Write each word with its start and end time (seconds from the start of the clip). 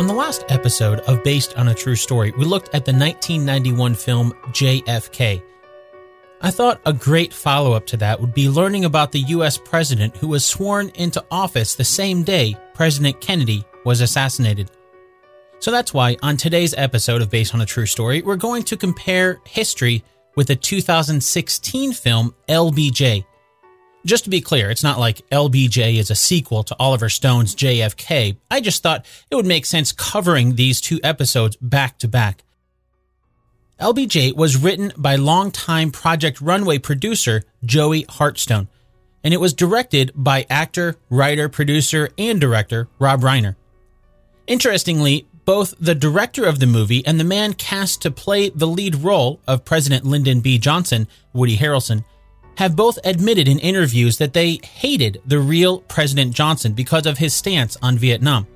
On 0.00 0.06
the 0.06 0.14
last 0.14 0.46
episode 0.48 1.00
of 1.00 1.22
Based 1.22 1.54
on 1.58 1.68
a 1.68 1.74
True 1.74 1.94
Story, 1.94 2.30
we 2.30 2.46
looked 2.46 2.68
at 2.68 2.86
the 2.86 2.92
1991 2.92 3.94
film 3.94 4.32
JFK. 4.46 5.42
I 6.40 6.50
thought 6.50 6.80
a 6.86 6.92
great 6.94 7.34
follow 7.34 7.74
up 7.74 7.84
to 7.88 7.98
that 7.98 8.18
would 8.18 8.32
be 8.32 8.48
learning 8.48 8.86
about 8.86 9.12
the 9.12 9.18
US 9.18 9.58
president 9.58 10.16
who 10.16 10.28
was 10.28 10.42
sworn 10.42 10.88
into 10.94 11.22
office 11.30 11.74
the 11.74 11.84
same 11.84 12.22
day 12.22 12.56
President 12.72 13.20
Kennedy 13.20 13.62
was 13.84 14.00
assassinated. 14.00 14.70
So 15.58 15.70
that's 15.70 15.92
why 15.92 16.16
on 16.22 16.38
today's 16.38 16.72
episode 16.78 17.20
of 17.20 17.28
Based 17.28 17.54
on 17.54 17.60
a 17.60 17.66
True 17.66 17.84
Story, 17.84 18.22
we're 18.22 18.36
going 18.36 18.62
to 18.62 18.78
compare 18.78 19.38
history 19.44 20.02
with 20.34 20.46
the 20.46 20.56
2016 20.56 21.92
film 21.92 22.34
LBJ. 22.48 23.26
Just 24.06 24.24
to 24.24 24.30
be 24.30 24.40
clear, 24.40 24.70
it's 24.70 24.82
not 24.82 24.98
like 24.98 25.28
LBJ 25.30 25.96
is 25.96 26.10
a 26.10 26.14
sequel 26.14 26.62
to 26.64 26.76
Oliver 26.78 27.10
Stone's 27.10 27.54
JFK. 27.54 28.36
I 28.50 28.60
just 28.60 28.82
thought 28.82 29.04
it 29.30 29.34
would 29.34 29.46
make 29.46 29.66
sense 29.66 29.92
covering 29.92 30.54
these 30.54 30.80
two 30.80 31.00
episodes 31.02 31.56
back 31.56 31.98
to 31.98 32.08
back. 32.08 32.42
LBJ 33.78 34.34
was 34.34 34.56
written 34.56 34.92
by 34.96 35.16
longtime 35.16 35.90
Project 35.90 36.40
Runway 36.40 36.78
producer 36.78 37.42
Joey 37.64 38.04
Hartstone, 38.04 38.68
and 39.22 39.34
it 39.34 39.40
was 39.40 39.52
directed 39.52 40.12
by 40.14 40.46
actor, 40.48 40.96
writer, 41.10 41.48
producer, 41.48 42.08
and 42.16 42.40
director 42.40 42.88
Rob 42.98 43.20
Reiner. 43.20 43.56
Interestingly, 44.46 45.26
both 45.44 45.74
the 45.78 45.94
director 45.94 46.44
of 46.44 46.58
the 46.58 46.66
movie 46.66 47.04
and 47.06 47.18
the 47.18 47.24
man 47.24 47.54
cast 47.54 48.02
to 48.02 48.10
play 48.10 48.50
the 48.50 48.66
lead 48.66 48.96
role 48.96 49.40
of 49.46 49.64
President 49.64 50.04
Lyndon 50.04 50.40
B. 50.40 50.58
Johnson, 50.58 51.06
Woody 51.32 51.56
Harrelson, 51.56 52.04
have 52.60 52.76
both 52.76 52.98
admitted 53.04 53.48
in 53.48 53.58
interviews 53.58 54.18
that 54.18 54.34
they 54.34 54.60
hated 54.62 55.18
the 55.24 55.38
real 55.38 55.78
President 55.80 56.34
Johnson 56.34 56.74
because 56.74 57.06
of 57.06 57.16
his 57.16 57.32
stance 57.32 57.74
on 57.80 57.96
Vietnam. 57.96 58.46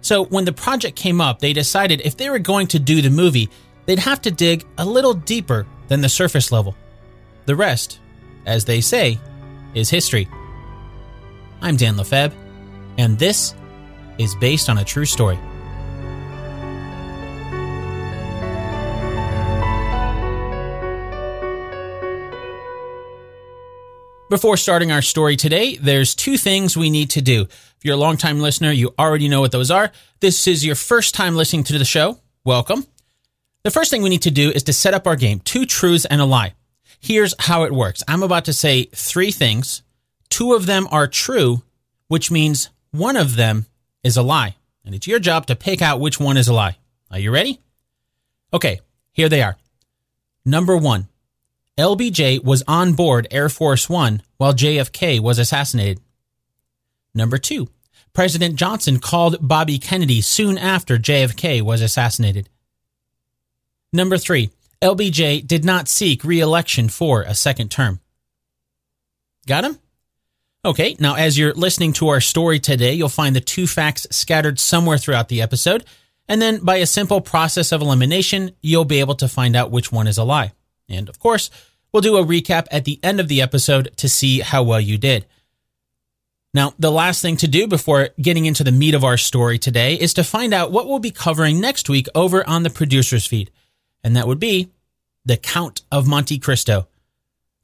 So 0.00 0.24
when 0.24 0.46
the 0.46 0.52
project 0.54 0.96
came 0.96 1.20
up, 1.20 1.40
they 1.40 1.52
decided 1.52 2.00
if 2.00 2.16
they 2.16 2.30
were 2.30 2.38
going 2.38 2.68
to 2.68 2.78
do 2.78 3.02
the 3.02 3.10
movie, 3.10 3.50
they'd 3.84 3.98
have 3.98 4.22
to 4.22 4.30
dig 4.30 4.64
a 4.78 4.86
little 4.86 5.12
deeper 5.12 5.66
than 5.88 6.00
the 6.00 6.08
surface 6.08 6.52
level. 6.52 6.74
The 7.44 7.54
rest, 7.54 8.00
as 8.46 8.64
they 8.64 8.80
say, 8.80 9.20
is 9.74 9.90
history. 9.90 10.26
I'm 11.60 11.76
Dan 11.76 11.98
Lefebvre, 11.98 12.34
and 12.96 13.18
this 13.18 13.54
is 14.16 14.34
based 14.36 14.70
on 14.70 14.78
a 14.78 14.84
true 14.84 15.04
story. 15.04 15.38
Before 24.30 24.56
starting 24.56 24.90
our 24.90 25.02
story 25.02 25.36
today, 25.36 25.76
there's 25.76 26.14
two 26.14 26.38
things 26.38 26.78
we 26.78 26.88
need 26.88 27.10
to 27.10 27.20
do. 27.20 27.42
If 27.42 27.78
you're 27.82 27.94
a 27.94 27.98
longtime 27.98 28.40
listener, 28.40 28.72
you 28.72 28.94
already 28.98 29.28
know 29.28 29.42
what 29.42 29.52
those 29.52 29.70
are. 29.70 29.92
This 30.20 30.46
is 30.46 30.64
your 30.64 30.76
first 30.76 31.14
time 31.14 31.36
listening 31.36 31.64
to 31.64 31.78
the 31.78 31.84
show. 31.84 32.18
Welcome. 32.42 32.86
The 33.64 33.70
first 33.70 33.90
thing 33.90 34.02
we 34.02 34.08
need 34.08 34.22
to 34.22 34.30
do 34.30 34.50
is 34.50 34.62
to 34.62 34.72
set 34.72 34.94
up 34.94 35.06
our 35.06 35.14
game 35.14 35.40
two 35.40 35.66
truths 35.66 36.06
and 36.06 36.22
a 36.22 36.24
lie. 36.24 36.54
Here's 37.00 37.34
how 37.38 37.64
it 37.64 37.72
works 37.72 38.02
I'm 38.08 38.22
about 38.22 38.46
to 38.46 38.54
say 38.54 38.84
three 38.94 39.30
things. 39.30 39.82
Two 40.30 40.54
of 40.54 40.64
them 40.64 40.88
are 40.90 41.06
true, 41.06 41.62
which 42.08 42.30
means 42.30 42.70
one 42.92 43.18
of 43.18 43.36
them 43.36 43.66
is 44.02 44.16
a 44.16 44.22
lie. 44.22 44.56
And 44.86 44.94
it's 44.94 45.06
your 45.06 45.18
job 45.18 45.46
to 45.46 45.54
pick 45.54 45.82
out 45.82 46.00
which 46.00 46.18
one 46.18 46.38
is 46.38 46.48
a 46.48 46.54
lie. 46.54 46.78
Are 47.10 47.18
you 47.18 47.30
ready? 47.30 47.60
Okay, 48.54 48.80
here 49.12 49.28
they 49.28 49.42
are. 49.42 49.58
Number 50.46 50.78
one 50.78 51.08
LBJ 51.76 52.44
was 52.44 52.62
on 52.68 52.92
board 52.92 53.26
Air 53.32 53.48
Force 53.48 53.88
One 53.88 54.22
while 54.36 54.54
JFK 54.54 55.18
was 55.18 55.40
assassinated. 55.40 56.00
Number 57.12 57.36
two, 57.36 57.68
President 58.12 58.54
Johnson 58.54 59.00
called 59.00 59.36
Bobby 59.40 59.80
Kennedy 59.80 60.20
soon 60.20 60.56
after 60.56 60.98
JFK 60.98 61.62
was 61.62 61.80
assassinated. 61.80 62.48
Number 63.92 64.18
three, 64.18 64.50
LBJ 64.80 65.44
did 65.46 65.64
not 65.64 65.88
seek 65.88 66.22
re 66.22 66.38
election 66.38 66.88
for 66.88 67.22
a 67.22 67.34
second 67.34 67.72
term. 67.72 67.98
Got 69.48 69.64
him? 69.64 69.78
Okay, 70.64 70.96
now 71.00 71.14
as 71.14 71.36
you're 71.36 71.54
listening 71.54 71.92
to 71.94 72.08
our 72.08 72.20
story 72.20 72.60
today, 72.60 72.94
you'll 72.94 73.08
find 73.08 73.34
the 73.34 73.40
two 73.40 73.66
facts 73.66 74.06
scattered 74.12 74.60
somewhere 74.60 74.96
throughout 74.96 75.28
the 75.28 75.42
episode, 75.42 75.84
and 76.28 76.40
then 76.40 76.64
by 76.64 76.76
a 76.76 76.86
simple 76.86 77.20
process 77.20 77.72
of 77.72 77.82
elimination, 77.82 78.52
you'll 78.62 78.84
be 78.84 79.00
able 79.00 79.16
to 79.16 79.28
find 79.28 79.56
out 79.56 79.72
which 79.72 79.90
one 79.90 80.06
is 80.06 80.18
a 80.18 80.24
lie. 80.24 80.52
And 80.88 81.08
of 81.08 81.18
course, 81.18 81.50
we'll 81.92 82.00
do 82.00 82.16
a 82.16 82.24
recap 82.24 82.66
at 82.70 82.84
the 82.84 83.00
end 83.02 83.20
of 83.20 83.28
the 83.28 83.40
episode 83.40 83.96
to 83.96 84.08
see 84.08 84.40
how 84.40 84.62
well 84.62 84.80
you 84.80 84.98
did. 84.98 85.26
Now, 86.52 86.72
the 86.78 86.92
last 86.92 87.20
thing 87.20 87.36
to 87.38 87.48
do 87.48 87.66
before 87.66 88.10
getting 88.20 88.46
into 88.46 88.62
the 88.62 88.70
meat 88.70 88.94
of 88.94 89.02
our 89.02 89.16
story 89.16 89.58
today 89.58 89.94
is 89.94 90.14
to 90.14 90.22
find 90.22 90.54
out 90.54 90.70
what 90.70 90.86
we'll 90.86 91.00
be 91.00 91.10
covering 91.10 91.60
next 91.60 91.88
week 91.88 92.06
over 92.14 92.48
on 92.48 92.62
the 92.62 92.70
producer's 92.70 93.26
feed. 93.26 93.50
And 94.04 94.16
that 94.16 94.28
would 94.28 94.38
be 94.38 94.70
The 95.24 95.36
Count 95.36 95.82
of 95.90 96.06
Monte 96.06 96.38
Cristo. 96.38 96.86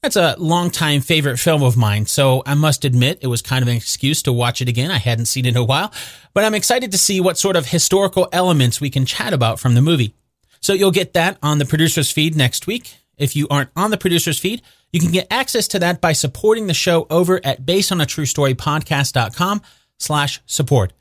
That's 0.03 0.17
a 0.17 0.35
longtime 0.39 1.03
favorite 1.03 1.37
film 1.37 1.63
of 1.63 1.77
mine, 1.77 2.07
so 2.07 2.43
I 2.47 2.55
must 2.55 2.87
admit 2.87 3.19
it 3.21 3.27
was 3.27 3.43
kind 3.43 3.63
of 3.63 3.69
an 3.69 3.77
excuse 3.77 4.23
to 4.23 4.33
watch 4.33 4.63
it 4.63 4.69
again. 4.69 4.91
I 4.91 4.97
hadn't 4.97 5.27
seen 5.27 5.45
it 5.45 5.51
in 5.51 5.57
a 5.59 5.63
while, 5.63 5.93
but 6.33 6.43
I'm 6.43 6.55
excited 6.55 6.91
to 6.93 6.99
see 6.99 7.21
what 7.21 7.37
sort 7.37 7.55
of 7.55 7.67
historical 7.67 8.27
elements 8.33 8.81
we 8.81 8.89
can 8.89 9.05
chat 9.05 9.35
about 9.35 9.61
from 9.61 9.75
the 9.75 9.83
movie. 9.83 10.15
So 10.61 10.73
you'll 10.73 10.91
get 10.91 11.13
that 11.13 11.37
on 11.43 11.59
the 11.59 11.67
producer's 11.67 12.11
feed 12.11 12.35
next 12.35 12.67
week. 12.67 12.97
If 13.21 13.37
you 13.37 13.47
aren't 13.49 13.71
on 13.77 13.93
the 13.93 13.99
producer's 13.99 14.41
feed, 14.41 14.63
you 14.93 14.99
can 14.99 15.13
get 15.13 15.29
access 15.31 15.69
to 15.69 15.79
that 15.79 16.01
by 16.01 16.13
supporting 16.13 16.67
the 16.67 16.75
show 16.75 17.07
over 17.11 17.41
at 17.45 17.65
basedonatruestorypodcast.com 17.65 19.63
slash 19.99 20.41
support. 20.47 20.93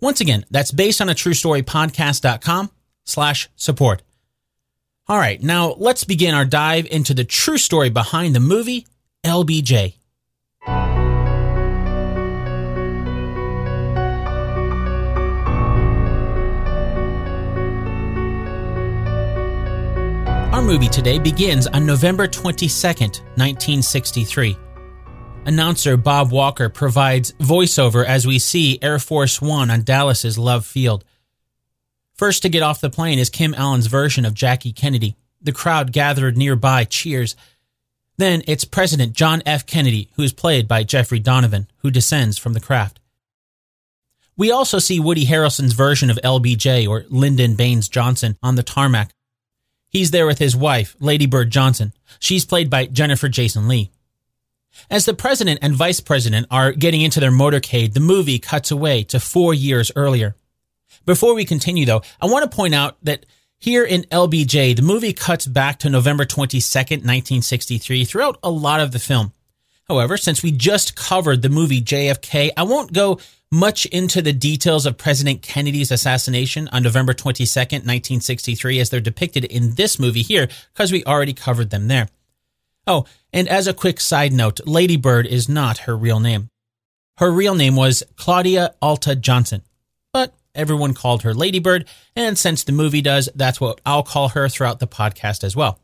Once 0.00 0.20
again, 0.20 0.44
that's 0.50 0.72
basedonatruestorypodcast.com 0.72 2.70
slash 3.04 3.48
support. 3.56 4.02
All 5.06 5.16
right, 5.16 5.42
now 5.42 5.74
let's 5.78 6.04
begin 6.04 6.34
our 6.34 6.44
dive 6.44 6.86
into 6.90 7.14
the 7.14 7.24
true 7.24 7.56
story 7.56 7.88
behind 7.88 8.34
the 8.34 8.40
movie 8.40 8.86
LBJ. 9.24 9.94
Our 20.58 20.64
movie 20.64 20.88
today 20.88 21.20
begins 21.20 21.68
on 21.68 21.86
November 21.86 22.26
22nd, 22.26 23.20
1963. 23.36 24.56
Announcer 25.46 25.96
Bob 25.96 26.32
Walker 26.32 26.68
provides 26.68 27.30
voiceover 27.34 28.04
as 28.04 28.26
we 28.26 28.40
see 28.40 28.76
Air 28.82 28.98
Force 28.98 29.40
One 29.40 29.70
on 29.70 29.84
Dallas's 29.84 30.36
Love 30.36 30.66
Field. 30.66 31.04
First 32.16 32.42
to 32.42 32.48
get 32.48 32.64
off 32.64 32.80
the 32.80 32.90
plane 32.90 33.20
is 33.20 33.30
Kim 33.30 33.54
Allen's 33.54 33.86
version 33.86 34.24
of 34.24 34.34
Jackie 34.34 34.72
Kennedy. 34.72 35.14
The 35.40 35.52
crowd 35.52 35.92
gathered 35.92 36.36
nearby 36.36 36.82
cheers. 36.82 37.36
Then 38.16 38.42
it's 38.48 38.64
President 38.64 39.12
John 39.12 39.44
F. 39.46 39.64
Kennedy, 39.64 40.10
who 40.16 40.24
is 40.24 40.32
played 40.32 40.66
by 40.66 40.82
Jeffrey 40.82 41.20
Donovan, 41.20 41.68
who 41.82 41.92
descends 41.92 42.36
from 42.36 42.54
the 42.54 42.60
craft. 42.60 42.98
We 44.36 44.50
also 44.50 44.80
see 44.80 44.98
Woody 44.98 45.26
Harrelson's 45.26 45.74
version 45.74 46.10
of 46.10 46.18
LBJ, 46.24 46.88
or 46.88 47.04
Lyndon 47.10 47.54
Baines 47.54 47.88
Johnson, 47.88 48.36
on 48.42 48.56
the 48.56 48.64
tarmac. 48.64 49.12
He's 49.88 50.10
there 50.10 50.26
with 50.26 50.38
his 50.38 50.54
wife, 50.54 50.96
Lady 51.00 51.26
Bird 51.26 51.50
Johnson. 51.50 51.92
She's 52.18 52.44
played 52.44 52.68
by 52.68 52.86
Jennifer 52.86 53.28
Jason 53.28 53.68
Lee. 53.68 53.90
As 54.90 55.06
the 55.06 55.14
president 55.14 55.60
and 55.62 55.74
vice 55.74 56.00
president 56.00 56.46
are 56.50 56.72
getting 56.72 57.00
into 57.00 57.20
their 57.20 57.30
motorcade, 57.30 57.94
the 57.94 58.00
movie 58.00 58.38
cuts 58.38 58.70
away 58.70 59.02
to 59.04 59.18
four 59.18 59.54
years 59.54 59.90
earlier. 59.96 60.36
Before 61.04 61.34
we 61.34 61.44
continue, 61.44 61.86
though, 61.86 62.02
I 62.20 62.26
want 62.26 62.48
to 62.48 62.54
point 62.54 62.74
out 62.74 62.96
that 63.02 63.24
here 63.58 63.84
in 63.84 64.02
LBJ, 64.02 64.76
the 64.76 64.82
movie 64.82 65.12
cuts 65.12 65.46
back 65.46 65.78
to 65.80 65.90
November 65.90 66.24
22nd, 66.24 67.02
1963 67.02 68.04
throughout 68.04 68.38
a 68.42 68.50
lot 68.50 68.80
of 68.80 68.92
the 68.92 68.98
film. 68.98 69.32
However, 69.88 70.16
since 70.16 70.42
we 70.42 70.52
just 70.52 70.94
covered 70.94 71.42
the 71.42 71.48
movie 71.48 71.80
JFK, 71.80 72.50
I 72.56 72.62
won't 72.64 72.92
go 72.92 73.18
much 73.50 73.86
into 73.86 74.20
the 74.20 74.32
details 74.32 74.84
of 74.86 74.98
President 74.98 75.42
Kennedy's 75.42 75.90
assassination 75.90 76.68
on 76.68 76.82
November 76.82 77.14
22nd, 77.14 77.84
1963, 77.84 78.80
as 78.80 78.90
they're 78.90 79.00
depicted 79.00 79.44
in 79.44 79.74
this 79.74 79.98
movie 79.98 80.22
here, 80.22 80.48
because 80.72 80.92
we 80.92 81.04
already 81.04 81.32
covered 81.32 81.70
them 81.70 81.88
there. 81.88 82.08
Oh, 82.86 83.06
and 83.32 83.48
as 83.48 83.66
a 83.66 83.74
quick 83.74 84.00
side 84.00 84.32
note, 84.32 84.60
Lady 84.66 84.96
Bird 84.96 85.26
is 85.26 85.48
not 85.48 85.78
her 85.78 85.96
real 85.96 86.20
name. 86.20 86.48
Her 87.18 87.30
real 87.30 87.54
name 87.54 87.76
was 87.76 88.02
Claudia 88.16 88.74
Alta 88.80 89.16
Johnson, 89.16 89.62
but 90.12 90.34
everyone 90.54 90.94
called 90.94 91.22
her 91.22 91.34
Lady 91.34 91.58
Bird, 91.58 91.86
and 92.14 92.38
since 92.38 92.64
the 92.64 92.72
movie 92.72 93.02
does, 93.02 93.28
that's 93.34 93.60
what 93.60 93.80
I'll 93.84 94.02
call 94.02 94.30
her 94.30 94.48
throughout 94.48 94.78
the 94.78 94.86
podcast 94.86 95.42
as 95.42 95.56
well. 95.56 95.80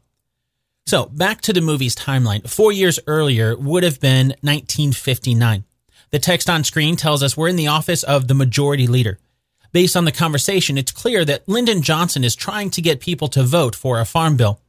So, 0.87 1.07
back 1.07 1.41
to 1.43 1.53
the 1.55 1.63
movie's 1.63 1.97
timeline. 1.97 2.49
Four 2.49 2.71
years 2.71 3.01
earlier 3.07 3.57
would 3.57 3.85
have 3.85 4.01
been 4.01 4.29
1959. 4.43 5.65
The 6.11 6.19
text 6.19 6.49
on 6.49 6.65
screen 6.65 6.97
tells 6.97 7.23
us 7.23 7.37
we're 7.37 7.49
in 7.49 7.57
the 7.57 7.69
office 7.69 8.03
of 8.03 8.29
the 8.29 8.35
majority 8.35 8.87
leader. 8.87 9.19
Based 9.73 9.97
on 9.97 10.05
the 10.05 10.13
conversation, 10.13 10.79
it's 10.79 10.93
clear 10.93 11.25
that 11.25 11.49
Lyndon 11.49 11.83
Johnson 11.83 12.23
is 12.23 12.37
trying 12.37 12.71
to 12.71 12.83
get 12.83 13.01
people 13.01 13.29
to 13.29 13.43
vote 13.43 13.75
for 13.75 14.01
a 14.01 14.05
farm 14.05 14.37
bill. 14.37 14.61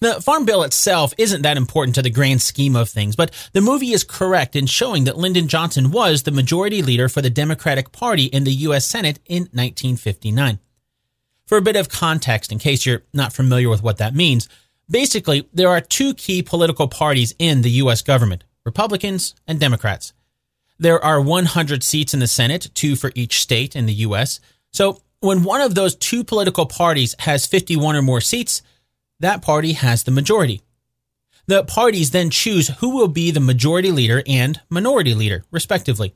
The 0.00 0.20
Farm 0.20 0.44
Bill 0.44 0.64
itself 0.64 1.14
isn't 1.18 1.42
that 1.42 1.56
important 1.56 1.94
to 1.94 2.02
the 2.02 2.10
grand 2.10 2.42
scheme 2.42 2.76
of 2.76 2.88
things, 2.88 3.16
but 3.16 3.30
the 3.52 3.60
movie 3.60 3.92
is 3.92 4.04
correct 4.04 4.56
in 4.56 4.66
showing 4.66 5.04
that 5.04 5.16
Lyndon 5.16 5.48
Johnson 5.48 5.90
was 5.90 6.22
the 6.22 6.30
majority 6.30 6.82
leader 6.82 7.08
for 7.08 7.22
the 7.22 7.30
Democratic 7.30 7.92
Party 7.92 8.24
in 8.24 8.44
the 8.44 8.52
U.S. 8.52 8.84
Senate 8.84 9.20
in 9.26 9.42
1959. 9.52 10.58
For 11.46 11.58
a 11.58 11.62
bit 11.62 11.76
of 11.76 11.88
context, 11.88 12.50
in 12.50 12.58
case 12.58 12.84
you're 12.84 13.02
not 13.12 13.32
familiar 13.32 13.68
with 13.68 13.82
what 13.82 13.98
that 13.98 14.14
means, 14.14 14.48
basically, 14.90 15.48
there 15.52 15.68
are 15.68 15.80
two 15.80 16.14
key 16.14 16.42
political 16.42 16.88
parties 16.88 17.34
in 17.38 17.62
the 17.62 17.70
U.S. 17.70 18.02
government 18.02 18.44
Republicans 18.64 19.34
and 19.46 19.60
Democrats. 19.60 20.13
There 20.78 21.02
are 21.02 21.20
100 21.20 21.82
seats 21.82 22.14
in 22.14 22.20
the 22.20 22.26
Senate, 22.26 22.70
two 22.74 22.96
for 22.96 23.12
each 23.14 23.40
state 23.40 23.76
in 23.76 23.86
the 23.86 23.94
U.S. 23.94 24.40
So 24.72 25.02
when 25.20 25.44
one 25.44 25.60
of 25.60 25.74
those 25.74 25.94
two 25.94 26.24
political 26.24 26.66
parties 26.66 27.14
has 27.20 27.46
51 27.46 27.96
or 27.96 28.02
more 28.02 28.20
seats, 28.20 28.62
that 29.20 29.42
party 29.42 29.72
has 29.72 30.02
the 30.02 30.10
majority. 30.10 30.60
The 31.46 31.62
parties 31.62 32.10
then 32.10 32.30
choose 32.30 32.68
who 32.80 32.90
will 32.90 33.08
be 33.08 33.30
the 33.30 33.40
majority 33.40 33.90
leader 33.90 34.22
and 34.26 34.60
minority 34.68 35.14
leader, 35.14 35.44
respectively. 35.50 36.14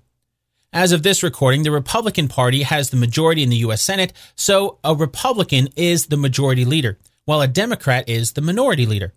As 0.72 0.92
of 0.92 1.02
this 1.02 1.22
recording, 1.22 1.62
the 1.62 1.70
Republican 1.70 2.28
Party 2.28 2.62
has 2.62 2.90
the 2.90 2.96
majority 2.96 3.42
in 3.42 3.48
the 3.48 3.56
U.S. 3.56 3.80
Senate, 3.80 4.12
so 4.34 4.78
a 4.84 4.94
Republican 4.94 5.68
is 5.76 6.06
the 6.06 6.16
majority 6.16 6.64
leader, 6.64 6.98
while 7.24 7.40
a 7.40 7.48
Democrat 7.48 8.08
is 8.08 8.32
the 8.32 8.42
minority 8.42 8.84
leader. 8.84 9.14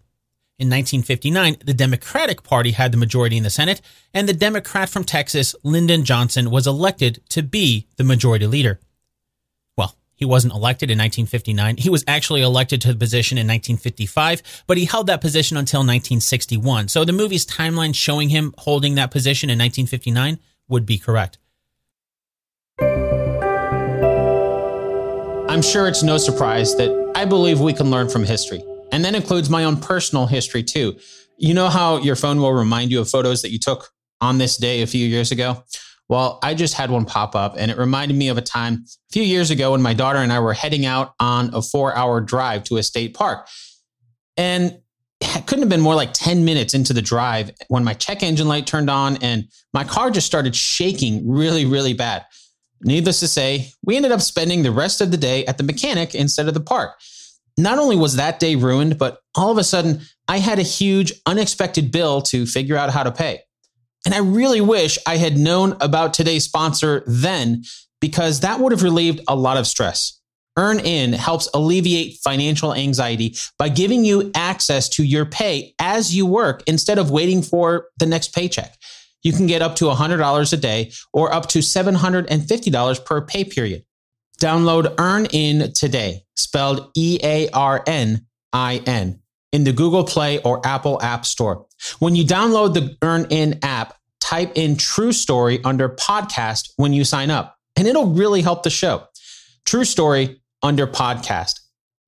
In 0.62 0.68
1959, 0.68 1.58
the 1.66 1.74
Democratic 1.74 2.44
Party 2.44 2.70
had 2.70 2.92
the 2.92 2.98
majority 3.00 3.36
in 3.36 3.42
the 3.42 3.50
Senate, 3.50 3.82
and 4.14 4.30
the 4.30 4.34
Democrat 4.34 4.90
from 4.90 5.04
Texas, 5.04 5.56
Lyndon 5.64 6.06
Johnson, 6.06 6.52
was 6.52 6.68
elected 6.68 7.20
to 7.30 7.42
be 7.42 7.88
the 7.96 8.04
majority 8.04 8.46
leader. 8.46 8.80
Well, 9.76 9.96
he 10.14 10.24
wasn't 10.24 10.54
elected 10.54 10.92
in 10.92 11.00
1959. 11.00 11.78
He 11.78 11.90
was 11.90 12.04
actually 12.08 12.44
elected 12.44 12.80
to 12.82 12.90
the 12.90 13.00
position 13.00 13.40
in 13.40 13.48
1955, 13.48 14.44
but 14.68 14.78
he 14.78 14.86
held 14.86 15.08
that 15.08 15.20
position 15.20 15.58
until 15.58 15.80
1961. 15.80 16.90
So 16.90 17.06
the 17.06 17.12
movie's 17.12 17.44
timeline 17.44 17.96
showing 17.96 18.30
him 18.30 18.54
holding 18.60 18.94
that 18.96 19.10
position 19.10 19.50
in 19.50 19.58
1959 19.58 20.38
would 20.68 20.86
be 20.86 21.00
correct. 21.00 21.40
I'm 25.50 25.64
sure 25.64 25.88
it's 25.88 26.04
no 26.04 26.20
surprise 26.20 26.76
that 26.76 27.14
I 27.16 27.26
believe 27.26 27.60
we 27.60 27.74
can 27.74 27.90
learn 27.90 28.10
from 28.10 28.24
history. 28.24 28.64
And 28.92 29.06
that 29.06 29.16
includes 29.16 29.50
my 29.50 29.64
own 29.64 29.78
personal 29.78 30.28
history 30.28 30.64
too. 30.64 30.98
You 31.38 31.54
know 31.54 31.70
how 31.70 31.98
your 31.98 32.16
phone 32.16 32.40
will 32.40 32.54
remind 32.54 32.92
you 32.92 33.00
of 33.00 33.10
photos 33.10 33.42
that 33.42 33.52
you 33.52 33.60
took 33.60 33.90
on 34.20 34.38
this 34.38 34.58
day 34.58 34.82
a 34.82 34.88
few 34.88 35.08
years 35.08 35.32
ago? 35.32 35.64
Well, 36.08 36.40
I 36.44 36.54
just 36.54 36.74
had 36.74 36.92
one 36.92 37.06
pop 37.06 37.36
up 37.36 37.56
and 37.58 37.72
it 37.72 37.78
reminded 37.78 38.18
me 38.18 38.28
of 38.28 38.38
a 38.38 38.42
time 38.42 38.84
a 39.10 39.14
few 39.14 39.24
years 39.24 39.50
ago 39.50 39.72
when 39.72 39.82
my 39.82 39.94
daughter 39.94 40.20
and 40.20 40.32
I 40.32 40.40
were 40.40 40.54
heading 40.54 40.86
out 40.86 41.14
on 41.20 41.54
a 41.54 41.62
four 41.62 41.96
hour 41.96 42.20
drive 42.20 42.66
to 42.66 42.78
a 42.78 42.84
state 42.84 43.14
park. 43.14 43.48
And 44.36 44.80
it 45.22 45.46
couldn't 45.46 45.62
have 45.62 45.70
been 45.70 45.82
more 45.82 45.96
like 45.96 46.14
10 46.14 46.44
minutes 46.44 46.74
into 46.74 46.94
the 46.94 47.02
drive 47.02 47.52
when 47.70 47.84
my 47.84 47.94
check 47.94 48.24
engine 48.24 48.48
light 48.48 48.68
turned 48.68 48.90
on 48.90 49.18
and 49.18 49.48
my 49.74 49.84
car 49.84 50.12
just 50.12 50.28
started 50.28 50.56
shaking 50.56 51.30
really, 51.30 51.66
really 51.66 51.94
bad. 51.94 52.26
Needless 52.82 53.20
to 53.20 53.28
say, 53.28 53.72
we 53.84 53.96
ended 53.96 54.12
up 54.12 54.22
spending 54.22 54.64
the 54.64 54.72
rest 54.72 55.00
of 55.00 55.12
the 55.12 55.18
day 55.18 55.46
at 55.46 55.58
the 55.58 55.64
mechanic 55.64 56.16
instead 56.16 56.48
of 56.48 56.54
the 56.54 56.60
park. 56.60 57.00
Not 57.58 57.78
only 57.78 57.96
was 57.96 58.16
that 58.16 58.40
day 58.40 58.56
ruined, 58.56 58.98
but 58.98 59.20
all 59.36 59.52
of 59.52 59.58
a 59.58 59.64
sudden, 59.64 60.02
I 60.28 60.38
had 60.38 60.60
a 60.60 60.64
huge 60.64 61.14
unexpected 61.26 61.92
bill 61.92 62.22
to 62.24 62.46
figure 62.46 62.78
out 62.78 62.92
how 62.92 63.04
to 63.04 63.12
pay. 63.12 63.42
And 64.06 64.16
I 64.16 64.20
really 64.20 64.62
wish 64.62 64.98
I 65.06 65.18
had 65.18 65.38
known 65.38 65.76
about 65.80 66.14
today's 66.14 66.46
sponsor 66.46 67.04
then 67.06 67.64
because 68.00 68.40
that 68.40 68.60
would 68.60 68.72
have 68.72 68.84
relieved 68.84 69.22
a 69.28 69.36
lot 69.36 69.58
of 69.58 69.68
stress. 69.68 70.20
EarnIn 70.58 71.14
helps 71.14 71.48
alleviate 71.54 72.18
financial 72.24 72.74
anxiety 72.74 73.36
by 73.58 73.70
giving 73.70 74.04
you 74.04 74.32
access 74.36 74.90
to 74.90 75.04
your 75.04 75.26
pay 75.26 75.74
as 75.80 76.14
you 76.14 76.26
work 76.26 76.62
instead 76.68 76.98
of 76.98 77.10
waiting 77.12 77.42
for 77.42 77.88
the 77.98 78.06
next 78.06 78.34
paycheck. 78.34 78.78
You 79.24 79.32
can 79.32 79.48
get 79.48 79.62
up 79.62 79.76
to 79.78 79.86
$100 79.86 80.54
a 80.54 80.58
day 80.58 80.92
or 81.14 81.34
up 81.34 81.48
to 81.50 81.60
$750 81.60 83.06
per 83.06 83.22
pay 83.22 83.46
period. 83.46 83.86
Download 84.42 84.96
EarnIn 84.96 85.72
today, 85.78 86.24
spelled 86.36 86.90
E 86.98 87.20
A 87.22 87.48
R 87.52 87.84
N 87.86 88.26
I 88.52 88.82
N 88.88 89.20
in 89.52 89.66
the 89.66 89.72
Google 89.72 90.04
Play 90.04 90.42
or 90.42 90.66
Apple 90.66 91.00
App 91.00 91.28
Store. 91.28 91.68
When 92.00 92.16
you 92.16 92.26
download 92.26 92.74
the 92.74 92.98
EarnIn 93.04 93.60
app, 93.62 93.94
type 94.20 94.52
in 94.56 94.78
True 94.78 95.12
Story 95.12 95.64
under 95.64 95.90
podcast 95.90 96.72
when 96.78 96.92
you 96.92 97.04
sign 97.04 97.30
up, 97.30 97.56
and 97.76 97.88
it'll 97.88 98.16
really 98.16 98.42
help 98.42 98.64
the 98.64 98.72
show. 98.72 99.04
True 99.66 99.86
Story 99.86 100.42
under 100.64 100.88
podcast. 100.88 101.60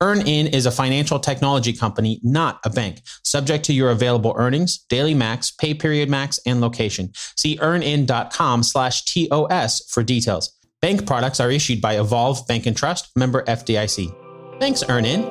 EarnIn 0.01 0.51
is 0.51 0.65
a 0.65 0.71
financial 0.71 1.19
technology 1.19 1.71
company, 1.71 2.19
not 2.23 2.59
a 2.65 2.71
bank, 2.71 3.03
subject 3.23 3.63
to 3.65 3.73
your 3.73 3.91
available 3.91 4.33
earnings, 4.37 4.79
daily 4.89 5.13
max, 5.13 5.51
pay 5.51 5.75
period 5.75 6.09
max, 6.09 6.39
and 6.47 6.61
location. 6.61 7.11
See 7.37 7.59
earnin.com 7.61 8.63
slash 8.63 9.05
TOS 9.05 9.87
for 9.87 10.01
details. 10.01 10.51
Bank 10.83 11.07
products 11.07 11.39
are 11.39 11.49
issued 11.49 11.79
by 11.79 11.97
Evolve 11.97 12.45
Bank 12.45 12.65
and 12.65 12.75
Trust, 12.75 13.15
member 13.15 13.41
FDIC. 13.43 14.13
Thanks, 14.59 14.83
EarnIn. 14.83 15.23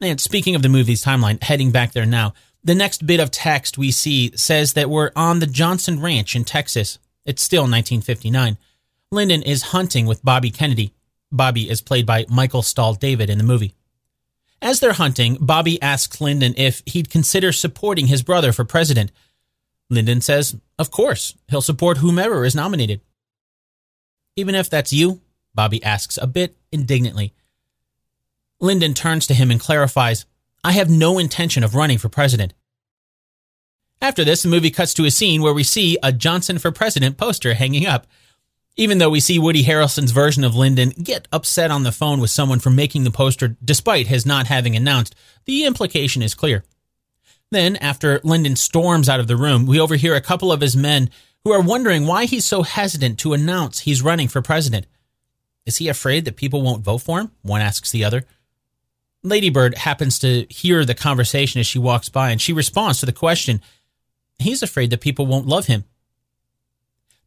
And 0.00 0.20
speaking 0.20 0.54
of 0.54 0.62
the 0.62 0.68
movie's 0.68 1.04
timeline, 1.04 1.42
heading 1.42 1.72
back 1.72 1.94
there 1.94 2.06
now, 2.06 2.32
the 2.62 2.76
next 2.76 3.04
bit 3.04 3.18
of 3.18 3.32
text 3.32 3.76
we 3.76 3.90
see 3.90 4.30
says 4.36 4.74
that 4.74 4.88
we're 4.88 5.10
on 5.16 5.40
the 5.40 5.48
Johnson 5.48 6.00
Ranch 6.00 6.36
in 6.36 6.44
Texas. 6.44 7.00
It's 7.26 7.42
still 7.42 7.62
1959. 7.62 8.56
Lyndon 9.10 9.42
is 9.42 9.62
hunting 9.62 10.06
with 10.06 10.24
Bobby 10.24 10.52
Kennedy. 10.52 10.94
Bobby 11.32 11.68
is 11.68 11.82
played 11.82 12.06
by 12.06 12.24
Michael 12.28 12.62
Stahl 12.62 12.94
David 12.94 13.30
in 13.30 13.38
the 13.38 13.42
movie. 13.42 13.74
As 14.62 14.80
they're 14.80 14.94
hunting, 14.94 15.36
Bobby 15.40 15.80
asks 15.82 16.20
Lyndon 16.20 16.54
if 16.56 16.82
he'd 16.86 17.10
consider 17.10 17.52
supporting 17.52 18.06
his 18.06 18.22
brother 18.22 18.52
for 18.52 18.64
president. 18.64 19.12
Lyndon 19.90 20.20
says, 20.20 20.56
Of 20.78 20.90
course, 20.90 21.34
he'll 21.48 21.60
support 21.60 21.98
whomever 21.98 22.44
is 22.44 22.54
nominated. 22.54 23.00
Even 24.36 24.54
if 24.54 24.70
that's 24.70 24.92
you? 24.92 25.20
Bobby 25.54 25.82
asks 25.82 26.18
a 26.20 26.26
bit 26.26 26.56
indignantly. 26.72 27.34
Lyndon 28.60 28.94
turns 28.94 29.26
to 29.26 29.34
him 29.34 29.50
and 29.50 29.60
clarifies, 29.60 30.26
I 30.64 30.72
have 30.72 30.88
no 30.88 31.18
intention 31.18 31.62
of 31.62 31.74
running 31.74 31.98
for 31.98 32.08
president. 32.08 32.54
After 34.00 34.24
this, 34.24 34.42
the 34.42 34.48
movie 34.48 34.70
cuts 34.70 34.94
to 34.94 35.04
a 35.04 35.10
scene 35.10 35.42
where 35.42 35.54
we 35.54 35.62
see 35.62 35.98
a 36.02 36.12
Johnson 36.12 36.58
for 36.58 36.72
President 36.72 37.16
poster 37.16 37.54
hanging 37.54 37.86
up. 37.86 38.06
Even 38.76 38.98
though 38.98 39.10
we 39.10 39.20
see 39.20 39.38
Woody 39.38 39.64
Harrelson's 39.64 40.10
version 40.10 40.42
of 40.42 40.56
Lyndon 40.56 40.90
get 40.90 41.28
upset 41.30 41.70
on 41.70 41.84
the 41.84 41.92
phone 41.92 42.20
with 42.20 42.30
someone 42.30 42.58
for 42.58 42.70
making 42.70 43.04
the 43.04 43.10
poster 43.10 43.56
despite 43.64 44.08
his 44.08 44.26
not 44.26 44.48
having 44.48 44.74
announced, 44.74 45.14
the 45.44 45.64
implication 45.64 46.22
is 46.22 46.34
clear. 46.34 46.64
Then, 47.52 47.76
after 47.76 48.20
Lyndon 48.24 48.56
storms 48.56 49.08
out 49.08 49.20
of 49.20 49.28
the 49.28 49.36
room, 49.36 49.66
we 49.66 49.78
overhear 49.78 50.16
a 50.16 50.20
couple 50.20 50.50
of 50.50 50.60
his 50.60 50.76
men 50.76 51.08
who 51.44 51.52
are 51.52 51.60
wondering 51.60 52.06
why 52.06 52.24
he's 52.24 52.44
so 52.44 52.62
hesitant 52.62 53.18
to 53.20 53.32
announce 53.32 53.80
he's 53.80 54.02
running 54.02 54.26
for 54.26 54.42
president. 54.42 54.86
Is 55.66 55.76
he 55.76 55.88
afraid 55.88 56.24
that 56.24 56.36
people 56.36 56.62
won't 56.62 56.82
vote 56.82 56.98
for 56.98 57.20
him? 57.20 57.30
One 57.42 57.60
asks 57.60 57.92
the 57.92 58.04
other. 58.04 58.24
Ladybird 59.22 59.78
happens 59.78 60.18
to 60.18 60.46
hear 60.50 60.84
the 60.84 60.94
conversation 60.94 61.60
as 61.60 61.66
she 61.66 61.78
walks 61.78 62.08
by 62.08 62.30
and 62.30 62.40
she 62.40 62.52
responds 62.52 63.00
to 63.00 63.06
the 63.06 63.12
question. 63.12 63.60
He's 64.38 64.62
afraid 64.62 64.90
that 64.90 65.00
people 65.00 65.26
won't 65.26 65.46
love 65.46 65.66
him. 65.66 65.84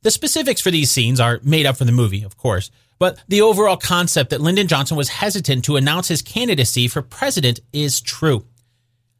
The 0.04 0.12
specifics 0.12 0.62
for 0.62 0.72
these 0.72 0.92
scenes 0.92 1.20
are 1.20 1.40
made 1.44 1.66
up 1.66 1.78
for 1.78 1.86
the 1.86 1.92
movie, 1.92 2.24
of 2.24 2.38
course, 2.38 2.72
but 3.00 3.20
the 3.28 3.42
overall 3.42 3.78
concept 3.78 4.30
that 4.30 4.42
Lyndon 4.42 4.68
Johnson 4.68 4.98
was 4.98 5.10
hesitant 5.10 5.66
to 5.66 5.76
announce 5.76 6.08
his 6.08 6.22
candidacy 6.22 6.88
for 6.88 7.02
president 7.02 7.60
is 7.74 8.02
true. 8.02 8.46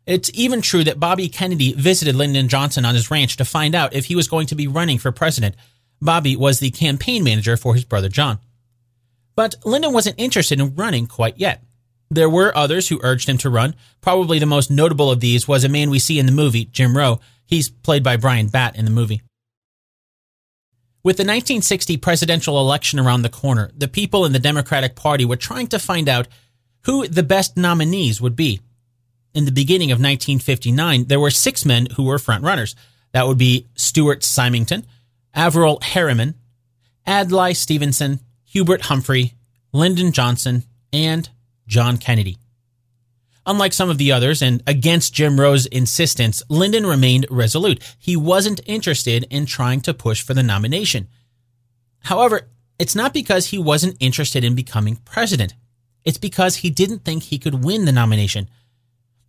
It's 0.06 0.32
even 0.34 0.62
true 0.62 0.84
that 0.86 1.00
Bobby 1.00 1.28
Kennedy 1.28 1.74
visited 1.74 2.16
Lyndon 2.16 2.48
Johnson 2.48 2.86
on 2.86 2.96
his 2.96 3.12
ranch 3.12 3.36
to 3.38 3.46
find 3.46 3.76
out 3.76 3.94
if 3.94 4.06
he 4.06 4.16
was 4.16 4.30
going 4.30 4.48
to 4.48 4.56
be 4.56 4.68
running 4.68 4.98
for 4.98 5.12
president. 5.12 5.56
Bobby 6.02 6.36
was 6.36 6.60
the 6.60 6.72
campaign 6.72 7.24
manager 7.24 7.58
for 7.58 7.74
his 7.74 7.84
brother 7.84 8.08
John. 8.08 8.40
But 9.36 9.56
Lyndon 9.66 9.94
wasn't 9.94 10.20
interested 10.20 10.60
in 10.60 10.76
running 10.76 11.08
quite 11.08 11.38
yet. 11.38 11.64
There 12.10 12.30
were 12.30 12.56
others 12.56 12.88
who 12.88 13.02
urged 13.04 13.28
him 13.28 13.38
to 13.40 13.50
run. 13.50 13.76
Probably 14.00 14.40
the 14.40 14.46
most 14.46 14.72
notable 14.72 15.12
of 15.12 15.20
these 15.20 15.48
was 15.48 15.64
a 15.64 15.70
man 15.70 15.90
we 15.90 16.00
see 16.00 16.20
in 16.20 16.26
the 16.26 16.32
movie, 16.32 16.66
Jim 16.66 16.96
Rowe. 16.96 17.20
He's 17.46 17.70
played 17.70 18.04
by 18.04 18.16
Brian 18.16 18.48
Batt 18.48 18.78
in 18.78 18.86
the 18.86 18.92
movie. 18.92 19.22
With 21.08 21.16
the 21.16 21.22
1960 21.22 21.96
presidential 21.96 22.60
election 22.60 23.00
around 23.00 23.22
the 23.22 23.30
corner, 23.30 23.72
the 23.74 23.88
people 23.88 24.26
in 24.26 24.34
the 24.34 24.40
Democratic 24.40 24.94
Party 24.98 25.24
were 25.24 25.38
trying 25.38 25.68
to 25.68 25.80
find 25.80 26.10
out 26.10 26.28
who 26.82 27.08
the 27.08 27.24
best 27.24 27.56
nominees 27.56 28.20
would 28.20 28.36
be. 28.36 28.60
In 29.34 29.46
the 29.46 29.54
beginning 29.54 29.90
of 29.90 30.00
1959, 30.00 31.06
there 31.06 31.22
were 31.22 31.30
six 31.30 31.64
men 31.64 31.88
who 31.96 32.04
were 32.04 32.18
frontrunners. 32.18 32.76
That 33.14 33.26
would 33.26 33.38
be 33.38 33.68
Stuart 33.76 34.22
Symington, 34.22 34.86
Averell 35.34 35.82
Harriman, 35.82 36.36
Adlai 37.08 37.54
Stevenson, 37.54 38.20
Hubert 38.44 38.82
Humphrey, 38.82 39.34
Lyndon 39.72 40.12
Johnson, 40.12 40.66
and 40.92 41.30
John 41.68 41.96
Kennedy. 41.96 42.38
Unlike 43.48 43.72
some 43.72 43.90
of 43.90 43.98
the 43.98 44.12
others, 44.12 44.42
and 44.42 44.62
against 44.68 45.14
Jim 45.14 45.40
Rowe's 45.40 45.68
insistence, 45.68 46.44
Lyndon 46.50 46.86
remained 46.86 47.26
resolute. 47.30 47.82
He 47.98 48.18
wasn't 48.18 48.60
interested 48.66 49.26
in 49.30 49.46
trying 49.46 49.80
to 49.82 49.94
push 49.94 50.22
for 50.22 50.34
the 50.34 50.44
nomination. 50.44 51.08
However, 52.02 52.50
it's 52.78 52.96
not 52.96 53.14
because 53.14 53.48
he 53.48 53.58
wasn't 53.58 53.96
interested 54.02 54.44
in 54.44 54.54
becoming 54.54 54.98
president. 54.98 55.56
It's 56.04 56.18
because 56.18 56.58
he 56.58 56.70
didn't 56.70 57.06
think 57.06 57.24
he 57.24 57.40
could 57.40 57.64
win 57.64 57.86
the 57.86 57.94
nomination. 57.94 58.50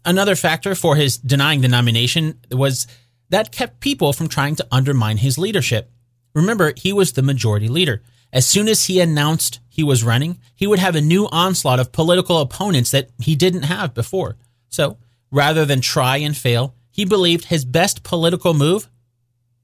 Another 0.04 0.34
factor 0.34 0.74
for 0.74 0.96
his 0.96 1.16
denying 1.16 1.60
the 1.60 1.68
nomination 1.68 2.40
was 2.50 2.88
that 3.30 3.52
kept 3.52 3.78
people 3.78 4.12
from 4.12 4.28
trying 4.28 4.56
to 4.56 4.66
undermine 4.72 5.18
his 5.18 5.38
leadership. 5.38 5.92
Remember, 6.34 6.72
he 6.76 6.92
was 6.92 7.12
the 7.12 7.22
majority 7.22 7.68
leader. 7.68 8.02
As 8.32 8.46
soon 8.46 8.68
as 8.68 8.84
he 8.84 9.00
announced 9.00 9.60
he 9.68 9.82
was 9.82 10.04
running, 10.04 10.38
he 10.54 10.66
would 10.66 10.78
have 10.78 10.96
a 10.96 11.00
new 11.00 11.28
onslaught 11.28 11.80
of 11.80 11.92
political 11.92 12.40
opponents 12.40 12.90
that 12.90 13.10
he 13.20 13.34
didn't 13.34 13.62
have 13.62 13.94
before. 13.94 14.36
So, 14.68 14.98
rather 15.30 15.64
than 15.64 15.80
try 15.80 16.18
and 16.18 16.36
fail, 16.36 16.74
he 16.90 17.04
believed 17.04 17.46
his 17.46 17.64
best 17.64 18.02
political 18.02 18.54
move 18.54 18.88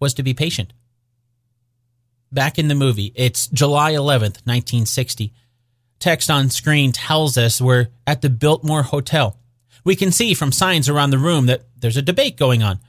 was 0.00 0.14
to 0.14 0.23
be 0.23 0.35
patient. 0.35 0.73
Back 2.33 2.59
in 2.59 2.68
the 2.68 2.75
movie, 2.75 3.12
it's 3.14 3.47
July 3.49 3.92
11th, 3.92 4.42
1960. 4.44 5.33
Text 5.99 6.30
on 6.30 6.50
screen 6.50 6.92
tells 6.92 7.38
us 7.38 7.61
we're 7.61 7.88
at 8.06 8.23
the 8.23 8.30
Biltmore 8.30 8.83
Hotel. 8.83 9.38
We 9.85 9.97
can 9.97 10.12
see 10.12 10.35
from 10.35 10.52
signs 10.52 10.88
around 10.88 11.11
the 11.11 11.18
room 11.18 11.47
that 11.47 11.62
there's 11.76 11.97
a 11.97 12.02
debate 12.02 12.37
going 12.37 12.62
on. 12.62 12.80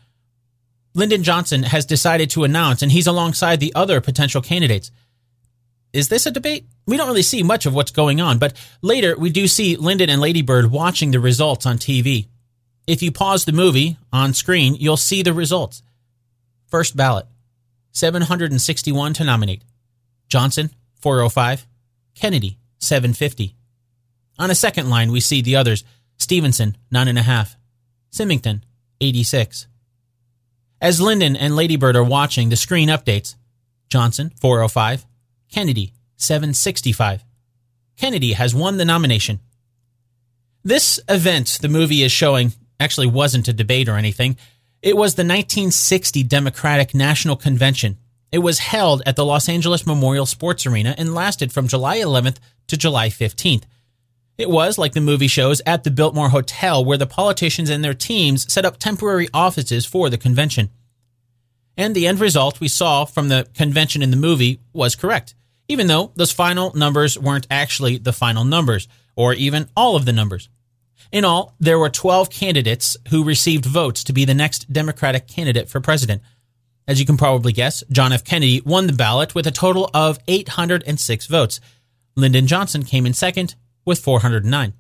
Lyndon 0.94 1.24
Johnson 1.24 1.64
has 1.64 1.86
decided 1.86 2.30
to 2.32 2.44
announce, 2.46 2.82
and 2.82 2.92
he's 2.92 3.08
alongside 3.08 3.60
the 3.60 3.76
other 3.76 4.00
potential 4.00 4.42
candidates. 4.42 4.92
Is 5.96 6.10
this 6.10 6.26
a 6.26 6.32
debate? 6.32 6.66
We 6.86 6.98
don't 6.98 7.08
really 7.08 7.22
see 7.22 7.42
much 7.42 7.66
of 7.66 7.74
what's 7.74 7.92
going 7.92 8.20
on, 8.20 8.38
but 8.38 8.54
later 8.82 9.16
we 9.18 9.30
do 9.30 9.48
see 9.48 9.78
Lyndon 9.78 10.10
and 10.10 10.20
Ladybird 10.20 10.70
watching 10.70 11.12
the 11.12 11.22
results 11.22 11.66
on 11.66 11.78
TV. 11.78 12.28
If 12.86 13.02
you 13.02 13.14
pause 13.14 13.46
the 13.46 13.54
movie 13.54 13.98
on 14.12 14.34
screen, 14.34 14.76
you'll 14.76 14.98
see 14.98 15.24
the 15.24 15.32
results. 15.34 15.82
First 16.68 16.98
ballot 16.98 17.28
761 17.94 19.14
to 19.14 19.24
nominate. 19.24 19.64
Johnson, 20.28 20.70
405. 21.00 21.66
Kennedy, 22.14 22.60
750. 22.80 23.56
On 24.38 24.52
a 24.52 24.56
second 24.56 24.90
line, 24.90 25.14
we 25.14 25.22
see 25.22 25.42
the 25.42 25.56
others 25.56 25.86
Stevenson, 26.18 26.76
9.5. 26.94 27.56
Symington, 28.12 28.66
86. 29.00 29.68
As 30.82 31.00
Lyndon 31.00 31.38
and 31.38 31.56
Ladybird 31.56 31.96
are 31.96 32.04
watching, 32.04 32.50
the 32.50 32.58
screen 32.58 32.90
updates 32.90 33.36
Johnson, 33.88 34.34
405. 34.42 35.06
Kennedy, 35.56 35.94
765. 36.18 37.24
Kennedy 37.96 38.34
has 38.34 38.54
won 38.54 38.76
the 38.76 38.84
nomination. 38.84 39.40
This 40.66 41.00
event 41.08 41.60
the 41.62 41.70
movie 41.70 42.04
is 42.04 42.12
showing 42.12 42.52
actually 42.78 43.08
wasn't 43.08 43.48
a 43.48 43.54
debate 43.54 43.88
or 43.88 43.96
anything. 43.96 44.36
It 44.82 44.98
was 44.98 45.16
the 45.16 45.22
1960 45.22 46.24
Democratic 46.24 46.94
National 46.94 47.38
Convention. 47.38 47.98
It 48.34 48.40
was 48.40 48.60
held 48.60 49.02
at 49.06 49.16
the 49.16 49.24
Los 49.24 49.48
Angeles 49.48 49.88
Memorial 49.88 50.26
Sports 50.26 50.66
Arena 50.66 50.94
and 50.98 51.16
lasted 51.16 51.54
from 51.54 51.70
July 51.70 52.00
11th 52.00 52.36
to 52.68 52.76
July 52.76 53.08
15th. 53.08 53.64
It 54.38 54.50
was, 54.50 54.78
like 54.78 54.92
the 54.92 55.00
movie 55.00 55.30
shows, 55.30 55.62
at 55.66 55.86
the 55.86 55.90
Biltmore 55.90 56.32
Hotel 56.32 56.84
where 56.84 56.98
the 56.98 57.08
politicians 57.08 57.70
and 57.70 57.82
their 57.82 57.94
teams 57.94 58.52
set 58.52 58.66
up 58.66 58.76
temporary 58.78 59.30
offices 59.34 59.86
for 59.86 60.10
the 60.10 60.18
convention. 60.18 60.70
And 61.78 61.96
the 61.96 62.08
end 62.08 62.20
result 62.20 62.60
we 62.60 62.68
saw 62.68 63.06
from 63.06 63.30
the 63.30 63.48
convention 63.54 64.02
in 64.02 64.12
the 64.12 64.18
movie 64.18 64.60
was 64.74 64.98
correct, 64.98 65.34
even 65.68 65.88
though 65.88 66.12
those 66.16 66.32
final 66.32 66.74
numbers 66.76 67.18
weren't 67.18 67.48
actually 67.50 67.98
the 67.98 68.14
final 68.14 68.44
numbers, 68.44 68.88
or 69.16 69.34
even 69.34 69.70
all 69.76 69.96
of 69.96 70.06
the 70.06 70.14
numbers. 70.14 70.50
In 71.12 71.24
all, 71.24 71.56
there 71.60 71.80
were 71.80 71.90
12 71.90 72.30
candidates 72.30 72.98
who 73.10 73.24
received 73.24 73.66
votes 73.66 74.04
to 74.04 74.14
be 74.14 74.26
the 74.26 74.34
next 74.34 74.72
Democratic 74.72 75.28
candidate 75.28 75.70
for 75.70 75.80
president. 75.80 76.22
As 76.88 77.00
you 77.00 77.06
can 77.06 77.18
probably 77.18 77.52
guess, 77.52 77.84
John 77.92 78.14
F. 78.14 78.24
Kennedy 78.24 78.62
won 78.66 78.88
the 78.88 78.94
ballot 78.94 79.34
with 79.34 79.48
a 79.48 79.52
total 79.52 79.90
of 79.94 80.20
806 80.28 81.28
votes. 81.28 81.60
Lyndon 82.16 82.48
Johnson 82.48 82.84
came 82.84 83.06
in 83.06 83.14
second 83.14 83.56
with 83.86 84.00
409. 84.00 84.74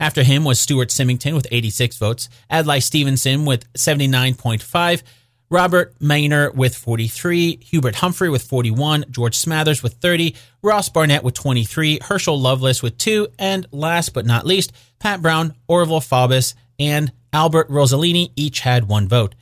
After 0.00 0.22
him 0.22 0.44
was 0.44 0.60
Stuart 0.60 0.90
Symington 0.90 1.34
with 1.34 1.46
86 1.50 1.96
votes, 1.96 2.28
Adlai 2.50 2.78
Stevenson 2.78 3.44
with 3.44 3.72
79.5, 3.72 5.02
Robert 5.50 5.98
Meyner 5.98 6.54
with 6.54 6.76
43, 6.76 7.60
Hubert 7.62 7.96
Humphrey 7.96 8.28
with 8.28 8.42
41, 8.42 9.06
George 9.10 9.36
Smathers 9.36 9.82
with 9.82 9.94
30, 9.94 10.34
Ross 10.62 10.90
Barnett 10.90 11.24
with 11.24 11.34
23, 11.34 12.00
Herschel 12.02 12.38
Loveless 12.38 12.82
with 12.82 12.98
2, 12.98 13.28
and 13.38 13.66
last 13.72 14.10
but 14.10 14.26
not 14.26 14.46
least, 14.46 14.72
Pat 14.98 15.22
Brown, 15.22 15.54
Orville 15.66 16.00
Faubus, 16.00 16.54
and 16.78 17.12
Albert 17.32 17.70
Rosellini 17.70 18.30
each 18.36 18.60
had 18.60 18.88
one 18.88 19.08
vote. 19.08 19.34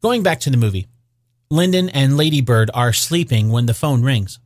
Going 0.00 0.22
back 0.22 0.40
to 0.40 0.50
the 0.50 0.56
movie, 0.56 0.86
Lyndon 1.50 1.88
and 1.88 2.16
Ladybird 2.16 2.70
are 2.72 2.92
sleeping 2.92 3.50
when 3.50 3.66
the 3.66 3.74
phone 3.74 4.02
rings. 4.02 4.38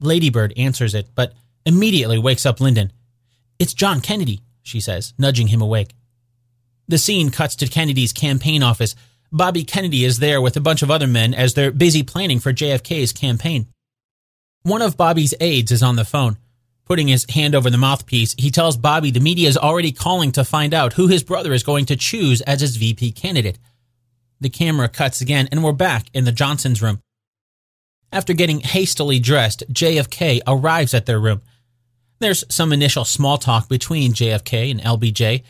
Ladybird 0.00 0.52
answers 0.58 0.94
it, 0.94 1.08
but 1.14 1.32
immediately 1.64 2.18
wakes 2.18 2.44
up 2.44 2.60
Lyndon. 2.60 2.92
It's 3.58 3.72
John 3.72 4.02
Kennedy, 4.02 4.42
she 4.62 4.80
says, 4.80 5.14
nudging 5.16 5.48
him 5.48 5.62
awake. 5.62 5.94
The 6.88 6.98
scene 6.98 7.30
cuts 7.30 7.56
to 7.56 7.66
Kennedy's 7.66 8.12
campaign 8.12 8.62
office 8.62 8.94
Bobby 9.32 9.64
Kennedy 9.64 10.04
is 10.04 10.18
there 10.18 10.40
with 10.40 10.56
a 10.56 10.60
bunch 10.60 10.82
of 10.82 10.90
other 10.90 11.06
men 11.06 11.34
as 11.34 11.54
they're 11.54 11.72
busy 11.72 12.02
planning 12.02 12.38
for 12.38 12.52
JFK's 12.52 13.12
campaign. 13.12 13.66
One 14.62 14.82
of 14.82 14.96
Bobby's 14.96 15.34
aides 15.40 15.72
is 15.72 15.82
on 15.82 15.96
the 15.96 16.04
phone. 16.04 16.38
Putting 16.84 17.08
his 17.08 17.26
hand 17.30 17.54
over 17.54 17.68
the 17.68 17.78
mouthpiece, 17.78 18.34
he 18.38 18.50
tells 18.50 18.76
Bobby 18.76 19.10
the 19.10 19.20
media 19.20 19.48
is 19.48 19.56
already 19.56 19.90
calling 19.90 20.30
to 20.32 20.44
find 20.44 20.72
out 20.72 20.92
who 20.92 21.08
his 21.08 21.24
brother 21.24 21.52
is 21.52 21.64
going 21.64 21.86
to 21.86 21.96
choose 21.96 22.40
as 22.42 22.60
his 22.60 22.76
VP 22.76 23.12
candidate. 23.12 23.58
The 24.40 24.48
camera 24.48 24.88
cuts 24.88 25.20
again, 25.20 25.48
and 25.50 25.64
we're 25.64 25.72
back 25.72 26.06
in 26.14 26.24
the 26.24 26.32
Johnsons' 26.32 26.82
room. 26.82 27.00
After 28.12 28.32
getting 28.32 28.60
hastily 28.60 29.18
dressed, 29.18 29.64
JFK 29.72 30.40
arrives 30.46 30.94
at 30.94 31.06
their 31.06 31.18
room. 31.18 31.42
There's 32.20 32.44
some 32.48 32.72
initial 32.72 33.04
small 33.04 33.38
talk 33.38 33.68
between 33.68 34.12
JFK 34.12 34.70
and 34.70 34.80
LBJ, 34.80 35.42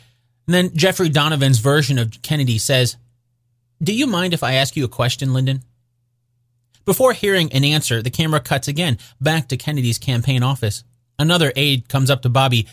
and 0.47 0.53
then 0.53 0.75
Jeffrey 0.75 1.09
Donovan's 1.09 1.59
version 1.59 1.99
of 1.99 2.21
Kennedy 2.23 2.57
says, 2.57 2.97
do 3.81 3.93
you 3.93 4.07
mind 4.07 4.33
if 4.33 4.43
I 4.43 4.53
ask 4.53 4.75
you 4.75 4.85
a 4.85 4.89
question, 4.89 5.33
Lyndon? 5.33 5.63
Before 6.85 7.13
hearing 7.13 7.51
an 7.51 7.63
answer, 7.63 8.01
the 8.01 8.09
camera 8.09 8.39
cuts 8.39 8.67
again 8.67 8.97
back 9.19 9.49
to 9.49 9.57
Kennedy's 9.57 9.97
campaign 9.97 10.41
office. 10.41 10.83
Another 11.19 11.51
aide 11.55 11.89
comes 11.89 12.09
up 12.09 12.21
to 12.21 12.29
Bobby. 12.29 12.67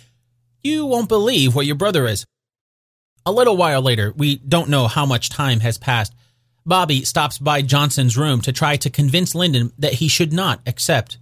You 0.62 0.86
won't 0.86 1.08
believe 1.08 1.54
what 1.54 1.66
your 1.66 1.74
brother 1.74 2.06
is. 2.06 2.24
A 3.26 3.32
little 3.32 3.56
while 3.56 3.82
later, 3.82 4.12
we 4.16 4.36
don't 4.36 4.68
know 4.68 4.86
how 4.86 5.04
much 5.04 5.30
time 5.30 5.60
has 5.60 5.78
passed. 5.78 6.14
Bobby 6.66 7.04
stops 7.04 7.38
by 7.38 7.62
Johnson's 7.62 8.16
room 8.16 8.40
to 8.42 8.52
try 8.52 8.76
to 8.76 8.90
convince 8.90 9.34
Lyndon 9.34 9.72
that 9.78 9.94
he 9.94 10.08
should 10.08 10.32
not 10.32 10.60
accept. 10.66 11.18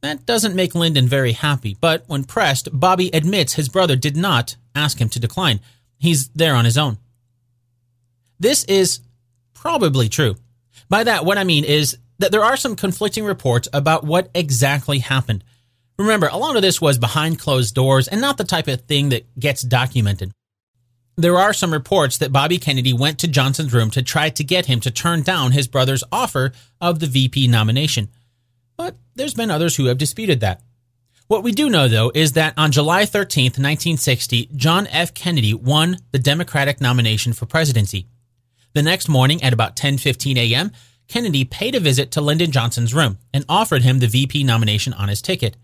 That 0.00 0.26
doesn't 0.26 0.54
make 0.54 0.74
Lyndon 0.74 1.06
very 1.08 1.32
happy, 1.32 1.76
but 1.80 2.04
when 2.06 2.24
pressed, 2.24 2.68
Bobby 2.72 3.10
admits 3.12 3.54
his 3.54 3.68
brother 3.68 3.96
did 3.96 4.16
not 4.16 4.56
ask 4.74 5.00
him 5.00 5.08
to 5.10 5.20
decline. 5.20 5.60
He's 5.98 6.28
there 6.28 6.54
on 6.54 6.64
his 6.64 6.78
own. 6.78 6.98
This 8.38 8.64
is 8.64 9.00
probably 9.54 10.08
true. 10.08 10.36
By 10.88 11.04
that, 11.04 11.24
what 11.24 11.38
I 11.38 11.44
mean 11.44 11.64
is 11.64 11.98
that 12.18 12.32
there 12.32 12.44
are 12.44 12.56
some 12.56 12.76
conflicting 12.76 13.24
reports 13.24 13.68
about 13.72 14.04
what 14.04 14.30
exactly 14.34 14.98
happened. 14.98 15.44
Remember, 15.98 16.28
a 16.28 16.36
lot 16.36 16.56
of 16.56 16.62
this 16.62 16.80
was 16.80 16.98
behind 16.98 17.38
closed 17.38 17.74
doors 17.74 18.06
and 18.06 18.20
not 18.20 18.36
the 18.36 18.44
type 18.44 18.68
of 18.68 18.82
thing 18.82 19.08
that 19.08 19.26
gets 19.38 19.62
documented. 19.62 20.32
There 21.16 21.36
are 21.36 21.52
some 21.52 21.72
reports 21.72 22.18
that 22.18 22.32
Bobby 22.32 22.58
Kennedy 22.58 22.92
went 22.92 23.18
to 23.18 23.28
Johnson's 23.28 23.72
room 23.72 23.90
to 23.90 24.02
try 24.02 24.30
to 24.30 24.44
get 24.44 24.66
him 24.66 24.78
to 24.80 24.90
turn 24.92 25.22
down 25.22 25.50
his 25.50 25.66
brother's 25.66 26.04
offer 26.12 26.52
of 26.80 27.00
the 27.00 27.08
VP 27.08 27.48
nomination. 27.48 28.08
But 28.76 28.96
there's 29.16 29.34
been 29.34 29.50
others 29.50 29.74
who 29.74 29.86
have 29.86 29.98
disputed 29.98 30.38
that. 30.40 30.62
What 31.26 31.42
we 31.42 31.50
do 31.50 31.68
know, 31.68 31.88
though, 31.88 32.12
is 32.14 32.32
that 32.32 32.54
on 32.56 32.70
July 32.70 33.02
13th, 33.02 33.58
1960, 33.58 34.50
John 34.54 34.86
F. 34.86 35.12
Kennedy 35.12 35.52
won 35.52 35.96
the 36.12 36.20
Democratic 36.20 36.80
nomination 36.80 37.32
for 37.32 37.44
presidency. 37.44 38.06
The 38.74 38.82
next 38.82 39.08
morning 39.08 39.42
at 39.42 39.52
about 39.52 39.76
10:15 39.76 40.36
a.m., 40.36 40.72
Kennedy 41.08 41.44
paid 41.44 41.74
a 41.74 41.80
visit 41.80 42.10
to 42.12 42.20
Lyndon 42.20 42.52
Johnson's 42.52 42.94
room 42.94 43.18
and 43.32 43.44
offered 43.48 43.82
him 43.82 43.98
the 43.98 44.06
VP 44.06 44.44
nomination 44.44 44.92
on 44.92 45.08
his 45.08 45.22
ticket. 45.22 45.56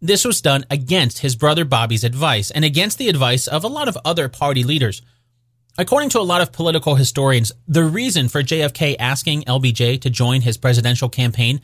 This 0.00 0.24
was 0.24 0.40
done 0.40 0.64
against 0.70 1.18
his 1.18 1.36
brother 1.36 1.64
Bobby's 1.64 2.04
advice 2.04 2.50
and 2.50 2.64
against 2.64 2.98
the 2.98 3.08
advice 3.08 3.46
of 3.46 3.64
a 3.64 3.68
lot 3.68 3.88
of 3.88 3.98
other 4.04 4.28
party 4.28 4.64
leaders. 4.64 5.02
According 5.76 6.08
to 6.10 6.20
a 6.20 6.22
lot 6.22 6.40
of 6.40 6.52
political 6.52 6.94
historians, 6.94 7.52
the 7.66 7.84
reason 7.84 8.28
for 8.28 8.42
JFK 8.42 8.96
asking 8.98 9.42
LBJ 9.42 10.00
to 10.00 10.10
join 10.10 10.40
his 10.40 10.56
presidential 10.56 11.08
campaign 11.08 11.60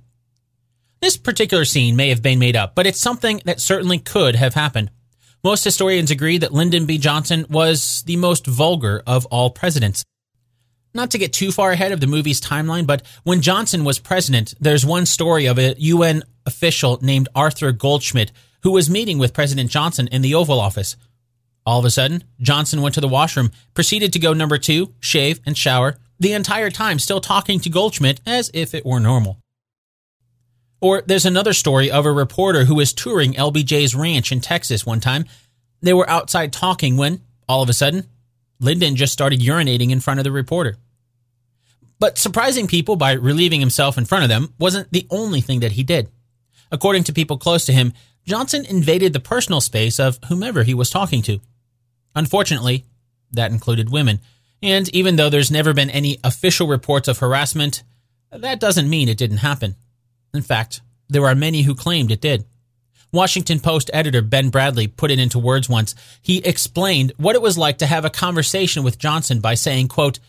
This 1.00 1.17
particular 1.17 1.64
scene 1.64 1.97
may 1.97 2.11
have 2.11 2.23
been 2.23 2.38
made 2.38 2.57
up, 2.57 2.75
but 2.76 2.87
it's 2.87 3.00
something 3.00 3.40
that 3.47 3.59
certainly 3.59 3.99
could 3.99 4.37
have 4.37 4.55
happened. 4.55 4.90
Most 5.42 5.64
historians 5.64 6.11
agree 6.11 6.37
that 6.37 6.52
Lyndon 6.52 6.85
B. 6.85 6.99
Johnson 6.99 7.47
was 7.49 8.02
the 8.02 8.16
most 8.16 8.47
vulgar 8.47 9.02
of 9.06 9.25
all 9.26 9.49
presidents. 9.49 10.04
Not 10.92 11.11
to 11.12 11.18
get 11.18 11.32
too 11.32 11.50
far 11.50 11.70
ahead 11.70 11.92
of 11.92 12.00
the 12.00 12.06
movie's 12.06 12.42
timeline, 12.42 12.87
but 12.87 13.02
when 13.23 13.40
Johnson 13.40 13.85
was 13.85 13.99
president, 13.99 14.52
there's 14.61 14.85
one 14.85 15.06
story 15.06 15.47
of 15.47 15.59
a 15.59 15.75
UN 15.78 16.25
official 16.44 16.99
named 17.00 17.30
Arthur 17.35 17.73
Goldschmidt 17.73 18.32
who 18.64 18.73
was 18.73 18.90
meeting 18.90 19.16
with 19.16 19.32
President 19.32 19.70
Johnson 19.70 20.09
in 20.09 20.20
the 20.20 20.35
Oval 20.35 20.61
Office. 20.61 20.97
All 21.64 21.78
of 21.78 21.87
a 21.87 21.90
sudden, 21.90 22.25
Johnson 22.42 22.82
went 22.82 22.94
to 22.97 23.00
the 23.00 23.09
washroom, 23.09 23.50
proceeded 23.73 24.12
to 24.12 24.18
go 24.18 24.35
number 24.35 24.59
two, 24.59 24.92
shave, 25.00 25.40
and 25.47 25.56
shower, 25.56 25.97
the 26.18 26.35
entire 26.35 26.70
time 26.70 26.99
still 26.99 27.20
talking 27.20 27.61
to 27.61 27.70
Goldschmidt 27.70 28.20
as 28.26 28.50
if 28.52 28.75
it 28.75 28.85
were 28.85 29.00
normal. 29.00 29.39
Or 30.81 31.03
there's 31.03 31.27
another 31.27 31.53
story 31.53 31.91
of 31.91 32.07
a 32.07 32.13
reporter 32.13 32.65
who 32.65 32.75
was 32.75 32.93
touring 32.93 33.35
LBJ's 33.35 33.95
ranch 33.95 34.33
in 34.33 34.41
Texas 34.41 34.87
one 34.87 35.01
time. 35.01 35.27
They 35.83 35.93
were 35.93 36.09
outside 36.09 36.53
talking 36.53 36.97
when, 36.97 37.21
all 37.49 37.63
of 37.63 37.69
a 37.69 37.75
sudden, 37.75 38.07
Lyndon 38.61 38.97
just 38.97 39.13
started 39.13 39.41
urinating 39.41 39.91
in 39.91 40.01
front 40.01 40.21
of 40.21 40.25
the 40.25 40.33
reporter. 40.33 40.77
But 41.99 42.17
surprising 42.17 42.67
people 42.67 42.97
by 42.97 43.13
relieving 43.13 43.61
himself 43.61 43.99
in 43.99 44.07
front 44.07 44.25
of 44.25 44.31
them 44.31 44.55
wasn't 44.59 44.91
the 44.91 45.07
only 45.11 45.43
thing 45.43 45.61
that 45.61 45.73
he 45.73 45.83
did. 45.83 46.09
According 46.73 47.05
to 47.05 47.13
people 47.13 47.37
close 47.37 47.67
to 47.67 47.73
him, 47.73 47.93
Johnson 48.27 48.65
invaded 48.65 49.13
the 49.13 49.21
personal 49.21 49.61
space 49.61 49.99
of 49.99 50.19
whomever 50.29 50.63
he 50.63 50.75
was 50.75 50.89
talking 50.89 51.21
to. 51.23 51.41
Unfortunately, 52.15 52.85
that 53.33 53.51
included 53.51 53.91
women. 53.91 54.21
And 54.63 54.95
even 54.95 55.17
though 55.17 55.31
there's 55.31 55.51
never 55.51 55.73
been 55.73 55.91
any 55.91 56.19
official 56.25 56.67
reports 56.67 57.09
of 57.09 57.19
harassment, 57.19 57.83
that 58.31 58.61
doesn't 58.61 58.91
mean 58.91 59.09
it 59.09 59.19
didn't 59.19 59.39
happen. 59.39 59.77
In 60.33 60.43
fact, 60.43 60.81
there 61.09 61.27
are 61.27 61.35
many 61.35 61.63
who 61.63 61.75
claimed 61.75 62.11
it 62.11 62.21
did. 62.21 62.45
Washington 63.13 63.59
Post 63.59 63.91
editor 63.93 64.23
Ben 64.23 64.51
Bradlee 64.51 64.97
put 64.97 65.11
it 65.11 65.19
into 65.19 65.39
words 65.39 65.69
once. 65.69 65.95
He 66.23 66.39
explained 66.39 67.13
what 67.17 67.35
it 67.35 67.43
was 67.43 67.59
like 67.59 67.79
to 67.79 67.87
have 67.87 68.05
a 68.05 68.11
conversation 68.11 68.85
with 68.85 68.99
Johnson 68.99 69.41
by 69.41 69.55
saying, 69.55 69.89
quote, 69.89 70.21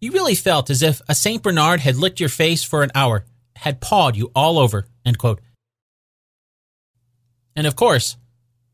You 0.00 0.12
really 0.12 0.34
felt 0.34 0.70
as 0.70 0.82
if 0.82 1.02
a 1.08 1.14
St. 1.14 1.42
Bernard 1.42 1.80
had 1.80 1.96
licked 1.96 2.20
your 2.20 2.30
face 2.30 2.64
for 2.64 2.82
an 2.82 2.92
hour, 2.94 3.24
had 3.56 3.80
pawed 3.80 4.16
you 4.16 4.30
all 4.34 4.58
over, 4.58 4.86
end 5.04 5.18
quote. 5.18 5.40
And 7.54 7.66
of 7.66 7.76
course, 7.76 8.16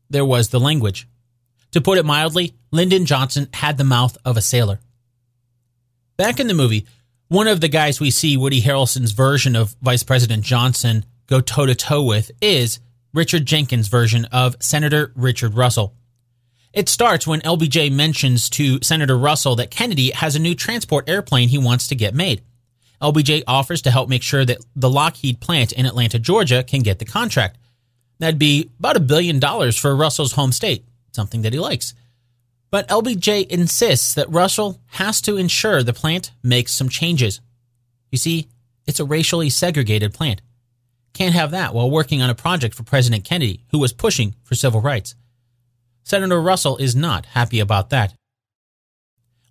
there 0.09 0.25
was 0.25 0.49
the 0.49 0.59
language. 0.59 1.07
To 1.71 1.81
put 1.81 1.97
it 1.97 2.05
mildly, 2.05 2.53
Lyndon 2.71 3.05
Johnson 3.05 3.47
had 3.53 3.77
the 3.77 3.83
mouth 3.83 4.17
of 4.23 4.37
a 4.37 4.41
sailor. 4.41 4.79
Back 6.17 6.39
in 6.39 6.47
the 6.47 6.53
movie, 6.53 6.85
one 7.31 7.47
of 7.47 7.61
the 7.61 7.69
guys 7.69 8.01
we 8.01 8.11
see 8.11 8.35
Woody 8.35 8.61
Harrelson's 8.61 9.13
version 9.13 9.55
of 9.55 9.73
Vice 9.81 10.03
President 10.03 10.43
Johnson 10.43 11.05
go 11.27 11.39
toe 11.39 11.65
to 11.65 11.73
toe 11.73 12.03
with 12.03 12.29
is 12.41 12.81
Richard 13.13 13.45
Jenkins' 13.45 13.87
version 13.87 14.25
of 14.33 14.57
Senator 14.59 15.13
Richard 15.15 15.53
Russell. 15.55 15.95
It 16.73 16.89
starts 16.89 17.25
when 17.25 17.39
LBJ 17.39 17.89
mentions 17.89 18.49
to 18.49 18.81
Senator 18.83 19.17
Russell 19.17 19.55
that 19.55 19.71
Kennedy 19.71 20.11
has 20.11 20.35
a 20.35 20.39
new 20.39 20.53
transport 20.55 21.07
airplane 21.07 21.47
he 21.47 21.57
wants 21.57 21.87
to 21.87 21.95
get 21.95 22.13
made. 22.13 22.41
LBJ 23.01 23.43
offers 23.47 23.81
to 23.83 23.91
help 23.91 24.09
make 24.09 24.23
sure 24.23 24.43
that 24.43 24.57
the 24.75 24.89
Lockheed 24.89 25.39
plant 25.39 25.71
in 25.71 25.85
Atlanta, 25.85 26.19
Georgia 26.19 26.63
can 26.63 26.81
get 26.81 26.99
the 26.99 27.05
contract. 27.05 27.57
That'd 28.19 28.39
be 28.39 28.71
about 28.77 28.97
a 28.97 28.99
billion 28.99 29.39
dollars 29.39 29.77
for 29.77 29.95
Russell's 29.95 30.33
home 30.33 30.51
state, 30.51 30.83
something 31.13 31.43
that 31.43 31.53
he 31.53 31.59
likes. 31.59 31.93
But 32.71 32.87
LBJ 32.87 33.47
insists 33.47 34.13
that 34.13 34.29
Russell 34.29 34.79
has 34.91 35.19
to 35.21 35.35
ensure 35.35 35.83
the 35.83 35.93
plant 35.93 36.31
makes 36.41 36.71
some 36.73 36.87
changes. 36.87 37.41
You 38.11 38.17
see, 38.17 38.47
it's 38.87 39.01
a 39.01 39.05
racially 39.05 39.49
segregated 39.49 40.13
plant. 40.13 40.41
Can't 41.13 41.35
have 41.35 41.51
that 41.51 41.73
while 41.73 41.91
working 41.91 42.21
on 42.21 42.29
a 42.29 42.35
project 42.35 42.73
for 42.73 42.83
President 42.83 43.25
Kennedy, 43.25 43.65
who 43.71 43.79
was 43.79 43.91
pushing 43.91 44.35
for 44.43 44.55
civil 44.55 44.79
rights. 44.79 45.15
Senator 46.03 46.41
Russell 46.41 46.77
is 46.77 46.95
not 46.95 47.25
happy 47.27 47.59
about 47.59 47.89
that. 47.89 48.13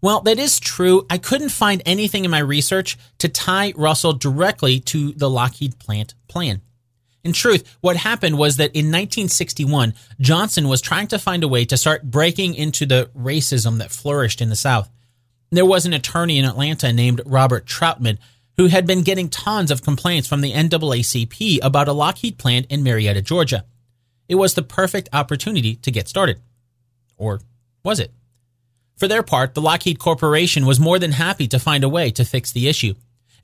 Well, 0.03 0.23
that 0.23 0.39
is 0.39 0.59
true. 0.59 1.07
I 1.11 1.19
couldn't 1.19 1.51
find 1.51 1.83
anything 1.85 2.25
in 2.25 2.31
my 2.31 2.39
research 2.39 2.97
to 3.19 3.29
tie 3.29 3.75
Russell 3.77 4.15
directly 4.15 4.81
to 4.81 5.13
the 5.13 5.29
Lockheed 5.29 5.79
plant 5.79 6.15
plan. 6.27 6.63
In 7.23 7.33
truth, 7.33 7.77
what 7.81 7.97
happened 7.97 8.39
was 8.39 8.57
that 8.57 8.75
in 8.75 8.87
1961, 8.87 9.95
Johnson 10.21 10.69
was 10.69 10.81
trying 10.81 11.09
to 11.09 11.19
find 11.19 11.45
a 11.45 11.49
way 11.49 11.65
to 11.67 11.77
start 11.77 12.11
breaking 12.11 12.55
into 12.55 12.87
the 12.87 13.11
racism 13.17 13.79
that 13.79 13.91
flourished 13.91 14.41
in 14.41 14.49
the 14.49 14.57
South. 14.57 14.91
There 15.51 15.67
was 15.67 15.85
an 15.85 15.93
attorney 15.93 16.39
in 16.39 16.45
Atlanta 16.45 16.93
named 16.93 17.21
Robert 17.27 17.67
Troutman 17.67 18.19
who 18.57 18.67
had 18.67 18.87
been 18.87 19.03
getting 19.03 19.29
tons 19.29 19.71
of 19.71 19.83
complaints 19.83 20.29
from 20.29 20.43
the 20.43 20.53
NAACP 20.53 21.61
about 21.63 21.89
a 21.89 21.95
Lockheed 21.95 22.39
plant 22.39 22.67
in 22.69 22.83
Marietta, 22.83 23.23
Georgia. 23.23 23.65
It 24.29 24.35
was 24.35 24.53
the 24.53 24.63
perfect 24.63 25.09
opportunity 25.13 25.77
to 25.77 25.91
get 25.91 26.09
started. 26.09 26.41
Or 27.17 27.41
was 27.83 28.01
it? 28.01 28.13
For 28.97 29.09
their 29.09 29.23
part, 29.23 29.55
the 29.55 29.63
Lockheed 29.63 29.99
Corporation 29.99 30.67
was 30.67 30.79
more 30.79 30.99
than 30.99 31.13
happy 31.13 31.49
to 31.49 31.59
find 31.59 31.83
a 31.83 31.89
way 31.89 32.11
to 32.11 32.25
fix 32.25 32.53
the 32.53 32.69
issue. 32.69 32.95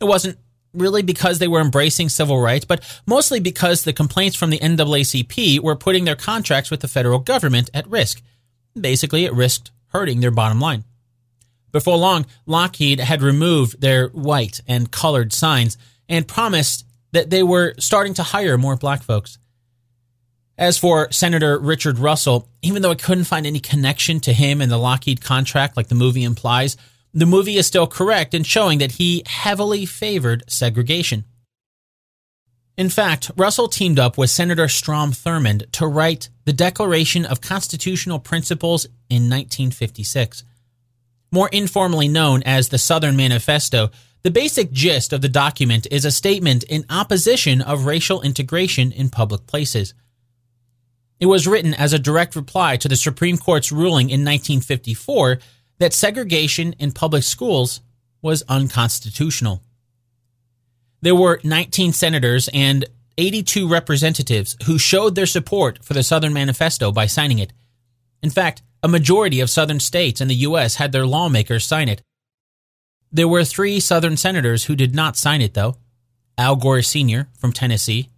It 0.00 0.04
wasn't 0.04 0.38
really 0.76 1.02
because 1.02 1.38
they 1.38 1.48
were 1.48 1.60
embracing 1.60 2.08
civil 2.08 2.40
rights, 2.40 2.64
but 2.64 2.82
mostly 3.06 3.40
because 3.40 3.84
the 3.84 3.92
complaints 3.92 4.36
from 4.36 4.50
the 4.50 4.58
NAACP 4.58 5.60
were 5.60 5.76
putting 5.76 6.04
their 6.04 6.16
contracts 6.16 6.70
with 6.70 6.80
the 6.80 6.88
federal 6.88 7.18
government 7.18 7.70
at 7.74 7.88
risk. 7.88 8.22
Basically, 8.78 9.24
it 9.24 9.32
risked 9.32 9.70
hurting 9.88 10.20
their 10.20 10.30
bottom 10.30 10.60
line. 10.60 10.84
Before 11.72 11.96
long, 11.96 12.26
Lockheed 12.46 13.00
had 13.00 13.22
removed 13.22 13.80
their 13.80 14.08
white 14.08 14.60
and 14.66 14.90
colored 14.90 15.32
signs 15.32 15.76
and 16.08 16.28
promised 16.28 16.84
that 17.12 17.30
they 17.30 17.42
were 17.42 17.74
starting 17.78 18.14
to 18.14 18.22
hire 18.22 18.58
more 18.58 18.76
black 18.76 19.02
folks. 19.02 19.38
As 20.58 20.78
for 20.78 21.12
Senator 21.12 21.58
Richard 21.58 21.98
Russell, 21.98 22.48
even 22.62 22.80
though 22.80 22.92
I 22.92 22.94
couldn't 22.94 23.24
find 23.24 23.46
any 23.46 23.60
connection 23.60 24.20
to 24.20 24.32
him 24.32 24.62
and 24.62 24.70
the 24.70 24.78
Lockheed 24.78 25.20
contract 25.20 25.76
like 25.76 25.88
the 25.88 25.94
movie 25.94 26.24
implies, 26.24 26.76
the 27.20 27.26
movie 27.26 27.56
is 27.56 27.66
still 27.66 27.86
correct 27.86 28.34
in 28.34 28.42
showing 28.42 28.78
that 28.78 28.92
he 28.92 29.22
heavily 29.26 29.86
favored 29.86 30.44
segregation. 30.48 31.24
In 32.76 32.90
fact, 32.90 33.30
Russell 33.36 33.68
teamed 33.68 33.98
up 33.98 34.18
with 34.18 34.30
Senator 34.30 34.68
Strom 34.68 35.12
Thurmond 35.12 35.70
to 35.72 35.86
write 35.86 36.28
the 36.44 36.52
Declaration 36.52 37.24
of 37.24 37.40
Constitutional 37.40 38.18
Principles 38.18 38.84
in 39.08 39.30
1956 39.30 40.44
more 41.32 41.48
informally 41.52 42.08
known 42.08 42.42
as 42.44 42.68
the 42.68 42.78
Southern 42.78 43.16
Manifesto, 43.16 43.90
the 44.22 44.30
basic 44.30 44.72
gist 44.72 45.12
of 45.12 45.20
the 45.20 45.28
document 45.28 45.86
is 45.90 46.04
a 46.04 46.10
statement 46.10 46.62
in 46.64 46.86
opposition 46.90 47.60
of 47.60 47.86
racial 47.86 48.22
integration 48.22 48.92
in 48.92 49.10
public 49.10 49.46
places. 49.46 49.94
It 51.20 51.26
was 51.26 51.46
written 51.46 51.74
as 51.74 51.92
a 51.92 51.98
direct 51.98 52.36
reply 52.36 52.76
to 52.78 52.88
the 52.88 52.96
Supreme 52.96 53.38
Court's 53.38 53.72
ruling 53.72 54.10
in 54.10 54.24
1954 54.24 55.38
that 55.78 55.92
segregation 55.92 56.74
in 56.78 56.92
public 56.92 57.22
schools 57.22 57.80
was 58.22 58.42
unconstitutional. 58.48 59.62
There 61.02 61.14
were 61.14 61.40
19 61.44 61.92
senators 61.92 62.48
and 62.52 62.84
82 63.18 63.68
representatives 63.68 64.56
who 64.64 64.78
showed 64.78 65.14
their 65.14 65.26
support 65.26 65.84
for 65.84 65.94
the 65.94 66.02
Southern 66.02 66.32
Manifesto 66.32 66.92
by 66.92 67.06
signing 67.06 67.38
it. 67.38 67.52
In 68.22 68.30
fact, 68.30 68.62
a 68.82 68.88
majority 68.88 69.40
of 69.40 69.50
southern 69.50 69.80
states 69.80 70.20
in 70.20 70.28
the 70.28 70.34
U.S. 70.34 70.76
had 70.76 70.92
their 70.92 71.06
lawmakers 71.06 71.66
sign 71.66 71.88
it. 71.88 72.02
There 73.12 73.28
were 73.28 73.44
three 73.44 73.80
southern 73.80 74.16
senators 74.16 74.64
who 74.64 74.76
did 74.76 74.94
not 74.94 75.16
sign 75.16 75.40
it, 75.40 75.54
though 75.54 75.76
Al 76.36 76.56
Gore 76.56 76.82
Sr. 76.82 77.28
from 77.38 77.52
Tennessee, 77.52 78.10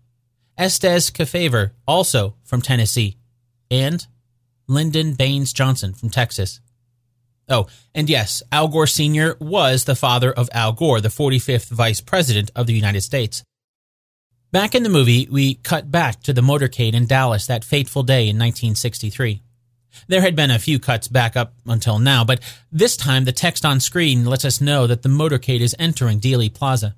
Estes 0.57 1.11
Kefauver, 1.11 1.71
also 1.87 2.35
from 2.43 2.63
Tennessee, 2.63 3.17
and 3.71 4.07
Lyndon 4.67 5.15
Baines 5.15 5.53
Johnson 5.53 5.95
from 5.95 6.11
Texas. 6.11 6.61
Oh, 7.49 7.67
and 7.95 8.11
yes, 8.11 8.43
Al 8.53 8.69
Gore 8.69 8.87
Sr. 8.87 9.37
was 9.41 9.85
the 9.85 9.97
father 9.97 10.33
of 10.33 10.51
Al 10.53 10.73
Gore, 10.73 11.01
the 11.01 11.09
45th 11.09 11.71
Vice 11.71 12.01
President 12.01 12.51
of 12.55 12.67
the 12.67 12.75
United 12.75 13.01
States. 13.01 13.43
Back 14.51 14.75
in 14.75 14.83
the 14.83 14.89
movie, 14.89 15.29
we 15.31 15.55
cut 15.55 15.91
back 15.91 16.23
to 16.23 16.33
the 16.33 16.41
motorcade 16.41 16.95
in 16.95 17.07
Dallas 17.07 17.47
that 17.47 17.65
fateful 17.65 18.03
day 18.03 18.23
in 18.23 18.37
1963. 18.37 19.43
There 20.07 20.21
had 20.21 20.37
been 20.37 20.51
a 20.51 20.59
few 20.59 20.79
cuts 20.79 21.09
back 21.09 21.37
up 21.37 21.55
until 21.67 21.99
now, 21.99 22.25
but 22.25 22.41
this 22.71 22.97
time 22.97 23.25
the 23.25 23.33
text 23.33 23.65
on 23.65 23.81
screen 23.81 24.25
lets 24.25 24.45
us 24.45 24.61
know 24.61 24.87
that 24.87 25.03
the 25.03 25.09
motorcade 25.09 25.61
is 25.61 25.77
entering 25.79 26.21
Dealey 26.21 26.53
Plaza. 26.53 26.95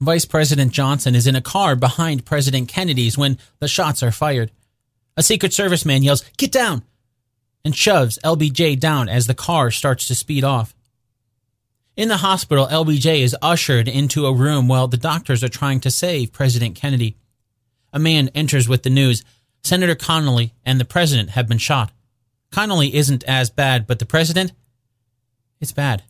Vice 0.00 0.24
President 0.24 0.72
Johnson 0.72 1.14
is 1.14 1.26
in 1.26 1.36
a 1.36 1.42
car 1.42 1.76
behind 1.76 2.24
President 2.24 2.68
Kennedy's 2.68 3.18
when 3.18 3.38
the 3.58 3.68
shots 3.68 4.02
are 4.02 4.12
fired. 4.12 4.50
A 5.16 5.22
Secret 5.22 5.52
Service 5.52 5.84
man 5.84 6.02
yells, 6.02 6.24
Get 6.38 6.50
down! 6.50 6.82
And 7.64 7.76
shoves 7.76 8.18
LBJ 8.24 8.78
down 8.78 9.08
as 9.08 9.26
the 9.26 9.34
car 9.34 9.70
starts 9.70 10.06
to 10.06 10.14
speed 10.14 10.44
off. 10.44 10.74
In 11.96 12.08
the 12.08 12.18
hospital, 12.18 12.66
LBJ 12.66 13.20
is 13.20 13.36
ushered 13.42 13.88
into 13.88 14.26
a 14.26 14.32
room 14.32 14.68
while 14.68 14.88
the 14.88 14.96
doctors 14.96 15.44
are 15.44 15.48
trying 15.48 15.80
to 15.80 15.90
save 15.90 16.32
President 16.32 16.74
Kennedy. 16.74 17.16
A 17.92 17.98
man 17.98 18.28
enters 18.34 18.68
with 18.68 18.82
the 18.82 18.90
news 18.90 19.24
Senator 19.62 19.94
Connally 19.94 20.52
and 20.64 20.80
the 20.80 20.84
president 20.84 21.30
have 21.30 21.48
been 21.48 21.58
shot. 21.58 21.92
Connally 22.50 22.92
isn't 22.92 23.24
as 23.24 23.50
bad, 23.50 23.86
but 23.86 23.98
the 23.98 24.06
president? 24.06 24.52
It's 25.60 25.72
bad. 25.72 26.02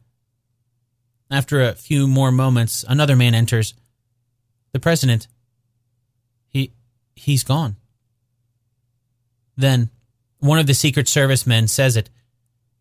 After 1.30 1.62
a 1.62 1.74
few 1.74 2.06
more 2.06 2.30
moments, 2.30 2.84
another 2.88 3.16
man 3.16 3.34
enters. 3.34 3.74
The 4.72 4.80
president. 4.80 5.28
He. 6.48 6.72
he's 7.14 7.44
gone. 7.44 7.76
Then, 9.56 9.90
one 10.40 10.58
of 10.58 10.66
the 10.66 10.74
Secret 10.74 11.08
Service 11.08 11.46
men 11.46 11.68
says 11.68 11.96
it. 11.96 12.10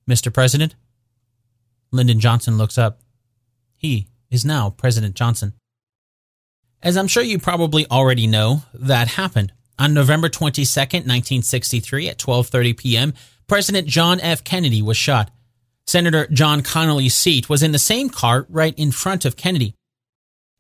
Mr. 0.10 0.34
President? 0.34 0.76
Lyndon 1.92 2.20
Johnson 2.20 2.58
looks 2.58 2.78
up. 2.78 3.00
He 3.76 4.08
is 4.30 4.44
now 4.44 4.70
President 4.72 5.16
Johnson. 5.16 5.54
As 6.82 6.98
I'm 6.98 7.08
sure 7.08 7.24
you 7.24 7.40
probably 7.40 7.86
already 7.90 8.28
know, 8.28 8.64
that 8.74 9.08
happened. 9.10 9.52
On 9.78 9.94
November 9.94 10.30
22, 10.30 10.62
1963 10.62 12.10
at 12.10 12.18
12:30 12.18 12.78
p.m., 12.78 13.14
President 13.48 13.88
John 13.88 14.20
F. 14.20 14.44
Kennedy 14.44 14.82
was 14.82 14.98
shot. 14.98 15.32
Senator 15.88 16.28
John 16.28 16.62
Connally's 16.62 17.16
seat 17.16 17.50
was 17.50 17.64
in 17.64 17.72
the 17.72 17.80
same 17.80 18.10
car 18.10 18.46
right 18.50 18.78
in 18.78 18.92
front 18.92 19.26
of 19.26 19.36
Kennedy. 19.36 19.74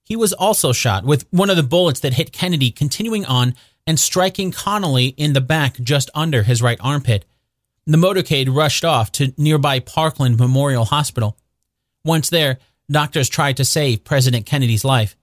He 0.03 0.15
was 0.15 0.33
also 0.33 0.73
shot 0.73 1.05
with 1.05 1.27
one 1.29 1.51
of 1.51 1.55
the 1.55 1.63
bullets 1.63 1.99
that 1.99 2.13
hit 2.13 2.31
Kennedy 2.31 2.71
continuing 2.71 3.25
on 3.25 3.55
and 3.89 3.99
striking 3.99 4.51
Connally 4.51 5.15
in 5.17 5.33
the 5.33 5.41
back 5.41 5.73
just 5.79 6.11
under 6.13 6.43
his 6.43 6.61
right 6.61 6.77
armpit. 6.79 7.25
The 7.87 7.97
motorcade 7.97 8.55
rushed 8.55 8.85
off 8.85 9.11
to 9.13 9.33
nearby 9.35 9.79
Parkland 9.79 10.37
Memorial 10.37 10.85
Hospital. 10.85 11.35
Once 12.05 12.29
there, 12.29 12.59
doctors 12.91 13.29
tried 13.29 13.57
to 13.57 13.65
save 13.65 14.03
President 14.03 14.45
Kennedy's 14.45 14.85
life, 14.85 15.17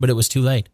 but 0.00 0.10
it 0.10 0.14
was 0.14 0.28
too 0.28 0.40
late. 0.42 0.68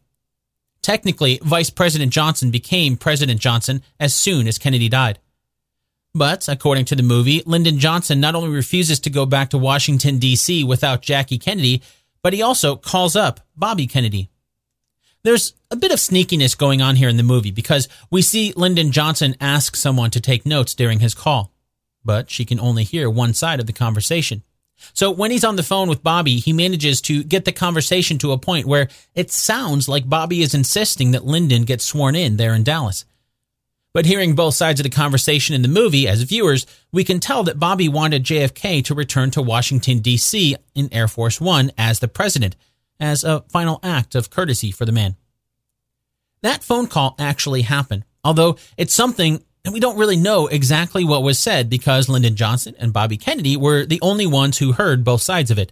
Technically, 0.81 1.39
Vice 1.43 1.69
President 1.69 2.11
Johnson 2.11 2.49
became 2.49 2.97
President 2.97 3.39
Johnson 3.39 3.83
as 3.99 4.15
soon 4.15 4.47
as 4.47 4.57
Kennedy 4.57 4.89
died. 4.89 5.19
But, 6.15 6.47
according 6.47 6.85
to 6.85 6.95
the 6.95 7.03
movie, 7.03 7.43
Lyndon 7.45 7.77
Johnson 7.77 8.21
not 8.21 8.33
only 8.33 8.49
refuses 8.49 8.99
to 9.01 9.11
go 9.11 9.27
back 9.27 9.51
to 9.51 9.59
Washington, 9.59 10.17
D.C. 10.17 10.63
without 10.63 11.03
Jackie 11.03 11.37
Kennedy, 11.37 11.83
but 12.23 12.33
he 12.33 12.41
also 12.41 12.75
calls 12.75 13.15
up 13.15 13.39
Bobby 13.55 13.85
Kennedy. 13.85 14.31
There's 15.23 15.53
a 15.71 15.77
bit 15.77 15.91
of 15.93 15.99
sneakiness 15.99 16.57
going 16.57 16.81
on 16.81 16.97
here 16.97 17.07
in 17.07 17.15
the 17.15 17.23
movie 17.23 17.51
because 17.51 17.87
we 18.11 18.21
see 18.21 18.51
Lyndon 18.57 18.91
Johnson 18.91 19.35
ask 19.39 19.77
someone 19.77 20.11
to 20.11 20.19
take 20.19 20.45
notes 20.45 20.75
during 20.75 20.99
his 20.99 21.13
call, 21.13 21.53
but 22.03 22.29
she 22.29 22.43
can 22.43 22.59
only 22.59 22.83
hear 22.83 23.09
one 23.09 23.33
side 23.33 23.61
of 23.61 23.65
the 23.65 23.71
conversation. 23.71 24.43
So 24.91 25.11
when 25.11 25.31
he's 25.31 25.45
on 25.45 25.55
the 25.55 25.63
phone 25.63 25.87
with 25.87 26.03
Bobby, 26.03 26.39
he 26.39 26.51
manages 26.51 26.99
to 27.01 27.23
get 27.23 27.45
the 27.45 27.53
conversation 27.53 28.17
to 28.17 28.33
a 28.33 28.37
point 28.37 28.67
where 28.67 28.89
it 29.15 29.31
sounds 29.31 29.87
like 29.87 30.09
Bobby 30.09 30.41
is 30.41 30.53
insisting 30.53 31.11
that 31.11 31.23
Lyndon 31.23 31.63
get 31.63 31.81
sworn 31.81 32.15
in 32.15 32.35
there 32.35 32.53
in 32.53 32.63
Dallas. 32.63 33.05
But 33.93 34.05
hearing 34.05 34.35
both 34.35 34.55
sides 34.55 34.81
of 34.81 34.83
the 34.83 34.89
conversation 34.89 35.55
in 35.55 35.61
the 35.61 35.67
movie 35.69 36.05
as 36.05 36.23
viewers, 36.23 36.65
we 36.91 37.05
can 37.05 37.21
tell 37.21 37.43
that 37.43 37.59
Bobby 37.59 37.87
wanted 37.87 38.25
JFK 38.25 38.83
to 38.85 38.95
return 38.95 39.31
to 39.31 39.41
Washington, 39.41 39.99
D.C. 39.99 40.57
in 40.75 40.91
Air 40.91 41.07
Force 41.07 41.39
One 41.39 41.71
as 41.77 41.99
the 41.99 42.09
president, 42.09 42.57
as 43.03 43.25
a 43.25 43.41
final 43.49 43.81
act 43.83 44.15
of 44.15 44.29
courtesy 44.29 44.71
for 44.71 44.85
the 44.85 44.91
man. 44.93 45.17
That 46.41 46.63
phone 46.63 46.87
call 46.87 47.15
actually 47.19 47.63
happened, 47.63 48.05
although 48.23 48.57
it's 48.77 48.93
something 48.93 49.43
and 49.65 49.73
we 49.73 49.79
don't 49.79 49.97
really 49.97 50.17
know 50.17 50.47
exactly 50.47 51.05
what 51.05 51.23
was 51.23 51.39
said 51.39 51.69
because 51.69 52.09
Lyndon 52.09 52.35
Johnson 52.35 52.75
and 52.79 52.91
Bobby 52.91 53.15
Kennedy 53.15 53.55
were 53.55 53.85
the 53.85 54.01
only 54.01 54.27
ones 54.27 54.57
who 54.57 54.73
heard 54.73 55.05
both 55.05 55.21
sides 55.21 55.51
of 55.51 55.59
it. 55.59 55.71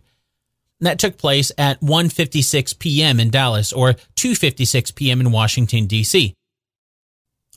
That 0.79 0.97
took 0.97 1.17
place 1.17 1.51
at 1.57 1.81
1:56 1.81 2.79
p.m. 2.79 3.19
in 3.19 3.29
Dallas 3.29 3.71
or 3.71 3.93
2:56 4.15 4.95
p.m. 4.95 5.21
in 5.21 5.31
Washington 5.31 5.87
D.C. 5.87 6.33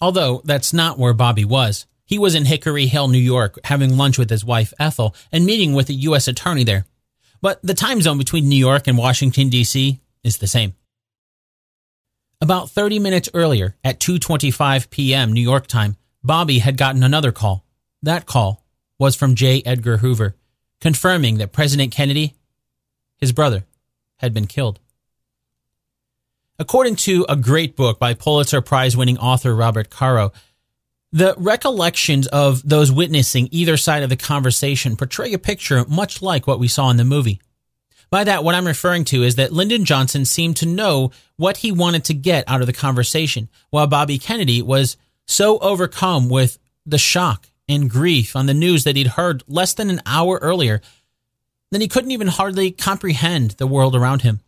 Although 0.01 0.43
that's 0.45 0.73
not 0.73 0.99
where 0.99 1.15
Bobby 1.15 1.45
was. 1.45 1.87
He 2.05 2.19
was 2.19 2.35
in 2.35 2.45
Hickory 2.45 2.87
Hill, 2.87 3.09
New 3.09 3.19
York, 3.19 3.59
having 3.65 3.97
lunch 3.97 4.19
with 4.19 4.29
his 4.29 4.45
wife 4.45 4.75
Ethel 4.79 5.15
and 5.33 5.47
meeting 5.47 5.73
with 5.73 5.89
a 5.89 5.95
U.S. 6.09 6.29
attorney 6.29 6.65
there. 6.65 6.85
But 7.45 7.61
the 7.63 7.75
time 7.75 8.01
zone 8.01 8.17
between 8.17 8.49
New 8.49 8.57
York 8.57 8.87
and 8.87 8.97
Washington, 8.97 9.51
D.C. 9.51 10.01
is 10.23 10.39
the 10.39 10.47
same. 10.47 10.73
About 12.41 12.71
30 12.71 12.99
minutes 12.99 13.29
earlier, 13.35 13.77
at 13.85 14.01
2:25 14.01 14.89
p.m. 14.89 15.31
New 15.31 15.43
York 15.43 15.67
time, 15.67 15.97
Bobby 16.23 16.61
had 16.61 16.79
gotten 16.79 17.03
another 17.03 17.33
call. 17.33 17.67
That 18.03 18.25
call 18.25 18.65
was 18.99 19.15
from 19.15 19.35
J. 19.35 19.63
Edgar 19.67 19.99
Hoover, 19.99 20.37
confirming 20.81 21.37
that 21.37 21.53
President 21.53 21.93
Kennedy, 21.93 22.33
his 23.19 23.33
brother, 23.33 23.67
had 24.21 24.33
been 24.33 24.47
killed. 24.47 24.81
According 26.59 26.97
to 26.97 27.27
a 27.29 27.37
great 27.37 27.77
book 27.77 27.99
by 27.99 28.15
Pulitzer 28.15 28.63
Prize 28.63 28.97
winning 28.97 29.19
author 29.19 29.55
Robert 29.55 29.91
Caro, 29.91 30.33
the 31.15 31.33
recollections 31.39 32.27
of 32.27 32.69
those 32.69 32.91
witnessing 32.91 33.49
either 33.53 33.77
side 33.77 34.03
of 34.03 34.09
the 34.11 34.17
conversation 34.17 34.97
portray 34.97 35.33
a 35.33 35.39
picture 35.39 35.85
much 35.85 36.21
like 36.21 36.49
what 36.49 36.59
we 36.59 36.67
saw 36.67 36.91
in 36.91 36.97
the 36.97 37.05
movie. 37.05 37.41
By 38.11 38.25
that, 38.25 38.43
what 38.43 38.57
I'm 38.57 38.67
referring 38.67 39.05
to 39.07 39.23
is 39.23 39.37
that 39.37 39.53
Lyndon 39.53 39.85
Johnson 39.85 40.25
seemed 40.25 40.57
to 40.57 40.67
know 40.67 41.13
what 41.37 41.59
he 41.59 41.71
wanted 41.71 42.05
to 42.07 42.15
get 42.15 42.43
out 42.49 42.63
of 42.63 42.67
the 42.67 42.73
conversation, 42.73 43.49
while 43.71 43.87
Bobby 43.87 44.19
Kennedy 44.19 44.61
was 44.61 44.97
so 45.25 45.59
overcome 45.59 46.29
with 46.29 46.59
the 46.85 46.99
shock 46.99 47.49
and 47.69 47.89
grief 47.89 48.35
on 48.35 48.47
the 48.47 48.53
news 48.53 48.83
that 48.83 48.97
he'd 48.97 49.07
heard 49.07 49.45
less 49.47 49.73
than 49.73 49.91
an 49.91 50.03
hour 50.05 50.41
earlier 50.43 50.81
that 51.71 51.81
he 51.81 51.87
couldn't 51.87 52.11
even 52.11 52.27
hardly 52.27 52.73
comprehend 52.73 53.53
the 53.53 53.69
world 53.69 53.95
around 53.95 54.23
him. 54.23 54.41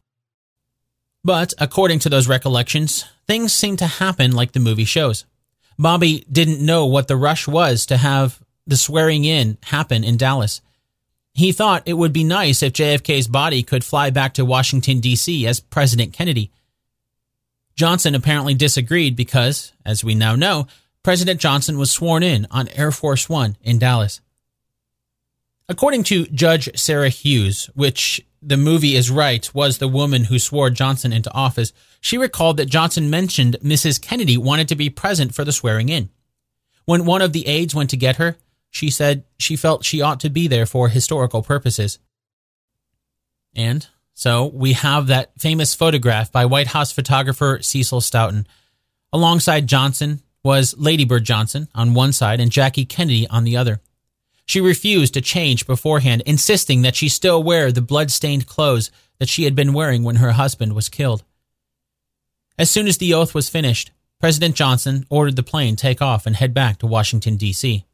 But 1.22 1.54
according 1.58 2.00
to 2.00 2.08
those 2.08 2.26
recollections, 2.26 3.04
things 3.28 3.52
seemed 3.52 3.78
to 3.78 3.86
happen 3.86 4.32
like 4.32 4.50
the 4.50 4.60
movie 4.60 4.84
shows. 4.84 5.26
Bobby 5.78 6.24
didn't 6.30 6.64
know 6.64 6.86
what 6.86 7.08
the 7.08 7.16
rush 7.16 7.46
was 7.46 7.86
to 7.86 7.96
have 7.96 8.40
the 8.66 8.76
swearing 8.76 9.24
in 9.24 9.58
happen 9.64 10.04
in 10.04 10.16
Dallas. 10.16 10.60
He 11.34 11.52
thought 11.52 11.82
it 11.86 11.94
would 11.94 12.12
be 12.12 12.24
nice 12.24 12.62
if 12.62 12.72
JFK's 12.72 13.28
body 13.28 13.62
could 13.62 13.84
fly 13.84 14.10
back 14.10 14.34
to 14.34 14.44
Washington, 14.44 15.00
D.C. 15.00 15.46
as 15.46 15.60
President 15.60 16.12
Kennedy. 16.12 16.50
Johnson 17.74 18.14
apparently 18.14 18.54
disagreed 18.54 19.14
because, 19.16 19.72
as 19.84 20.02
we 20.02 20.14
now 20.14 20.34
know, 20.34 20.66
President 21.02 21.40
Johnson 21.40 21.78
was 21.78 21.90
sworn 21.90 22.22
in 22.22 22.46
on 22.50 22.68
Air 22.68 22.90
Force 22.90 23.28
One 23.28 23.56
in 23.62 23.78
Dallas. 23.78 24.22
According 25.68 26.04
to 26.04 26.26
Judge 26.28 26.70
Sarah 26.78 27.10
Hughes, 27.10 27.68
which 27.74 28.24
the 28.46 28.56
movie 28.56 28.94
is 28.94 29.10
right, 29.10 29.52
was 29.52 29.78
the 29.78 29.88
woman 29.88 30.24
who 30.24 30.38
swore 30.38 30.70
Johnson 30.70 31.12
into 31.12 31.32
office, 31.32 31.72
she 32.00 32.16
recalled 32.16 32.56
that 32.58 32.66
Johnson 32.66 33.10
mentioned 33.10 33.56
Mrs. 33.60 34.00
Kennedy 34.00 34.38
wanted 34.38 34.68
to 34.68 34.76
be 34.76 34.88
present 34.88 35.34
for 35.34 35.44
the 35.44 35.52
swearing 35.52 35.88
in. 35.88 36.10
When 36.84 37.04
one 37.04 37.22
of 37.22 37.32
the 37.32 37.48
aides 37.48 37.74
went 37.74 37.90
to 37.90 37.96
get 37.96 38.16
her, 38.16 38.36
she 38.70 38.88
said 38.88 39.24
she 39.36 39.56
felt 39.56 39.84
she 39.84 40.00
ought 40.00 40.20
to 40.20 40.30
be 40.30 40.46
there 40.46 40.66
for 40.66 40.88
historical 40.88 41.42
purposes. 41.42 41.98
And 43.56 43.84
so 44.14 44.46
we 44.46 44.74
have 44.74 45.08
that 45.08 45.32
famous 45.40 45.74
photograph 45.74 46.30
by 46.30 46.46
White 46.46 46.68
House 46.68 46.92
photographer 46.92 47.58
Cecil 47.60 48.00
Stoughton. 48.00 48.46
Alongside 49.12 49.66
Johnson 49.66 50.22
was 50.44 50.76
Lady 50.78 51.04
Bird 51.04 51.24
Johnson 51.24 51.66
on 51.74 51.94
one 51.94 52.12
side 52.12 52.38
and 52.38 52.52
Jackie 52.52 52.84
Kennedy 52.84 53.26
on 53.26 53.42
the 53.42 53.56
other. 53.56 53.80
She 54.46 54.60
refused 54.60 55.14
to 55.14 55.20
change 55.20 55.66
beforehand, 55.66 56.22
insisting 56.24 56.82
that 56.82 56.96
she 56.96 57.08
still 57.08 57.42
wear 57.42 57.72
the 57.72 57.82
blood-stained 57.82 58.46
clothes 58.46 58.90
that 59.18 59.28
she 59.28 59.44
had 59.44 59.54
been 59.54 59.72
wearing 59.72 60.04
when 60.04 60.16
her 60.16 60.32
husband 60.32 60.74
was 60.74 60.88
killed. 60.88 61.24
As 62.58 62.70
soon 62.70 62.86
as 62.86 62.98
the 62.98 63.12
oath 63.12 63.34
was 63.34 63.48
finished, 63.48 63.90
President 64.20 64.54
Johnson 64.54 65.04
ordered 65.10 65.36
the 65.36 65.42
plane 65.42 65.76
take 65.76 66.00
off 66.00 66.26
and 66.26 66.36
head 66.36 66.54
back 66.54 66.78
to 66.78 66.86
Washington, 66.86 67.36
D.C. 67.36 67.84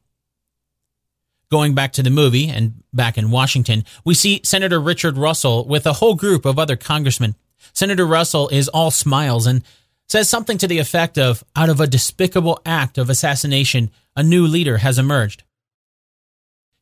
Going 1.51 1.75
back 1.75 1.93
to 1.95 2.03
the 2.03 2.11
movie 2.11 2.49
and 2.49 2.83
back 2.93 3.19
in 3.19 3.31
Washington, 3.31 3.85
we 4.05 4.15
see 4.15 4.41
Senator 4.45 4.81
Richard 4.81 5.17
Russell 5.17 5.67
with 5.67 5.87
a 5.87 5.95
whole 5.95 6.15
group 6.15 6.45
of 6.45 6.59
other 6.59 6.77
congressmen. 6.77 7.35
Senator 7.73 8.07
Russell 8.07 8.49
is 8.51 8.69
all 8.69 8.91
smiles 8.91 9.47
and 9.47 9.62
says 10.09 10.29
something 10.29 10.59
to 10.59 10.69
the 10.69 10.79
effect 10.79 11.19
of, 11.19 11.43
out 11.57 11.69
of 11.69 11.81
a 11.81 11.87
despicable 11.87 12.61
act 12.65 12.99
of 12.99 13.11
assassination, 13.11 13.91
a 14.15 14.23
new 14.23 14.47
leader 14.47 14.79
has 14.79 14.99
emerged. 14.99 15.43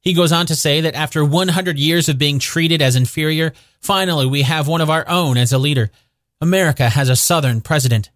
He 0.00 0.14
goes 0.14 0.32
on 0.32 0.46
to 0.46 0.56
say 0.56 0.80
that 0.80 0.94
after 0.94 1.24
100 1.24 1.78
years 1.78 2.08
of 2.08 2.18
being 2.18 2.38
treated 2.38 2.80
as 2.80 2.96
inferior, 2.96 3.52
finally 3.80 4.26
we 4.26 4.42
have 4.42 4.66
one 4.66 4.80
of 4.80 4.90
our 4.90 5.06
own 5.08 5.36
as 5.36 5.52
a 5.52 5.58
leader. 5.58 5.90
America 6.40 6.88
has 6.88 7.08
a 7.08 7.16
Southern 7.16 7.60
president. 7.60 8.10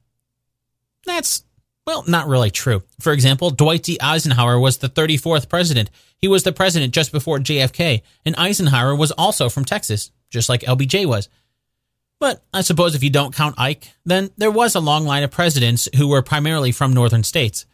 That's, 1.05 1.44
well, 1.87 2.03
not 2.09 2.27
really 2.27 2.51
true. 2.51 2.83
For 3.01 3.12
example, 3.12 3.51
Dwight 3.51 3.83
D. 3.83 3.99
Eisenhower 4.01 4.59
was 4.59 4.79
the 4.79 4.88
34th 4.88 5.51
president. 5.51 5.90
He 6.16 6.29
was 6.29 6.42
the 6.42 6.53
president 6.53 6.94
just 6.94 7.12
before 7.12 7.38
JFK, 7.38 8.01
and 8.25 8.35
Eisenhower 8.37 8.97
was 8.97 9.11
also 9.12 9.51
from 9.51 9.66
Texas, 9.66 10.11
just 10.31 10.49
like 10.49 10.62
LBJ 10.62 11.05
was. 11.05 11.29
But 12.18 12.42
I 12.55 12.62
suppose 12.62 12.94
if 12.94 13.03
you 13.03 13.11
don't 13.11 13.35
count 13.35 13.57
Ike, 13.59 13.92
then 14.07 14.31
there 14.38 14.51
was 14.51 14.75
a 14.75 14.81
long 14.81 15.05
line 15.05 15.23
of 15.23 15.31
presidents 15.31 15.88
who 15.97 16.09
were 16.09 16.23
primarily 16.23 16.73
from 16.73 16.94
northern 16.94 17.25
states. 17.25 17.66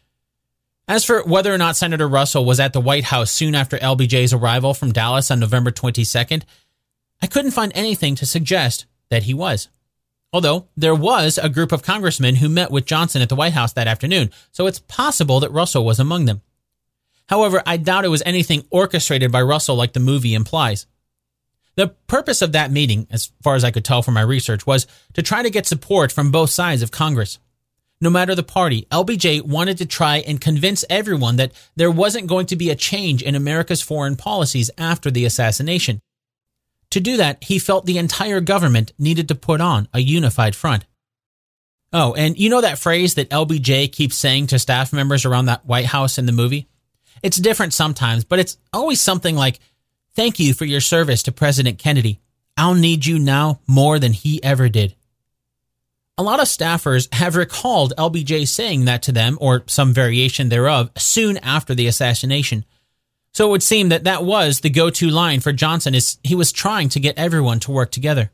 As 0.91 1.05
for 1.05 1.23
whether 1.23 1.53
or 1.53 1.57
not 1.57 1.77
Senator 1.77 2.05
Russell 2.05 2.43
was 2.43 2.59
at 2.59 2.73
the 2.73 2.81
White 2.81 3.05
House 3.05 3.31
soon 3.31 3.55
after 3.55 3.77
LBJ's 3.77 4.33
arrival 4.33 4.73
from 4.73 4.91
Dallas 4.91 5.31
on 5.31 5.39
November 5.39 5.71
22nd, 5.71 6.43
I 7.21 7.27
couldn't 7.27 7.51
find 7.51 7.71
anything 7.73 8.15
to 8.15 8.25
suggest 8.25 8.87
that 9.09 9.23
he 9.23 9.33
was. 9.33 9.69
Although 10.33 10.67
there 10.75 10.93
was 10.93 11.37
a 11.37 11.47
group 11.47 11.71
of 11.71 11.81
congressmen 11.81 12.35
who 12.35 12.49
met 12.49 12.71
with 12.71 12.85
Johnson 12.85 13.21
at 13.21 13.29
the 13.29 13.37
White 13.37 13.53
House 13.53 13.71
that 13.71 13.87
afternoon, 13.87 14.31
so 14.51 14.67
it's 14.67 14.79
possible 14.79 15.39
that 15.39 15.53
Russell 15.53 15.85
was 15.85 15.97
among 15.97 16.25
them. 16.25 16.41
However, 17.29 17.63
I 17.65 17.77
doubt 17.77 18.03
it 18.03 18.09
was 18.09 18.23
anything 18.25 18.65
orchestrated 18.69 19.31
by 19.31 19.43
Russell 19.43 19.77
like 19.77 19.93
the 19.93 20.01
movie 20.01 20.33
implies. 20.33 20.87
The 21.75 21.95
purpose 22.07 22.41
of 22.41 22.51
that 22.51 22.69
meeting, 22.69 23.07
as 23.09 23.31
far 23.41 23.55
as 23.55 23.63
I 23.63 23.71
could 23.71 23.85
tell 23.85 24.01
from 24.01 24.15
my 24.15 24.23
research, 24.23 24.67
was 24.67 24.87
to 25.13 25.23
try 25.23 25.41
to 25.41 25.49
get 25.49 25.65
support 25.65 26.11
from 26.11 26.31
both 26.31 26.49
sides 26.49 26.81
of 26.81 26.91
Congress. 26.91 27.39
No 28.03 28.09
matter 28.09 28.33
the 28.33 28.41
party, 28.41 28.87
LBJ 28.91 29.43
wanted 29.43 29.77
to 29.77 29.85
try 29.85 30.17
and 30.17 30.41
convince 30.41 30.83
everyone 30.89 31.35
that 31.35 31.51
there 31.75 31.91
wasn't 31.91 32.27
going 32.27 32.47
to 32.47 32.55
be 32.55 32.71
a 32.71 32.75
change 32.75 33.21
in 33.21 33.35
America's 33.35 33.83
foreign 33.83 34.15
policies 34.15 34.71
after 34.75 35.11
the 35.11 35.23
assassination. 35.23 36.01
To 36.89 36.99
do 36.99 37.17
that, 37.17 37.43
he 37.43 37.59
felt 37.59 37.85
the 37.85 37.99
entire 37.99 38.41
government 38.41 38.91
needed 38.97 39.27
to 39.27 39.35
put 39.35 39.61
on 39.61 39.87
a 39.93 39.99
unified 39.99 40.55
front. 40.55 40.85
Oh, 41.93 42.13
and 42.15 42.37
you 42.39 42.49
know 42.49 42.61
that 42.61 42.79
phrase 42.79 43.15
that 43.15 43.29
LBJ 43.29 43.91
keeps 43.91 44.17
saying 44.17 44.47
to 44.47 44.59
staff 44.59 44.91
members 44.91 45.23
around 45.23 45.45
that 45.45 45.65
White 45.65 45.85
House 45.85 46.17
in 46.17 46.25
the 46.25 46.31
movie? 46.31 46.67
It's 47.21 47.37
different 47.37 47.73
sometimes, 47.73 48.23
but 48.23 48.39
it's 48.39 48.57
always 48.73 48.99
something 48.99 49.35
like, 49.35 49.59
Thank 50.13 50.39
you 50.39 50.53
for 50.53 50.65
your 50.65 50.81
service 50.81 51.23
to 51.23 51.31
President 51.31 51.79
Kennedy. 51.79 52.19
I'll 52.57 52.73
need 52.73 53.05
you 53.05 53.17
now 53.17 53.61
more 53.65 53.97
than 53.97 54.11
he 54.11 54.43
ever 54.43 54.67
did. 54.67 54.95
A 56.21 56.29
lot 56.31 56.39
of 56.39 56.45
staffers 56.45 57.11
have 57.15 57.35
recalled 57.35 57.95
LBJ 57.97 58.47
saying 58.47 58.85
that 58.85 59.01
to 59.01 59.11
them, 59.11 59.39
or 59.41 59.63
some 59.65 59.91
variation 59.91 60.49
thereof, 60.49 60.91
soon 60.95 61.37
after 61.37 61.73
the 61.73 61.87
assassination. 61.87 62.63
So 63.33 63.47
it 63.47 63.49
would 63.49 63.63
seem 63.63 63.89
that 63.89 64.03
that 64.03 64.23
was 64.23 64.59
the 64.59 64.69
go 64.69 64.91
to 64.91 65.09
line 65.09 65.39
for 65.39 65.51
Johnson 65.51 65.95
as 65.95 66.19
he 66.23 66.35
was 66.35 66.51
trying 66.51 66.89
to 66.89 66.99
get 66.99 67.17
everyone 67.17 67.59
to 67.61 67.71
work 67.71 67.89
together. 67.89 68.29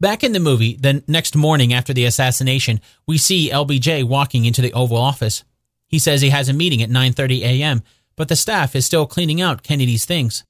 Back 0.00 0.24
in 0.24 0.32
the 0.32 0.40
movie, 0.40 0.78
the 0.80 1.04
next 1.06 1.36
morning 1.36 1.74
after 1.74 1.92
the 1.92 2.06
assassination, 2.06 2.80
we 3.06 3.18
see 3.18 3.50
LBJ 3.50 4.04
walking 4.04 4.46
into 4.46 4.62
the 4.62 4.72
Oval 4.72 4.96
Office. 4.96 5.44
He 5.88 5.98
says 5.98 6.22
he 6.22 6.30
has 6.30 6.48
a 6.48 6.54
meeting 6.54 6.80
at 6.80 6.88
9:30 6.88 7.42
a.m., 7.42 7.82
but 8.16 8.28
the 8.28 8.34
staff 8.34 8.74
is 8.74 8.86
still 8.86 9.04
cleaning 9.04 9.42
out 9.42 9.62
Kennedy's 9.62 10.06
things. 10.06 10.42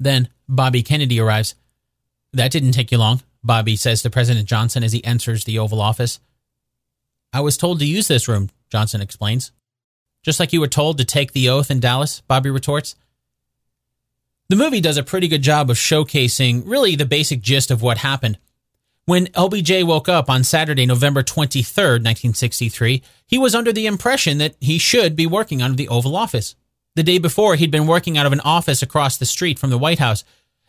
Then 0.00 0.30
Bobby 0.48 0.82
Kennedy 0.82 1.20
arrives. 1.20 1.54
That 2.32 2.50
didn't 2.50 2.72
take 2.72 2.90
you 2.90 2.98
long, 2.98 3.22
Bobby 3.48 3.76
says 3.76 4.02
to 4.02 4.10
President 4.10 4.46
Johnson 4.46 4.84
as 4.84 4.92
he 4.92 5.02
enters 5.02 5.44
the 5.44 5.58
Oval 5.58 5.80
Office. 5.80 6.20
I 7.32 7.40
was 7.40 7.56
told 7.56 7.78
to 7.78 7.86
use 7.86 8.06
this 8.06 8.28
room, 8.28 8.50
Johnson 8.68 9.00
explains. 9.00 9.52
Just 10.22 10.38
like 10.38 10.52
you 10.52 10.60
were 10.60 10.68
told 10.68 10.98
to 10.98 11.04
take 11.06 11.32
the 11.32 11.48
oath 11.48 11.70
in 11.70 11.80
Dallas, 11.80 12.20
Bobby 12.28 12.50
retorts. 12.50 12.94
The 14.50 14.56
movie 14.56 14.82
does 14.82 14.98
a 14.98 15.02
pretty 15.02 15.28
good 15.28 15.40
job 15.40 15.70
of 15.70 15.78
showcasing 15.78 16.62
really 16.66 16.94
the 16.94 17.06
basic 17.06 17.40
gist 17.40 17.70
of 17.70 17.80
what 17.80 17.98
happened. 17.98 18.38
When 19.06 19.28
LBJ 19.28 19.82
woke 19.82 20.10
up 20.10 20.28
on 20.28 20.44
Saturday, 20.44 20.84
November 20.84 21.22
23rd, 21.22 22.04
1963, 22.04 23.02
he 23.26 23.38
was 23.38 23.54
under 23.54 23.72
the 23.72 23.86
impression 23.86 24.36
that 24.38 24.56
he 24.60 24.76
should 24.76 25.16
be 25.16 25.26
working 25.26 25.62
out 25.62 25.70
of 25.70 25.78
the 25.78 25.88
Oval 25.88 26.16
Office. 26.16 26.54
The 26.96 27.02
day 27.02 27.16
before, 27.16 27.56
he'd 27.56 27.70
been 27.70 27.86
working 27.86 28.18
out 28.18 28.26
of 28.26 28.32
an 28.34 28.40
office 28.40 28.82
across 28.82 29.16
the 29.16 29.24
street 29.24 29.58
from 29.58 29.70
the 29.70 29.78
White 29.78 30.00
House. 30.00 30.22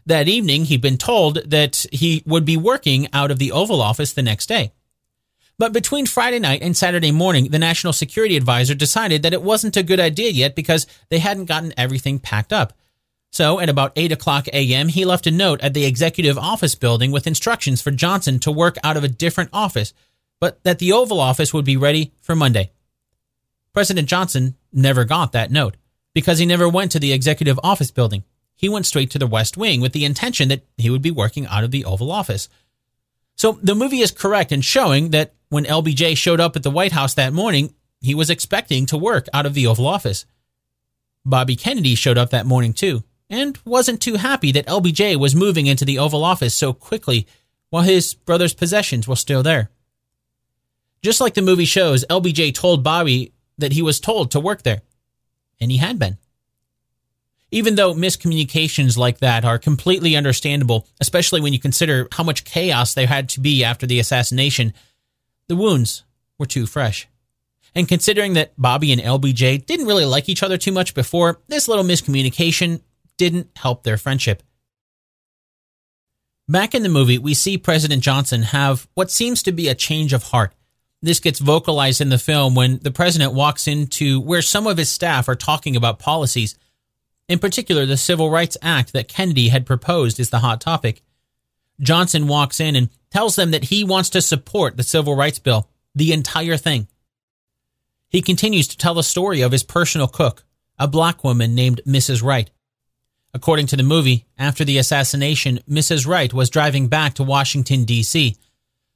That 0.06 0.28
evening, 0.28 0.66
he'd 0.66 0.82
been 0.82 0.98
told 0.98 1.50
that 1.50 1.86
he 1.92 2.24
would 2.26 2.46
be 2.46 2.58
working 2.58 3.08
out 3.14 3.32
of 3.32 3.40
the 3.40 3.52
Oval 3.52 3.82
Office 3.82 4.14
the 4.14 4.24
next 4.24 4.48
day. 4.48 4.72
But 5.58 5.74
between 5.74 6.06
Friday 6.06 6.40
night 6.40 6.62
and 6.62 6.76
Saturday 6.76 7.12
morning, 7.12 7.50
the 7.50 7.60
National 7.60 7.92
Security 7.92 8.38
Advisor 8.38 8.74
decided 8.74 9.24
that 9.24 9.34
it 9.34 9.44
wasn't 9.44 9.76
a 9.76 9.84
good 9.84 10.00
idea 10.00 10.32
yet 10.32 10.56
because 10.56 10.88
they 11.10 11.20
hadn't 11.20 11.46
gotten 11.46 11.74
everything 11.76 12.18
packed 12.18 12.54
up. 12.54 12.74
So, 13.32 13.60
at 13.60 13.70
about 13.70 13.92
8 13.96 14.12
o'clock 14.12 14.48
a.m., 14.48 14.88
he 14.88 15.06
left 15.06 15.28
a 15.28 15.32
note 15.32 15.62
at 15.62 15.74
the 15.74 15.86
executive 15.86 16.38
office 16.38 16.76
building 16.76 17.12
with 17.12 17.28
instructions 17.28 17.82
for 17.82 17.92
Johnson 17.92 18.40
to 18.40 18.52
work 18.52 18.78
out 18.84 18.98
of 18.98 19.04
a 19.04 19.10
different 19.10 19.52
office, 19.54 19.94
but 20.40 20.64
that 20.64 20.80
the 20.80 20.94
Oval 20.94 21.20
Office 21.20 21.54
would 21.54 21.66
be 21.66 21.78
ready 21.78 22.14
for 22.22 22.36
Monday. 22.36 22.72
President 23.74 24.08
Johnson 24.08 24.56
never 24.74 25.06
got 25.06 25.34
that 25.34 25.52
note 25.52 25.76
because 26.14 26.40
he 26.40 26.46
never 26.46 26.68
went 26.68 26.92
to 26.94 27.00
the 27.00 27.14
executive 27.14 27.60
office 27.64 27.92
building. 27.92 28.24
He 28.60 28.68
went 28.68 28.86
straight 28.86 29.10
to 29.12 29.20
the 29.20 29.26
West 29.26 29.56
Wing 29.56 29.80
with 29.80 29.94
the 29.94 30.04
intention 30.04 30.50
that 30.50 30.66
he 30.76 30.90
would 30.90 31.02
be 31.02 31.12
working 31.12 31.48
out 31.48 31.64
of 31.64 31.72
the 31.72 31.86
Oval 31.86 32.12
Office. 32.12 32.50
So, 33.38 33.54
the 33.64 33.74
movie 33.74 34.02
is 34.02 34.12
correct 34.12 34.52
in 34.52 34.60
showing 34.60 35.12
that 35.12 35.34
when 35.48 35.64
LBJ 35.64 36.18
showed 36.18 36.42
up 36.42 36.58
at 36.58 36.64
the 36.64 36.70
White 36.70 36.92
House 36.92 37.14
that 37.14 37.32
morning, 37.32 37.74
he 38.02 38.14
was 38.14 38.30
expecting 38.30 38.86
to 38.88 38.98
work 38.98 39.28
out 39.34 39.46
of 39.46 39.54
the 39.54 39.66
Oval 39.66 39.88
Office. 39.88 40.26
Bobby 41.24 41.56
Kennedy 41.56 41.96
showed 41.96 42.18
up 42.18 42.32
that 42.32 42.46
morning 42.46 42.74
too, 42.74 43.06
and 43.30 43.58
wasn't 43.64 44.02
too 44.02 44.16
happy 44.16 44.52
that 44.52 44.68
LBJ 44.68 45.16
was 45.16 45.34
moving 45.34 45.66
into 45.66 45.86
the 45.86 45.98
Oval 45.98 46.26
Office 46.26 46.54
so 46.54 46.74
quickly 46.74 47.28
while 47.70 47.84
his 47.84 48.14
brother's 48.14 48.54
possessions 48.54 49.08
were 49.08 49.16
still 49.16 49.42
there. 49.42 49.70
Just 51.02 51.22
like 51.22 51.34
the 51.34 51.42
movie 51.42 51.64
shows, 51.64 52.04
LBJ 52.10 52.54
told 52.54 52.84
Bobby 52.84 53.32
that 53.58 53.72
he 53.72 53.82
was 53.82 54.02
told 54.02 54.32
to 54.32 54.42
work 54.42 54.64
there, 54.64 54.82
and 55.62 55.72
he 55.72 55.78
had 55.78 55.98
been. 55.98 56.18
Even 57.52 57.76
though 57.76 57.94
miscommunications 57.94 58.98
like 58.98 59.20
that 59.20 59.44
are 59.44 59.58
completely 59.58 60.16
understandable, 60.16 60.88
especially 61.02 61.42
when 61.42 61.54
you 61.54 61.60
consider 61.60 62.08
how 62.12 62.24
much 62.24 62.46
chaos 62.46 62.94
there 62.94 63.08
had 63.08 63.30
to 63.30 63.40
be 63.40 63.64
after 63.64 63.88
the 63.88 64.00
assassination, 64.00 64.74
the 65.48 65.56
wounds 65.56 66.04
were 66.38 66.46
too 66.46 66.68
fresh. 66.68 67.08
And 67.76 67.88
considering 67.88 68.34
that 68.34 68.54
Bobby 68.58 68.92
and 68.92 69.02
LBJ 69.02 69.66
didn't 69.66 69.88
really 69.88 70.06
like 70.06 70.30
each 70.30 70.44
other 70.44 70.58
too 70.58 70.72
much 70.72 70.94
before, 70.94 71.40
this 71.48 71.68
little 71.68 71.84
miscommunication 71.84 72.82
didn't 73.18 73.50
help 73.56 73.84
their 73.84 73.98
friendship. 73.98 74.44
Back 76.48 76.74
in 76.74 76.82
the 76.82 76.90
movie, 76.90 77.20
we 77.20 77.36
see 77.36 77.60
President 77.60 78.02
Johnson 78.02 78.42
have 78.42 78.88
what 78.96 79.12
seems 79.12 79.44
to 79.44 79.52
be 79.52 79.68
a 79.68 79.76
change 79.76 80.14
of 80.14 80.24
heart. 80.24 80.54
This 81.02 81.20
gets 81.20 81.40
vocalized 81.40 82.02
in 82.02 82.10
the 82.10 82.18
film 82.18 82.56
when 82.56 82.80
the 82.80 82.92
president 82.92 83.34
walks 83.34 83.68
into 83.68 84.20
where 84.20 84.42
some 84.42 84.66
of 84.66 84.78
his 84.78 84.90
staff 84.90 85.30
are 85.30 85.36
talking 85.36 85.76
about 85.76 86.00
policies. 86.00 86.56
In 87.30 87.38
particular, 87.38 87.86
the 87.86 87.96
Civil 87.96 88.32
Rights 88.32 88.58
Act 88.62 88.92
that 88.94 89.08
Kennedy 89.08 89.50
had 89.50 89.68
proposed 89.68 90.20
is 90.20 90.32
the 90.32 90.40
hot 90.40 90.60
topic. 90.60 91.04
Johnson 91.80 92.28
walks 92.28 92.60
in 92.60 92.76
and 92.76 92.90
tells 93.12 93.36
them 93.36 93.52
that 93.52 93.66
he 93.66 93.84
wants 93.84 94.10
to 94.10 94.22
support 94.22 94.76
the 94.76 94.84
Civil 94.84 95.16
Rights 95.16 95.38
Bill, 95.38 95.70
the 95.94 96.12
entire 96.12 96.58
thing. 96.58 96.88
He 98.10 98.24
continues 98.24 98.68
to 98.70 98.78
tell 98.78 98.96
the 98.96 99.04
story 99.04 99.42
of 99.42 99.52
his 99.52 99.62
personal 99.62 100.08
cook, 100.08 100.44
a 100.80 100.88
black 100.88 101.24
woman 101.24 101.54
named 101.54 101.82
Mrs. 101.86 102.24
Wright. 102.24 102.50
According 103.32 103.68
to 103.68 103.78
the 103.78 103.84
movie, 103.84 104.26
after 104.40 104.66
the 104.66 104.80
assassination, 104.80 105.60
Mrs. 105.70 106.08
Wright 106.08 106.34
was 106.34 106.50
driving 106.50 106.88
back 106.88 107.14
to 107.14 107.24
Washington, 107.24 107.86
D.C. 107.86 108.36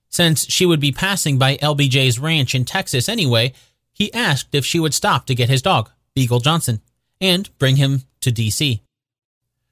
Since 0.09 0.51
she 0.51 0.65
would 0.65 0.79
be 0.79 0.91
passing 0.91 1.37
by 1.37 1.57
LBJ's 1.57 2.17
ranch 2.17 2.55
in 2.55 2.65
Texas 2.65 3.07
anyway, 3.07 3.53
he 3.91 4.11
asked 4.11 4.55
if 4.55 4.65
she 4.65 4.79
would 4.79 4.95
stop 4.95 5.27
to 5.27 5.35
get 5.35 5.49
his 5.49 5.61
dog, 5.61 5.91
Beagle 6.15 6.39
Johnson, 6.39 6.81
and 7.21 7.55
bring 7.59 7.75
him 7.75 8.01
to 8.23 8.31
D.C. 8.31 8.81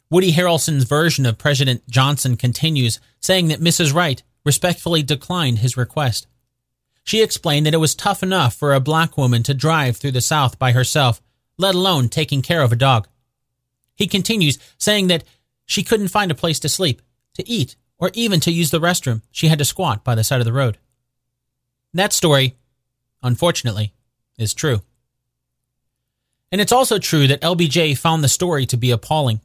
Woody 0.10 0.34
Harrelson's 0.34 0.84
version 0.84 1.26
of 1.26 1.38
President 1.38 1.88
Johnson 1.90 2.36
continues, 2.36 3.00
saying 3.20 3.48
that 3.48 3.62
Mrs. 3.62 3.94
Wright 3.94 4.22
respectfully 4.44 5.04
declined 5.04 5.60
his 5.60 5.78
request. 5.78 6.28
She 7.04 7.22
explained 7.22 7.66
that 7.66 7.74
it 7.74 7.78
was 7.78 7.96
tough 7.96 8.22
enough 8.22 8.54
for 8.54 8.74
a 8.74 8.80
black 8.80 9.18
woman 9.18 9.42
to 9.44 9.54
drive 9.54 9.98
through 9.98 10.12
the 10.12 10.22
South 10.22 10.60
by 10.60 10.72
herself, 10.74 11.22
let 11.58 11.76
alone 11.76 12.10
taking 12.10 12.42
care 12.42 12.62
of 12.62 12.72
a 12.72 12.76
dog. 12.76 13.08
He 13.96 14.06
continues, 14.08 14.58
saying 14.78 15.08
that 15.08 15.24
she 15.66 15.84
couldn't 15.84 16.10
find 16.10 16.30
a 16.30 16.36
place 16.36 16.60
to 16.60 16.70
sleep, 16.70 17.02
to 17.36 17.48
eat, 17.50 17.76
or 17.98 18.12
even 18.14 18.40
to 18.42 18.52
use 18.52 18.72
the 18.72 18.80
restroom. 18.80 19.22
She 19.32 19.48
had 19.48 19.60
to 19.60 19.66
squat 19.66 20.04
by 20.04 20.16
the 20.16 20.24
side 20.24 20.40
of 20.40 20.46
the 20.46 20.54
road. 20.54 20.78
That 21.94 22.14
story, 22.14 22.56
unfortunately, 23.24 23.94
is 24.38 24.54
true. 24.54 24.82
And 26.52 26.60
it's 26.60 26.72
also 26.72 27.00
true 27.00 27.28
that 27.28 27.42
LBJ 27.42 27.98
found 27.98 28.24
the 28.24 28.30
story 28.30 28.66
to 28.68 28.78
be 28.78 28.92
appalling. 28.92 29.42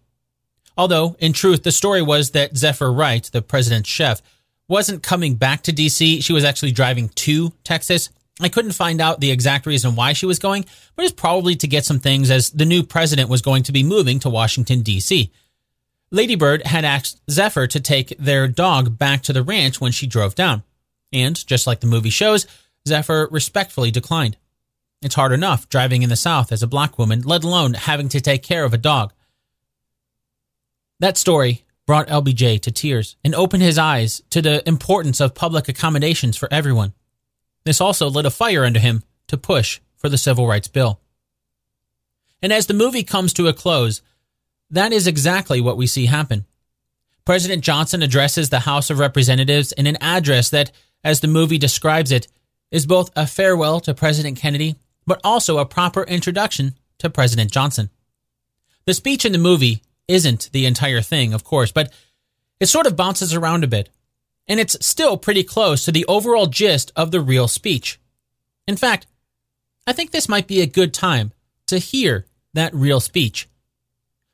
Although, 0.76 1.16
in 1.18 1.32
truth, 1.32 1.62
the 1.62 1.72
story 1.72 2.02
was 2.02 2.32
that 2.32 2.56
Zephyr 2.56 2.92
Wright, 2.92 3.24
the 3.32 3.42
president's 3.42 3.88
chef, 3.88 4.20
wasn't 4.68 5.02
coming 5.02 5.36
back 5.36 5.62
to 5.62 5.72
DC. 5.72 6.22
She 6.22 6.32
was 6.32 6.44
actually 6.44 6.72
driving 6.72 7.08
to 7.10 7.52
Texas. 7.64 8.10
I 8.40 8.48
couldn't 8.48 8.72
find 8.72 9.00
out 9.00 9.20
the 9.20 9.30
exact 9.30 9.64
reason 9.64 9.96
why 9.96 10.12
she 10.12 10.26
was 10.26 10.38
going, 10.38 10.66
but 10.94 11.04
it's 11.04 11.14
probably 11.14 11.56
to 11.56 11.66
get 11.66 11.86
some 11.86 12.00
things 12.00 12.30
as 12.30 12.50
the 12.50 12.66
new 12.66 12.82
president 12.82 13.30
was 13.30 13.40
going 13.40 13.62
to 13.62 13.72
be 13.72 13.82
moving 13.82 14.18
to 14.20 14.28
Washington, 14.28 14.82
D.C. 14.82 15.30
Ladybird 16.10 16.66
had 16.66 16.84
asked 16.84 17.20
Zephyr 17.30 17.66
to 17.68 17.80
take 17.80 18.16
their 18.18 18.46
dog 18.46 18.98
back 18.98 19.22
to 19.22 19.32
the 19.32 19.42
ranch 19.42 19.80
when 19.80 19.92
she 19.92 20.06
drove 20.06 20.34
down. 20.34 20.62
And, 21.12 21.46
just 21.46 21.66
like 21.66 21.80
the 21.80 21.86
movie 21.86 22.10
shows, 22.10 22.46
Zephyr 22.86 23.28
respectfully 23.30 23.90
declined. 23.90 24.36
It's 25.02 25.14
hard 25.14 25.32
enough 25.32 25.68
driving 25.68 26.02
in 26.02 26.08
the 26.08 26.16
South 26.16 26.52
as 26.52 26.62
a 26.62 26.66
black 26.66 26.98
woman, 26.98 27.22
let 27.22 27.44
alone 27.44 27.74
having 27.74 28.08
to 28.10 28.20
take 28.20 28.42
care 28.42 28.64
of 28.64 28.72
a 28.72 28.78
dog. 28.78 29.12
That 31.00 31.18
story 31.18 31.64
brought 31.86 32.08
LBJ 32.08 32.60
to 32.62 32.72
tears 32.72 33.16
and 33.22 33.34
opened 33.34 33.62
his 33.62 33.78
eyes 33.78 34.22
to 34.30 34.42
the 34.42 34.66
importance 34.68 35.20
of 35.20 35.34
public 35.34 35.68
accommodations 35.68 36.36
for 36.36 36.48
everyone. 36.52 36.94
This 37.64 37.80
also 37.80 38.08
lit 38.08 38.26
a 38.26 38.30
fire 38.30 38.64
under 38.64 38.80
him 38.80 39.02
to 39.28 39.36
push 39.36 39.80
for 39.96 40.08
the 40.08 40.18
Civil 40.18 40.46
Rights 40.46 40.68
Bill. 40.68 41.00
And 42.42 42.52
as 42.52 42.66
the 42.66 42.74
movie 42.74 43.04
comes 43.04 43.32
to 43.34 43.48
a 43.48 43.52
close, 43.52 44.02
that 44.70 44.92
is 44.92 45.06
exactly 45.06 45.60
what 45.60 45.76
we 45.76 45.86
see 45.86 46.06
happen. 46.06 46.44
President 47.24 47.62
Johnson 47.62 48.02
addresses 48.02 48.48
the 48.48 48.60
House 48.60 48.88
of 48.88 48.98
Representatives 48.98 49.72
in 49.72 49.86
an 49.86 49.96
address 50.00 50.50
that, 50.50 50.70
as 51.02 51.20
the 51.20 51.28
movie 51.28 51.58
describes 51.58 52.12
it, 52.12 52.28
is 52.70 52.86
both 52.86 53.10
a 53.16 53.26
farewell 53.26 53.80
to 53.80 53.94
President 53.94 54.38
Kennedy, 54.38 54.76
but 55.06 55.20
also 55.22 55.58
a 55.58 55.66
proper 55.66 56.02
introduction 56.04 56.74
to 56.98 57.10
President 57.10 57.50
Johnson. 57.50 57.90
The 58.84 58.94
speech 58.94 59.24
in 59.24 59.32
the 59.32 59.38
movie 59.38 59.82
isn't 60.08 60.50
the 60.52 60.66
entire 60.66 61.00
thing, 61.00 61.34
of 61.34 61.44
course, 61.44 61.72
but 61.72 61.92
it 62.60 62.66
sort 62.66 62.86
of 62.86 62.96
bounces 62.96 63.34
around 63.34 63.64
a 63.64 63.68
bit, 63.68 63.90
and 64.48 64.60
it's 64.60 64.84
still 64.84 65.16
pretty 65.16 65.42
close 65.42 65.84
to 65.84 65.92
the 65.92 66.06
overall 66.06 66.46
gist 66.46 66.92
of 66.96 67.10
the 67.10 67.20
real 67.20 67.48
speech. 67.48 67.98
In 68.66 68.76
fact, 68.76 69.06
I 69.86 69.92
think 69.92 70.10
this 70.10 70.28
might 70.28 70.46
be 70.46 70.60
a 70.60 70.66
good 70.66 70.94
time 70.94 71.32
to 71.66 71.78
hear 71.78 72.26
that 72.54 72.74
real 72.74 73.00
speech. 73.00 73.48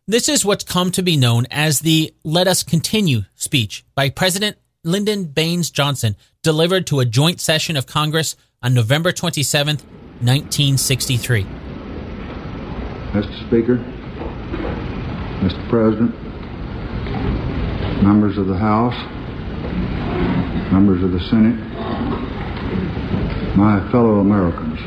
This 0.06 0.28
is 0.28 0.44
what's 0.44 0.64
come 0.64 0.90
to 0.92 1.02
be 1.02 1.16
known 1.16 1.46
as 1.50 1.80
the 1.80 2.14
Let 2.24 2.48
Us 2.48 2.62
Continue 2.62 3.22
speech 3.34 3.84
by 3.94 4.10
President 4.10 4.56
Lyndon 4.84 5.24
Baines 5.24 5.70
Johnson, 5.70 6.16
delivered 6.42 6.86
to 6.88 7.00
a 7.00 7.04
joint 7.04 7.40
session 7.40 7.76
of 7.76 7.86
Congress 7.86 8.34
on 8.62 8.74
November 8.74 9.12
27, 9.12 9.78
1963. 10.22 11.42
Mr. 13.12 13.46
Speaker, 13.48 13.76
Mr. 15.42 15.68
President, 15.68 16.14
members 18.04 18.38
of 18.38 18.46
the 18.46 18.56
House, 18.56 18.94
members 20.72 21.02
of 21.02 21.10
the 21.10 21.18
Senate, 21.28 21.58
my 23.56 23.80
fellow 23.90 24.20
Americans. 24.20 24.78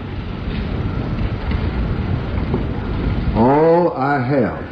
All 3.35 3.91
I 3.91 4.25
have, 4.25 4.63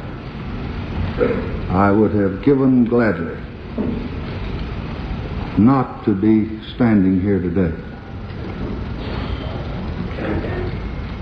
I 1.71 1.91
would 1.91 2.11
have 2.11 2.41
given 2.45 2.85
gladly 2.85 3.35
not 5.59 6.05
to 6.05 6.15
be 6.15 6.61
standing 6.75 7.19
here 7.19 7.41
today. 7.41 7.92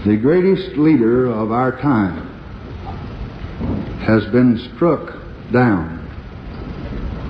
The 0.06 0.18
greatest 0.18 0.78
leader 0.78 1.28
of 1.28 1.52
our 1.52 1.80
time 1.80 2.28
has 4.06 4.26
been 4.32 4.58
struck 4.76 5.14
down 5.54 6.00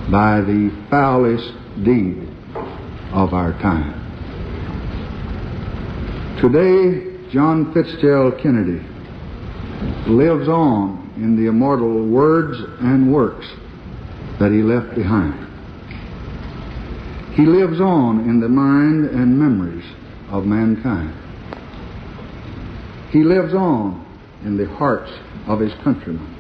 by 0.09 0.41
the 0.41 0.71
foulest 0.89 1.51
deed 1.83 2.29
of 3.13 3.33
our 3.33 3.51
time. 3.61 3.99
Today, 6.41 7.29
John 7.31 7.73
Fitzgerald 7.73 8.39
Kennedy 8.41 8.85
lives 10.07 10.47
on 10.47 11.11
in 11.17 11.35
the 11.35 11.49
immortal 11.49 12.07
words 12.07 12.57
and 12.79 13.13
works 13.13 13.47
that 14.39 14.51
he 14.51 14.61
left 14.63 14.95
behind. 14.95 15.35
He 17.35 17.45
lives 17.45 17.79
on 17.79 18.21
in 18.29 18.39
the 18.39 18.49
mind 18.49 19.09
and 19.09 19.37
memories 19.37 19.85
of 20.29 20.45
mankind. 20.45 21.20
He 23.11 23.23
lives 23.23 23.53
on 23.53 24.05
in 24.45 24.57
the 24.57 24.67
hearts 24.67 25.11
of 25.47 25.59
his 25.59 25.73
countrymen. 25.83 26.37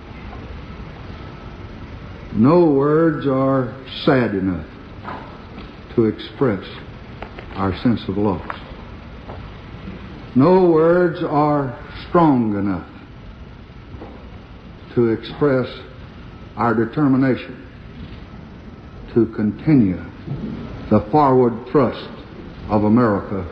No 2.33 2.71
words 2.71 3.27
are 3.27 3.75
sad 4.05 4.33
enough 4.33 4.65
to 5.95 6.05
express 6.05 6.63
our 7.55 7.75
sense 7.83 8.01
of 8.07 8.17
loss. 8.17 8.57
No 10.33 10.69
words 10.71 11.21
are 11.23 11.77
strong 12.07 12.55
enough 12.57 12.87
to 14.95 15.09
express 15.09 15.67
our 16.55 16.73
determination 16.73 17.67
to 19.13 19.25
continue 19.35 19.97
the 20.89 21.05
forward 21.11 21.69
thrust 21.69 22.09
of 22.69 22.85
America 22.85 23.45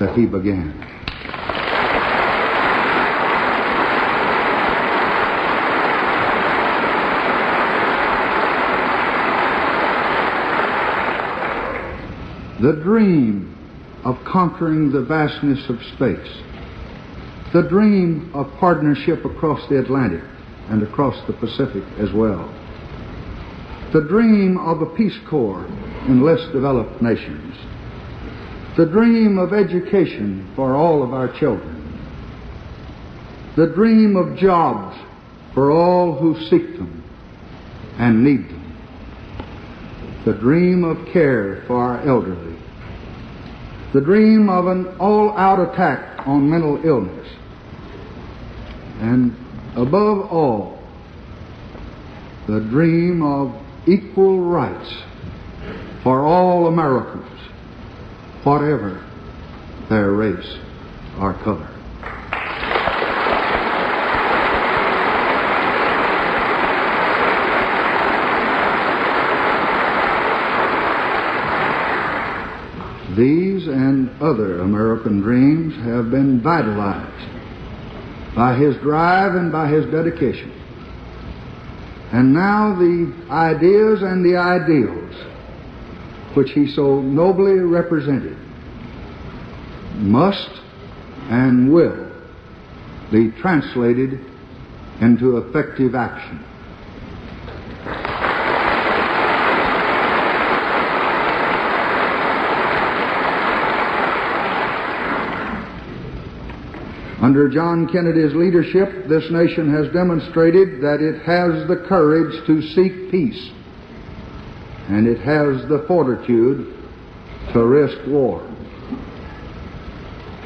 that 0.00 0.14
he 0.14 0.26
began. 0.26 0.97
The 12.60 12.72
dream 12.72 13.56
of 14.04 14.16
conquering 14.24 14.90
the 14.90 15.02
vastness 15.02 15.68
of 15.68 15.80
space. 15.94 16.42
The 17.52 17.62
dream 17.62 18.32
of 18.34 18.52
partnership 18.58 19.24
across 19.24 19.68
the 19.68 19.78
Atlantic 19.78 20.24
and 20.68 20.82
across 20.82 21.24
the 21.28 21.34
Pacific 21.34 21.84
as 21.98 22.12
well. 22.12 22.52
The 23.92 24.02
dream 24.02 24.58
of 24.58 24.82
a 24.82 24.86
Peace 24.86 25.18
Corps 25.30 25.64
in 26.08 26.22
less 26.22 26.40
developed 26.52 27.00
nations. 27.00 27.54
The 28.76 28.86
dream 28.86 29.38
of 29.38 29.52
education 29.52 30.52
for 30.56 30.74
all 30.74 31.04
of 31.04 31.14
our 31.14 31.28
children. 31.38 31.76
The 33.56 33.68
dream 33.68 34.16
of 34.16 34.36
jobs 34.36 34.96
for 35.54 35.70
all 35.70 36.18
who 36.18 36.34
seek 36.50 36.76
them 36.76 37.04
and 37.98 38.24
need 38.24 38.48
them. 38.48 38.57
The 40.28 40.34
dream 40.34 40.84
of 40.84 41.06
care 41.10 41.64
for 41.66 41.78
our 41.78 42.06
elderly 42.06 42.54
the 43.94 44.02
dream 44.02 44.50
of 44.50 44.66
an 44.66 44.86
all-out 44.98 45.72
attack 45.72 46.26
on 46.26 46.50
mental 46.50 46.78
illness, 46.84 47.26
and 49.00 49.34
above 49.74 50.30
all, 50.30 50.82
the 52.46 52.60
dream 52.60 53.22
of 53.22 53.58
equal 53.86 54.42
rights 54.42 54.92
for 56.02 56.26
all 56.26 56.66
Americans, 56.66 57.40
whatever 58.44 59.02
their 59.88 60.12
race 60.12 60.58
or 61.18 61.32
color. 61.42 61.77
These 73.18 73.66
and 73.66 74.10
other 74.22 74.60
American 74.60 75.20
dreams 75.20 75.74
have 75.84 76.08
been 76.08 76.40
vitalized 76.40 77.28
by 78.36 78.54
his 78.54 78.76
drive 78.76 79.34
and 79.34 79.50
by 79.50 79.66
his 79.66 79.84
dedication. 79.86 80.52
And 82.12 82.32
now 82.32 82.76
the 82.78 83.12
ideas 83.28 84.02
and 84.02 84.24
the 84.24 84.36
ideals 84.36 85.14
which 86.36 86.52
he 86.52 86.68
so 86.68 87.00
nobly 87.00 87.54
represented 87.58 88.38
must 89.96 90.50
and 91.28 91.72
will 91.72 92.12
be 93.10 93.32
translated 93.40 94.24
into 95.00 95.38
effective 95.38 95.96
action. 95.96 96.44
Under 107.28 107.46
John 107.46 107.86
Kennedy's 107.92 108.34
leadership, 108.34 109.06
this 109.06 109.30
nation 109.30 109.70
has 109.70 109.92
demonstrated 109.92 110.80
that 110.80 111.02
it 111.02 111.20
has 111.26 111.68
the 111.68 111.84
courage 111.86 112.32
to 112.46 112.62
seek 112.72 113.10
peace, 113.10 113.50
and 114.88 115.06
it 115.06 115.18
has 115.18 115.68
the 115.68 115.84
fortitude 115.86 116.72
to 117.52 117.66
risk 117.66 117.98
war. 118.06 118.40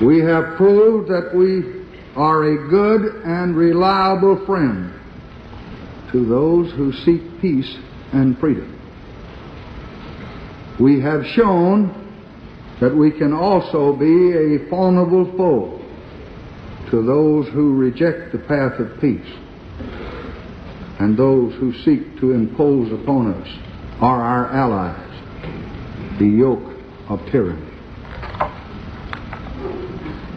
We 0.04 0.22
have 0.22 0.56
proved 0.56 1.08
that 1.08 1.30
we 1.32 1.84
are 2.16 2.42
a 2.50 2.68
good 2.68 3.22
and 3.26 3.54
reliable 3.54 4.44
friend 4.44 4.92
to 6.10 6.26
those 6.26 6.72
who 6.72 6.92
seek 7.04 7.40
peace 7.40 7.78
and 8.12 8.36
freedom. 8.40 8.76
We 10.80 11.00
have 11.00 11.24
shown 11.36 11.94
that 12.80 12.92
we 12.92 13.12
can 13.12 13.32
also 13.32 13.94
be 13.94 14.32
a 14.32 14.68
formidable 14.68 15.32
foe 15.36 15.81
to 16.92 17.00
those 17.00 17.48
who 17.54 17.74
reject 17.74 18.32
the 18.32 18.38
path 18.38 18.78
of 18.78 19.00
peace 19.00 19.34
and 21.00 21.16
those 21.16 21.54
who 21.54 21.72
seek 21.84 22.20
to 22.20 22.32
impose 22.32 22.92
upon 22.92 23.32
us 23.32 23.48
are 24.02 24.20
our 24.22 24.48
allies, 24.52 26.18
the 26.18 26.26
yoke 26.26 26.76
of 27.08 27.18
tyranny. 27.30 27.66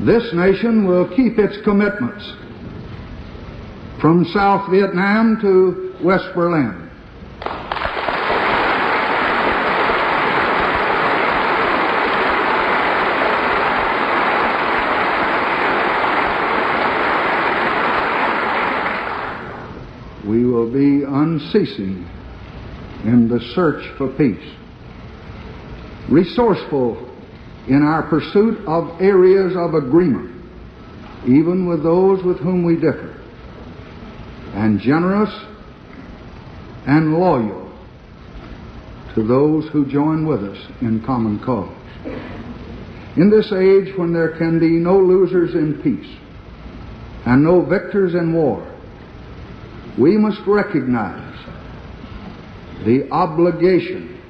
This 0.06 0.24
nation 0.34 0.88
will 0.88 1.10
keep 1.14 1.38
its 1.38 1.62
commitments 1.66 2.24
from 4.00 4.24
South 4.34 4.72
Vietnam 4.72 5.38
to 5.42 5.98
West 6.02 6.34
Berlin. 6.34 6.85
Unceasing 21.56 22.08
in 23.04 23.28
the 23.28 23.40
search 23.54 23.86
for 23.98 24.10
peace, 24.18 24.54
resourceful 26.10 27.12
in 27.68 27.82
our 27.82 28.04
pursuit 28.10 28.58
of 28.68 29.02
areas 29.02 29.56
of 29.56 29.74
agreement, 29.74 30.32
even 31.26 31.68
with 31.68 31.84
those 31.84 32.24
with 32.24 32.38
whom 32.40 32.64
we 32.64 32.76
differ, 32.76 33.12
and 34.54 34.80
generous 34.80 35.30
and 36.88 37.14
loyal 37.14 37.64
to 39.14 39.26
those 39.26 39.68
who 39.70 39.86
join 39.86 40.28
with 40.28 40.44
us 40.44 40.58
in 40.82 41.04
common 41.06 41.40
cause. 41.40 41.74
In 43.18 43.30
this 43.30 43.52
age 43.54 43.98
when 43.98 44.14
there 44.14 44.38
can 44.38 44.60
be 44.60 44.72
no 44.72 45.00
losers 45.00 45.56
in 45.56 45.82
peace 45.82 46.18
and 47.26 47.44
no 47.44 47.62
victors 47.62 48.14
in 48.14 48.34
war, 48.34 48.75
we 49.98 50.18
must 50.18 50.42
recognize 50.46 51.34
the 52.86 53.08
obligation 53.12 54.22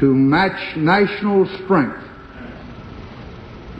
to 0.00 0.14
match 0.14 0.76
national 0.76 1.46
strength 1.64 2.02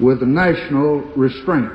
with 0.01 0.23
national 0.23 1.01
restraint. 1.17 1.73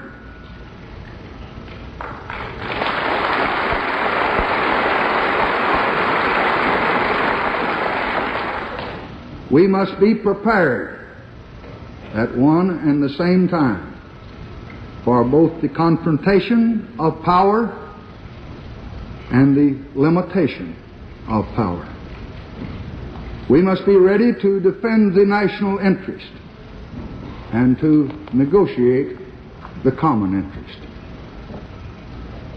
We 9.52 9.68
must 9.68 10.00
be 10.00 10.16
prepared 10.16 11.08
at 12.14 12.38
one 12.38 12.70
and 12.70 13.04
the 13.04 13.10
same 13.10 13.48
time 13.48 13.88
for 15.04 15.24
both 15.24 15.62
the 15.62 15.70
confrontation 15.70 16.96
of 17.00 17.22
power 17.24 17.81
and 19.32 19.56
the 19.56 20.00
limitation 20.00 20.76
of 21.30 21.46
power. 21.56 21.88
We 23.50 23.62
must 23.62 23.86
be 23.86 23.96
ready 23.96 24.34
to 24.42 24.60
defend 24.60 25.16
the 25.16 25.26
national 25.26 25.80
interest 25.80 26.32
and 27.54 27.78
to 27.80 28.10
negotiate 28.34 29.18
the 29.84 29.92
common 29.92 30.44
interest. 30.44 30.80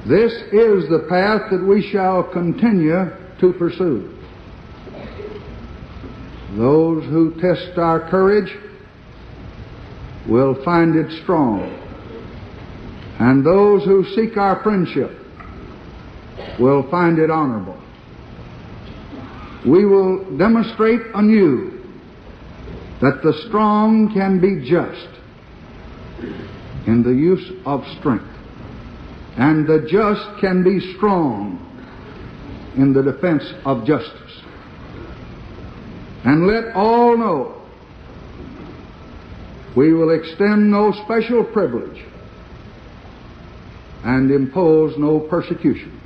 This 0.06 0.32
is 0.52 0.88
the 0.90 1.06
path 1.08 1.50
that 1.50 1.64
we 1.64 1.88
shall 1.90 2.24
continue 2.24 3.06
to 3.40 3.52
pursue. 3.54 4.10
Those 6.56 7.04
who 7.04 7.34
test 7.40 7.78
our 7.78 8.08
courage 8.10 8.52
will 10.28 10.62
find 10.64 10.94
it 10.96 11.22
strong, 11.22 11.62
and 13.18 13.44
those 13.44 13.84
who 13.84 14.04
seek 14.14 14.36
our 14.36 14.62
friendship 14.62 15.23
will 16.60 16.88
find 16.90 17.18
it 17.18 17.30
honorable. 17.30 17.80
We 19.66 19.84
will 19.86 20.36
demonstrate 20.36 21.00
anew 21.14 21.70
that 23.00 23.22
the 23.22 23.32
strong 23.48 24.12
can 24.12 24.40
be 24.40 24.68
just 24.68 25.08
in 26.86 27.02
the 27.02 27.10
use 27.10 27.52
of 27.64 27.82
strength, 27.98 28.24
and 29.36 29.66
the 29.66 29.86
just 29.90 30.40
can 30.40 30.62
be 30.62 30.94
strong 30.96 31.60
in 32.76 32.92
the 32.92 33.02
defense 33.02 33.44
of 33.64 33.86
justice. 33.86 34.42
And 36.24 36.46
let 36.46 36.74
all 36.74 37.16
know 37.16 37.62
we 39.76 39.92
will 39.92 40.10
extend 40.10 40.70
no 40.70 40.92
special 41.04 41.44
privilege 41.44 42.04
and 44.04 44.30
impose 44.30 44.96
no 44.98 45.20
persecution. 45.20 46.00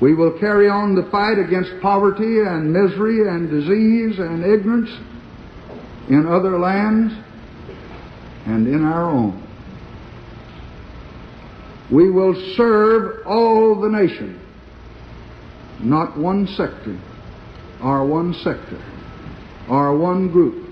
We 0.00 0.14
will 0.14 0.38
carry 0.38 0.68
on 0.68 0.94
the 0.94 1.08
fight 1.10 1.38
against 1.38 1.70
poverty 1.82 2.40
and 2.40 2.72
misery 2.72 3.28
and 3.28 3.50
disease 3.50 4.18
and 4.18 4.42
ignorance 4.44 4.90
in 6.08 6.26
other 6.26 6.58
lands 6.58 7.12
and 8.46 8.66
in 8.66 8.82
our 8.82 9.10
own. 9.10 9.46
We 11.92 12.10
will 12.10 12.34
serve 12.56 13.26
all 13.26 13.78
the 13.80 13.88
nation, 13.88 14.40
not 15.80 16.18
one 16.18 16.46
sector 16.46 16.98
or 17.82 18.06
one 18.06 18.32
sector 18.42 18.82
or 19.68 19.96
one 19.98 20.30
group, 20.30 20.68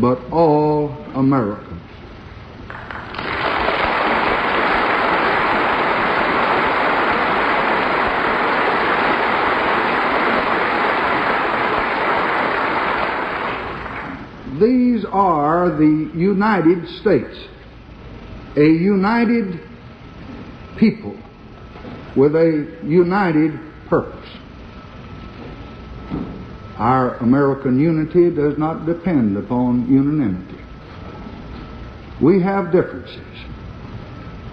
but 0.00 0.18
all 0.30 0.90
Americans. 1.14 1.80
These 14.60 14.99
are 15.12 15.70
the 15.70 16.10
United 16.14 16.88
States, 17.00 17.36
a 18.56 18.64
united 18.64 19.60
people 20.78 21.16
with 22.16 22.34
a 22.34 22.78
united 22.84 23.58
purpose. 23.88 24.28
Our 26.76 27.16
American 27.16 27.78
unity 27.78 28.34
does 28.34 28.56
not 28.56 28.86
depend 28.86 29.36
upon 29.36 29.86
unanimity. 29.92 30.58
We 32.22 32.42
have 32.42 32.72
differences, 32.72 33.20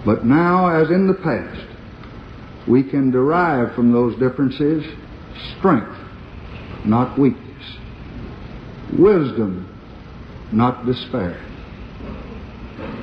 but 0.04 0.24
now, 0.24 0.68
as 0.68 0.90
in 0.90 1.06
the 1.06 1.14
past, 1.14 1.66
we 2.68 2.82
can 2.82 3.10
derive 3.10 3.74
from 3.74 3.92
those 3.92 4.18
differences 4.18 4.84
strength, 5.56 5.96
not 6.84 7.18
weakness, 7.18 7.78
wisdom, 8.98 9.67
not 10.52 10.86
despair. 10.86 11.44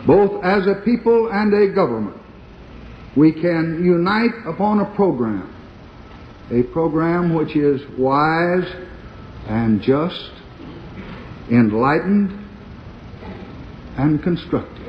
Both 0.06 0.44
as 0.44 0.68
a 0.68 0.82
people 0.86 1.30
and 1.32 1.54
a 1.54 1.74
government, 1.74 2.18
we 3.16 3.32
can 3.32 3.84
unite 3.84 4.34
upon 4.48 4.80
a 4.82 4.96
program, 4.96 5.52
a 6.52 6.64
program 6.72 7.34
which 7.34 7.56
is 7.56 7.82
wise 7.98 8.72
and 9.48 9.82
just, 9.82 10.32
enlightened 11.50 12.32
and 13.98 14.22
constructive. 14.22 14.86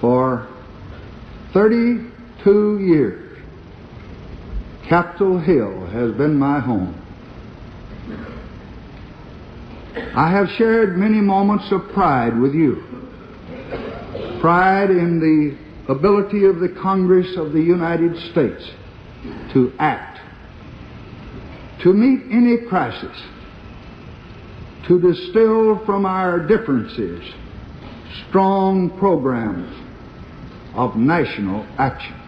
For 0.00 0.48
32 1.52 2.78
years, 2.80 3.31
Capitol 4.92 5.38
Hill 5.38 5.86
has 5.86 6.12
been 6.18 6.38
my 6.38 6.60
home. 6.60 6.92
I 10.14 10.30
have 10.30 10.48
shared 10.58 10.98
many 10.98 11.18
moments 11.18 11.64
of 11.72 11.90
pride 11.94 12.38
with 12.38 12.52
you. 12.52 12.84
Pride 14.42 14.90
in 14.90 15.18
the 15.18 15.90
ability 15.90 16.44
of 16.44 16.60
the 16.60 16.68
Congress 16.68 17.38
of 17.38 17.54
the 17.54 17.60
United 17.62 18.14
States 18.32 18.70
to 19.54 19.72
act, 19.78 20.20
to 21.84 21.94
meet 21.94 22.30
any 22.30 22.58
crisis, 22.68 23.16
to 24.88 25.00
distill 25.00 25.82
from 25.86 26.04
our 26.04 26.46
differences 26.46 27.24
strong 28.28 28.90
programs 28.98 29.74
of 30.74 30.96
national 30.96 31.64
action. 31.78 32.21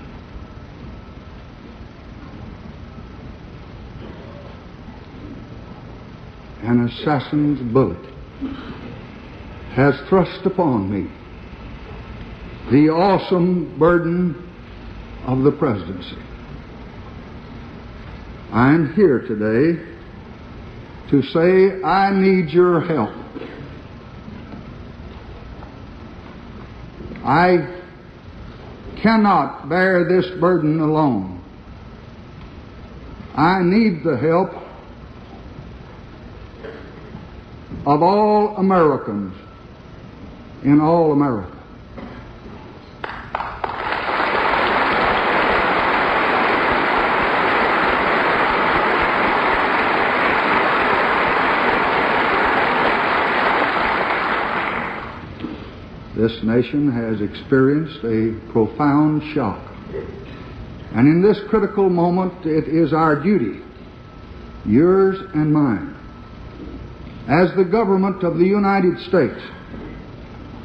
An 6.67 6.89
assassin's 6.89 7.61
bullet 7.75 8.03
has 9.75 9.95
thrust 10.09 10.47
upon 10.47 10.91
me 10.91 11.11
the 12.71 12.89
awesome 12.89 13.79
burden 13.79 14.35
of 15.27 15.43
the 15.43 15.53
presidency. 15.53 16.17
I 18.51 18.73
am 18.73 18.95
here 18.95 19.21
today 19.21 19.79
to 21.11 21.23
say 21.35 21.83
I 21.83 22.11
need 22.19 22.49
your 22.49 22.81
help. 22.81 23.11
I 27.27 27.83
cannot 29.03 29.69
bear 29.69 30.09
this 30.09 30.31
burden 30.41 30.81
alone. 30.81 31.45
I 33.37 33.61
need 33.63 34.03
the 34.03 34.17
help 34.17 34.64
of 37.87 38.03
all 38.03 38.57
Americans 38.57 39.35
in 40.65 40.81
all 40.81 41.13
America. 41.13 41.55
this 56.25 56.43
nation 56.43 56.91
has 56.91 57.21
experienced 57.21 58.03
a 58.03 58.33
profound 58.51 59.23
shock. 59.35 59.61
And 60.95 61.07
in 61.07 61.21
this 61.21 61.39
critical 61.51 61.91
moment, 61.91 62.47
it 62.47 62.67
is 62.67 62.95
our 62.95 63.23
duty, 63.23 63.61
yours 64.65 65.19
and 65.35 65.53
mine, 65.53 65.94
as 67.29 67.55
the 67.57 67.65
government 67.65 68.23
of 68.23 68.39
the 68.39 68.45
United 68.45 68.99
States, 69.09 69.41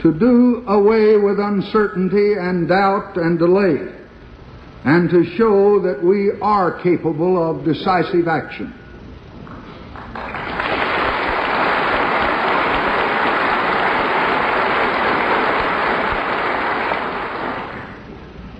to 0.01 0.13
do 0.17 0.63
away 0.67 1.17
with 1.17 1.39
uncertainty 1.39 2.33
and 2.33 2.67
doubt 2.67 3.17
and 3.17 3.39
delay, 3.39 3.95
and 4.85 5.09
to 5.09 5.23
show 5.37 5.81
that 5.81 6.03
we 6.03 6.31
are 6.41 6.81
capable 6.81 7.37
of 7.49 7.65
decisive 7.65 8.27
action. 8.27 8.73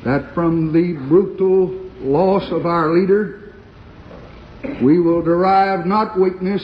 that 0.10 0.34
from 0.34 0.74
the 0.74 0.94
brutal 1.08 1.68
loss 2.00 2.52
of 2.52 2.66
our 2.66 2.94
leader, 2.98 3.54
we 4.82 5.00
will 5.00 5.22
derive 5.22 5.86
not 5.86 6.20
weakness, 6.20 6.64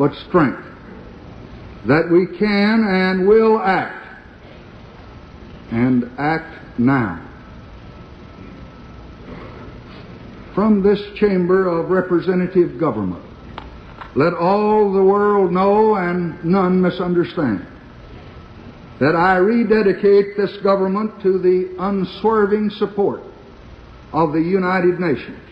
but 0.00 0.14
strength. 0.28 0.64
That 1.86 2.08
we 2.10 2.26
can 2.38 2.84
and 2.88 3.28
will 3.28 3.60
act, 3.60 4.06
and 5.70 6.10
act 6.18 6.78
now. 6.78 7.26
From 10.54 10.82
this 10.82 11.00
chamber 11.16 11.68
of 11.68 11.90
representative 11.90 12.80
government, 12.80 13.22
let 14.16 14.32
all 14.32 14.90
the 14.92 15.02
world 15.02 15.52
know 15.52 15.94
and 15.96 16.42
none 16.44 16.80
misunderstand 16.80 17.66
that 19.00 19.14
I 19.14 19.36
rededicate 19.36 20.36
this 20.36 20.56
government 20.62 21.22
to 21.22 21.38
the 21.38 21.76
unswerving 21.78 22.70
support 22.70 23.20
of 24.12 24.32
the 24.32 24.40
United 24.40 24.98
Nations. 24.98 25.49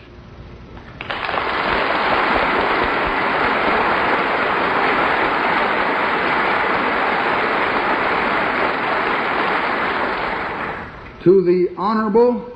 To 11.29 11.43
the 11.43 11.75
honorable 11.77 12.51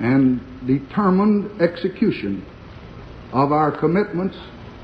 and 0.00 0.38
determined 0.66 1.62
execution 1.62 2.44
of 3.32 3.52
our 3.52 3.72
commitments 3.72 4.36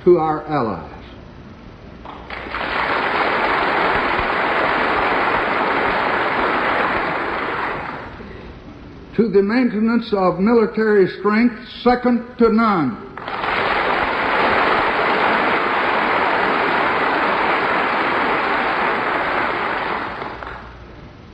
to 0.05 0.17
our 0.17 0.47
allies. 0.47 0.95
to 9.17 9.29
the 9.29 9.43
maintenance 9.43 10.11
of 10.15 10.39
military 10.39 11.07
strength 11.19 11.69
second 11.83 12.35
to 12.39 12.51
none. 12.51 13.08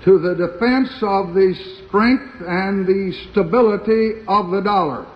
To 0.05 0.19
the 0.19 0.35
defense 0.35 0.91
of 1.01 1.33
the 1.33 1.55
strength 1.87 2.43
and 2.47 2.87
the 2.87 3.13
stability 3.31 4.23
of 4.29 4.51
the 4.51 4.61
dollar. 4.61 5.07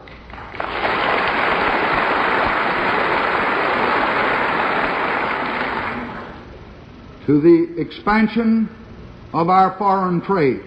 To 7.27 7.41
the 7.41 7.79
expansion 7.79 8.71
of 9.35 9.51
our 9.51 9.77
foreign 9.77 10.23
trade. 10.23 10.63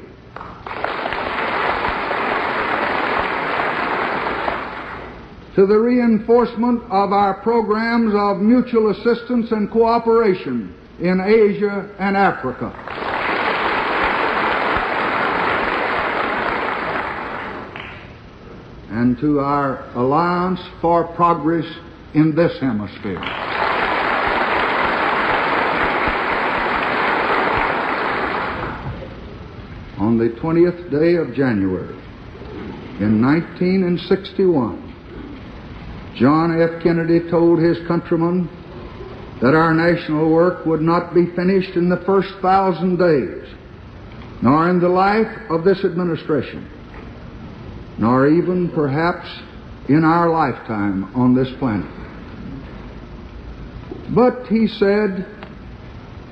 to 5.55 5.65
the 5.65 5.77
reinforcement 5.77 6.81
of 6.83 7.11
our 7.11 7.41
programs 7.41 8.13
of 8.15 8.41
mutual 8.41 8.91
assistance 8.91 9.51
and 9.51 9.69
cooperation 9.69 10.73
in 10.99 11.19
Asia 11.19 11.93
and 11.99 12.15
Africa. 12.15 13.10
And 19.11 19.19
to 19.19 19.41
our 19.41 19.83
Alliance 19.93 20.61
for 20.79 21.03
Progress 21.15 21.65
in 22.13 22.33
this 22.33 22.57
hemisphere. 22.61 23.19
On 29.99 30.17
the 30.17 30.29
20th 30.41 30.89
day 30.89 31.15
of 31.15 31.35
January 31.35 31.93
in 33.01 33.21
1961, 33.21 36.15
John 36.15 36.61
F. 36.61 36.81
Kennedy 36.81 37.29
told 37.29 37.59
his 37.59 37.85
countrymen 37.89 38.47
that 39.41 39.53
our 39.53 39.73
national 39.73 40.31
work 40.31 40.65
would 40.65 40.79
not 40.79 41.13
be 41.13 41.25
finished 41.35 41.75
in 41.75 41.89
the 41.89 42.01
first 42.05 42.29
thousand 42.41 42.95
days, 42.95 43.45
nor 44.41 44.69
in 44.69 44.79
the 44.79 44.87
life 44.87 45.27
of 45.49 45.65
this 45.65 45.83
administration, 45.83 46.65
nor 48.01 48.27
even 48.27 48.67
perhaps 48.71 49.27
in 49.87 50.03
our 50.03 50.27
lifetime 50.27 51.03
on 51.15 51.35
this 51.35 51.49
planet. 51.59 51.85
But 54.09 54.47
he 54.47 54.67
said, 54.67 55.23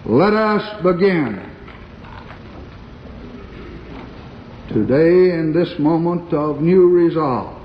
let 0.04 0.34
us 0.34 0.82
begin. 0.82 1.46
Today, 4.70 5.38
in 5.38 5.54
this 5.54 5.78
moment 5.78 6.34
of 6.34 6.60
new 6.60 6.90
resolve, 6.90 7.62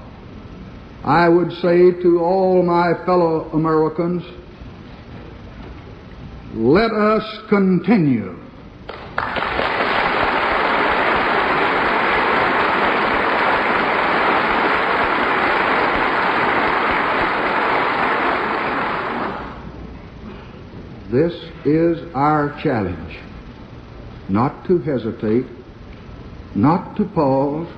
I 1.02 1.26
would 1.26 1.52
say 1.52 1.90
to 2.02 2.20
all 2.20 2.62
my 2.62 2.92
fellow 3.06 3.50
Americans, 3.52 4.22
let 6.54 6.92
us 6.92 7.24
continue. 7.48 8.38
This 21.14 21.32
is 21.64 22.12
our 22.12 22.60
challenge. 22.60 23.20
Not 24.28 24.66
to 24.66 24.78
hesitate, 24.80 25.46
not 26.56 26.96
to 26.96 27.04
pause, 27.04 27.68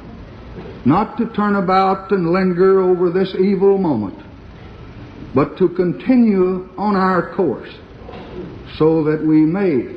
not 0.87 1.18
to 1.18 1.30
turn 1.34 1.57
about 1.57 2.11
and 2.12 2.32
linger 2.32 2.80
over 2.80 3.11
this 3.11 3.34
evil 3.39 3.76
moment, 3.76 4.18
but 5.34 5.59
to 5.59 5.68
continue 5.68 6.66
on 6.78 6.97
our 6.97 7.34
course 7.34 7.68
so 8.78 9.05
that 9.05 9.22
we 9.22 9.43
may 9.43 9.97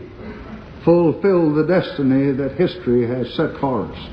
fulfill 0.83 1.55
the 1.55 1.63
destiny 1.65 2.33
that 2.33 2.57
history 2.57 3.07
has 3.07 3.33
set 3.35 3.57
for 3.61 3.85
us. 3.85 4.09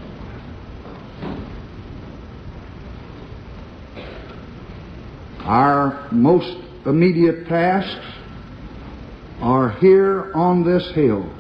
Our 5.40 6.08
most 6.12 6.58
immediate 6.86 7.48
tasks 7.48 8.15
are 9.40 9.70
here 9.80 10.32
on 10.34 10.64
this 10.64 10.90
hill 10.94 11.30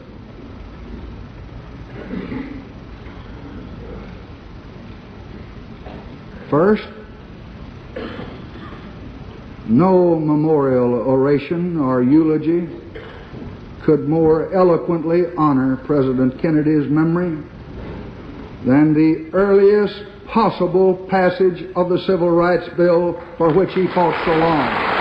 First, 6.50 6.86
no 9.66 10.14
memorial 10.14 10.94
oration 10.94 11.76
or 11.76 12.02
eulogy 12.02 12.68
could 13.84 14.08
more 14.08 14.54
eloquently 14.54 15.22
honor 15.36 15.76
President 15.86 16.40
Kennedy's 16.40 16.88
memory 16.88 17.42
than 18.64 18.94
the 18.94 19.28
earliest 19.32 20.04
possible 20.28 21.06
passage 21.10 21.64
of 21.74 21.88
the 21.88 21.98
Civil 22.06 22.30
Rights 22.30 22.68
Bill 22.76 23.20
for 23.38 23.52
which 23.52 23.70
he 23.74 23.86
fought 23.88 24.24
so 24.24 24.32
long. 24.32 24.96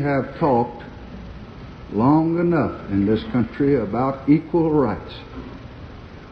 have 0.00 0.38
talked 0.38 0.82
long 1.92 2.38
enough 2.38 2.79
in 2.90 3.06
this 3.06 3.22
country 3.32 3.80
about 3.80 4.28
equal 4.28 4.72
rights. 4.72 5.14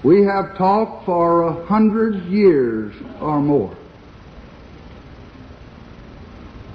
we 0.05 0.25
have 0.25 0.57
talked 0.57 1.05
for 1.05 1.43
a 1.43 1.67
hundred 1.67 2.25
years 2.27 2.95
or 3.21 3.41
more. 3.41 3.77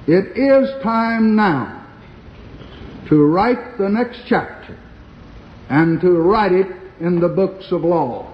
It 0.08 0.38
is 0.38 0.84
time 0.84 1.36
now 1.36 1.88
to 3.08 3.26
write 3.26 3.78
the 3.78 3.88
next 3.88 4.22
chapter 4.28 4.78
and 5.70 6.02
to 6.02 6.12
write 6.12 6.52
it 6.52 6.68
in 7.00 7.20
the 7.22 7.30
books 7.30 7.72
of 7.72 7.84
law. 7.84 8.33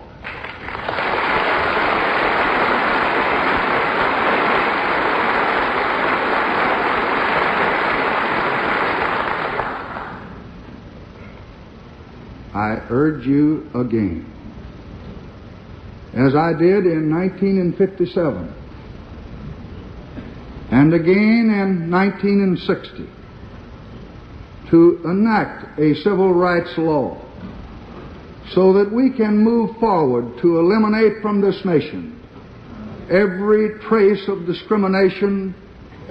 I 12.70 12.86
urge 12.91 13.26
you 13.26 13.67
again, 13.74 14.26
as 16.13 16.36
I 16.36 16.53
did 16.53 16.86
in 16.86 17.09
1957 17.09 18.53
and 20.72 20.93
again 20.93 21.49
in 21.49 21.89
1960, 21.89 23.09
to 24.70 25.01
enact 25.03 25.80
a 25.80 25.95
civil 26.03 26.32
rights 26.32 26.72
law. 26.78 27.17
So 28.53 28.74
that 28.74 28.91
we 28.91 29.11
can 29.15 29.38
move 29.38 29.78
forward 29.80 30.39
to 30.41 30.59
eliminate 30.59 31.22
from 31.22 31.41
this 31.41 31.63
nation 31.65 32.20
every 33.09 33.80
trace 33.88 34.28
of 34.28 34.45
discrimination 34.45 35.55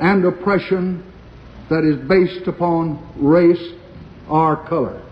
and 0.01 0.25
oppression 0.25 1.05
that 1.69 1.85
is 1.85 2.09
based 2.09 2.49
upon 2.49 2.99
race 3.17 3.73
or 4.29 4.57
color. 4.69 5.03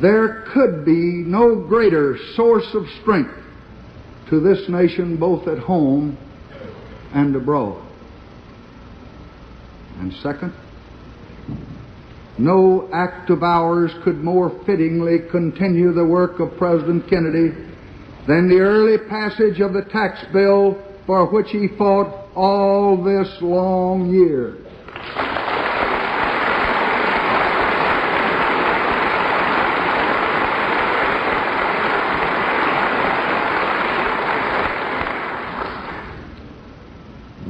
There 0.00 0.44
could 0.52 0.84
be 0.84 1.24
no 1.26 1.56
greater 1.56 2.16
source 2.36 2.72
of 2.74 2.86
strength 3.00 3.34
to 4.30 4.40
this 4.40 4.68
nation 4.68 5.16
both 5.16 5.48
at 5.48 5.58
home 5.58 6.16
and 7.12 7.34
abroad. 7.34 7.82
And 9.98 10.12
second, 10.22 10.52
no 12.38 12.88
act 12.92 13.30
of 13.30 13.42
ours 13.42 13.90
could 14.04 14.22
more 14.22 14.50
fittingly 14.64 15.18
continue 15.30 15.92
the 15.92 16.04
work 16.04 16.38
of 16.38 16.56
President 16.56 17.08
Kennedy 17.10 17.50
than 18.28 18.48
the 18.48 18.60
early 18.60 18.98
passage 18.98 19.60
of 19.60 19.72
the 19.72 19.82
tax 19.90 20.24
bill 20.32 20.80
for 21.06 21.26
which 21.26 21.50
he 21.50 21.66
fought 21.76 22.28
all 22.36 23.02
this 23.02 23.28
long 23.40 24.10
year. 24.10 24.58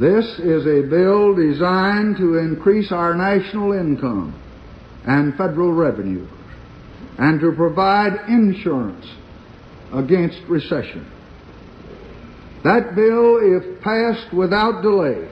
This 0.01 0.38
is 0.38 0.64
a 0.64 0.88
bill 0.88 1.34
designed 1.34 2.18
to 2.18 2.38
increase 2.38 2.92
our 2.92 3.16
national 3.16 3.72
income 3.72 4.40
and 5.05 5.34
federal 5.36 5.72
revenues 5.72 6.30
and 7.18 7.40
to 7.40 7.51
provide 7.51 8.28
insurance 8.28 9.05
against 9.92 10.40
recession. 10.49 11.05
That 12.62 12.94
bill, 12.94 13.38
if 13.42 13.80
passed 13.82 14.32
without 14.32 14.82
delay, 14.82 15.28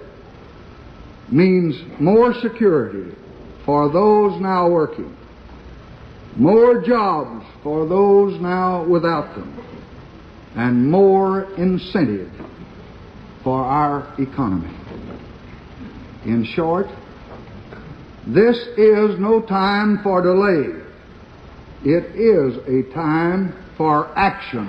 means 1.31 1.77
more 2.01 2.35
security 2.35 3.15
for 3.65 3.89
those 3.93 4.41
now 4.41 4.69
working, 4.69 5.17
more 6.35 6.83
jobs 6.83 7.47
for 7.63 7.87
those 7.87 8.41
now 8.41 8.85
without 8.85 9.37
them, 9.37 9.53
and 10.57 10.91
more 10.91 11.53
incentive 11.55 12.33
for 13.47 13.65
our 13.65 14.13
economy. 14.19 14.77
In 16.25 16.45
short, 16.57 16.89
this 18.27 18.57
is 18.77 19.21
no 19.21 19.41
time 19.41 20.01
for 20.03 20.21
delay. 20.21 20.83
It 21.85 22.17
is 22.17 22.57
a 22.67 22.93
time 22.93 23.55
for 23.77 24.11
action. 24.19 24.67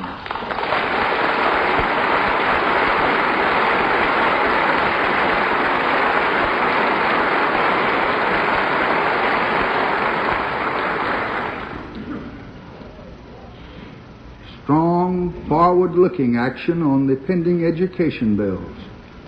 Strong, 15.77 15.89
forward 15.89 15.95
looking 15.95 16.37
action 16.37 16.81
on 16.81 17.07
the 17.07 17.15
pending 17.27 17.65
education 17.65 18.35
bills 18.35 18.75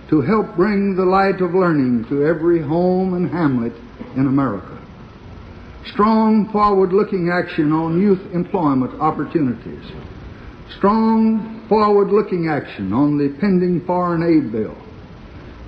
to 0.09 0.21
help 0.21 0.55
bring 0.55 0.95
the 0.95 1.05
light 1.05 1.41
of 1.41 1.53
learning 1.53 2.05
to 2.09 2.25
every 2.25 2.61
home 2.61 3.13
and 3.13 3.29
hamlet 3.29 3.73
in 4.15 4.27
America. 4.27 4.77
Strong, 5.93 6.49
forward 6.51 6.91
looking 6.91 7.29
action 7.29 7.71
on 7.71 8.01
youth 8.01 8.21
employment 8.33 8.99
opportunities. 8.99 9.91
Strong, 10.77 11.65
forward 11.69 12.09
looking 12.09 12.47
action 12.47 12.93
on 12.93 13.17
the 13.17 13.29
pending 13.39 13.85
foreign 13.85 14.23
aid 14.23 14.51
bill. 14.51 14.75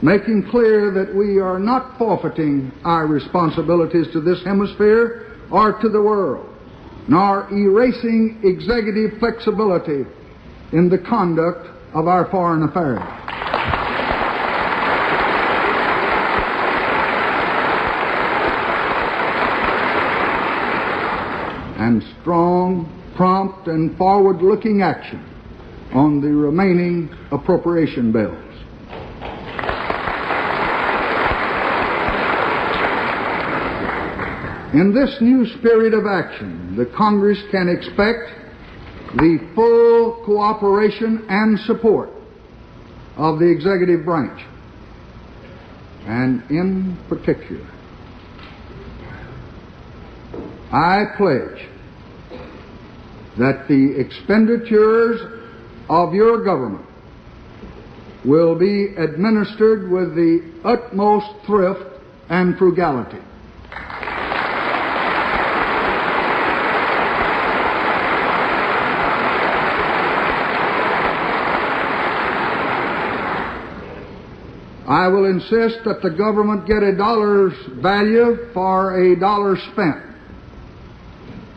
Making 0.02 0.48
clear 0.50 0.92
that 0.92 1.14
we 1.14 1.40
are 1.40 1.60
not 1.60 1.98
forfeiting 2.00 2.72
our 2.84 3.06
responsibilities 3.06 4.08
to 4.14 4.22
this 4.22 4.44
hemisphere 4.44 5.38
or 5.52 5.80
to 5.82 5.90
the 5.90 6.02
world 6.02 6.52
nor 7.08 7.48
erasing 7.52 8.40
executive 8.44 9.20
flexibility 9.20 10.06
in 10.72 10.90
the 10.90 10.98
conduct 10.98 11.68
of 11.94 12.08
our 12.08 12.30
foreign 12.32 12.64
affairs. 12.64 13.02
And 21.80 22.04
strong, 22.22 23.14
prompt, 23.18 23.68
and 23.68 23.98
forward 23.98 24.42
looking 24.42 24.82
action 24.82 25.28
on 25.94 26.22
the 26.22 26.30
remaining 26.30 27.10
appropriation 27.32 28.12
bills. 28.12 28.38
In 34.74 34.94
this 34.94 35.18
new 35.20 35.46
spirit 35.58 35.94
of 35.94 36.06
action, 36.06 36.78
the 36.78 36.86
Congress 36.96 37.40
can 37.52 37.68
expect 37.68 38.41
the 39.16 39.51
full 39.55 40.24
cooperation 40.26 41.26
and 41.30 41.59
support 41.59 42.09
of 43.18 43.39
the 43.39 43.49
executive 43.49 44.05
branch. 44.05 44.41
And 46.05 46.43
in 46.49 46.97
particular, 47.09 47.70
I 50.72 51.03
pledge 51.18 51.68
that 53.38 53.68
the 53.68 53.99
expenditures 53.99 55.22
of 55.89 56.14
your 56.14 56.43
government 56.43 56.86
will 58.24 58.57
be 58.57 58.95
administered 58.97 59.89
with 59.91 60.16
the 60.16 60.41
utmost 60.64 61.45
thrift 61.45 61.99
and 62.30 62.57
frugality. 62.57 63.20
I 75.02 75.08
will 75.08 75.26
insist 75.26 75.84
that 75.86 76.04
the 76.04 76.12
government 76.12 76.68
get 76.68 76.84
a 76.84 76.95
dollar's 76.95 77.54
value 77.82 78.38
for 78.54 79.02
a 79.02 79.20
dollar 79.20 79.58
spent. 79.72 79.97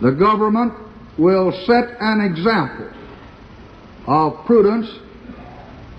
The 0.00 0.12
government 0.12 0.72
will 1.18 1.52
set 1.66 1.94
an 2.00 2.22
example 2.22 2.90
of 4.06 4.46
prudence 4.46 4.88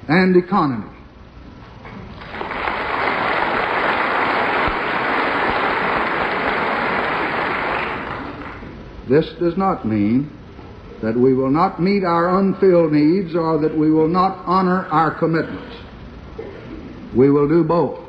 and 0.07 0.35
economy. 0.35 0.89
This 9.07 9.31
does 9.39 9.55
not 9.55 9.85
mean 9.85 10.31
that 11.03 11.15
we 11.15 11.35
will 11.35 11.51
not 11.51 11.79
meet 11.79 12.03
our 12.03 12.39
unfilled 12.39 12.91
needs 12.91 13.35
or 13.35 13.59
that 13.61 13.77
we 13.77 13.91
will 13.91 14.07
not 14.07 14.43
honor 14.47 14.87
our 14.87 15.19
commitments. 15.19 15.74
We 17.15 17.29
will 17.29 17.47
do 17.47 17.63
both. 17.63 17.99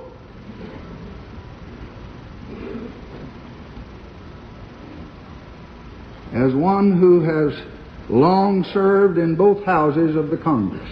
As 6.32 6.54
one 6.54 6.98
who 6.98 7.22
has 7.22 7.62
long 8.10 8.64
served 8.72 9.18
in 9.18 9.36
both 9.36 9.64
houses 9.64 10.16
of 10.16 10.30
the 10.30 10.36
Congress, 10.36 10.90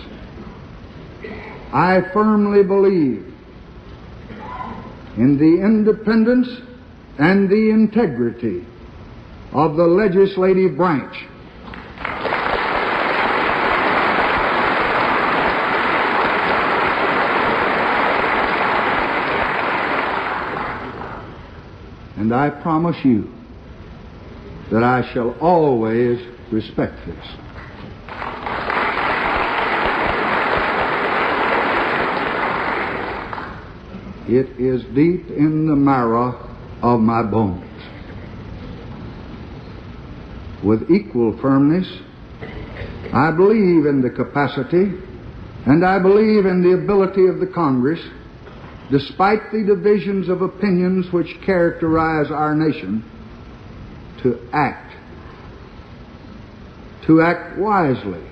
I 1.72 2.00
firmly 2.12 2.62
believe 2.62 3.34
in 5.16 5.36
the 5.38 5.64
independence 5.64 6.48
and 7.18 7.48
the 7.48 7.70
integrity 7.70 8.64
of 9.52 9.76
the 9.76 9.84
legislative 9.84 10.76
branch. 10.76 11.14
And 22.24 22.32
I 22.32 22.48
promise 22.48 22.96
you 23.04 23.30
that 24.72 24.82
I 24.82 25.12
shall 25.12 25.36
always 25.42 26.18
respect 26.50 26.94
this. 27.04 27.26
It 34.26 34.58
is 34.58 34.84
deep 34.94 35.28
in 35.36 35.66
the 35.66 35.76
marrow 35.76 36.48
of 36.82 37.00
my 37.00 37.22
bones. 37.24 37.62
With 40.64 40.90
equal 40.90 41.38
firmness, 41.42 41.86
I 43.12 43.32
believe 43.32 43.84
in 43.84 44.00
the 44.00 44.08
capacity 44.08 44.94
and 45.66 45.84
I 45.84 45.98
believe 45.98 46.46
in 46.46 46.62
the 46.62 46.72
ability 46.72 47.26
of 47.26 47.38
the 47.38 47.48
Congress, 47.54 48.00
despite 48.90 49.50
the 49.52 49.64
divisions 49.64 50.28
of 50.28 50.42
opinions 50.42 51.12
which 51.12 51.28
characterize 51.44 52.30
our 52.30 52.54
nation, 52.54 53.02
to 54.22 54.38
act. 54.52 54.92
To 57.06 57.20
act 57.20 57.58
wisely, 57.58 58.24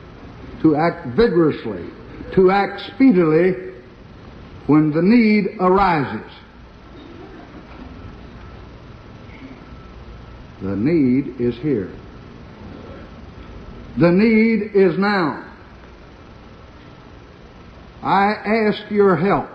to 0.62 0.76
act 0.76 1.08
vigorously, 1.16 1.90
to 2.34 2.50
act 2.50 2.80
speedily 2.94 3.74
when 4.66 4.90
the 4.90 5.02
need 5.02 5.58
arises. 5.60 6.30
The 10.62 10.76
need 10.76 11.40
is 11.40 11.56
here. 11.56 11.90
The 13.98 14.10
need 14.10 14.74
is 14.74 14.98
now. 14.98 15.48
I 18.02 18.32
ask 18.68 18.90
your 18.90 19.16
help. 19.16 19.50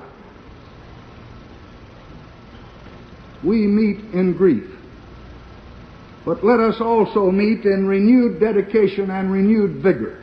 We 3.47 3.65
meet 3.65 4.13
in 4.13 4.35
grief. 4.35 4.69
But 6.25 6.43
let 6.43 6.59
us 6.59 6.81
also 6.81 7.31
meet 7.31 7.63
in 7.63 7.87
renewed 7.87 8.41
dedication 8.41 9.09
and 9.09 9.31
renewed 9.31 9.81
vigor. 9.81 10.21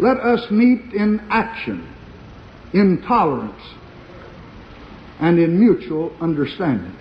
Let 0.00 0.16
us 0.18 0.50
meet 0.50 0.92
in 0.92 1.20
action 1.30 1.94
in 2.72 3.04
tolerance 3.06 3.62
and 5.20 5.38
in 5.38 5.58
mutual 5.60 6.12
understanding. 6.20 6.96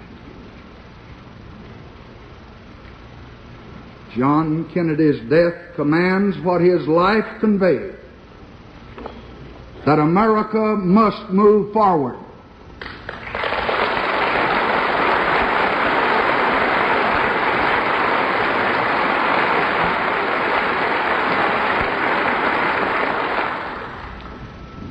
John 4.16 4.70
Kennedy's 4.74 5.28
death 5.28 5.76
commands 5.76 6.38
what 6.44 6.62
his 6.62 6.88
life 6.88 7.40
conveyed 7.40 7.96
that 9.88 10.00
America 10.00 10.76
must 10.76 11.32
move 11.32 11.72
forward. 11.72 12.18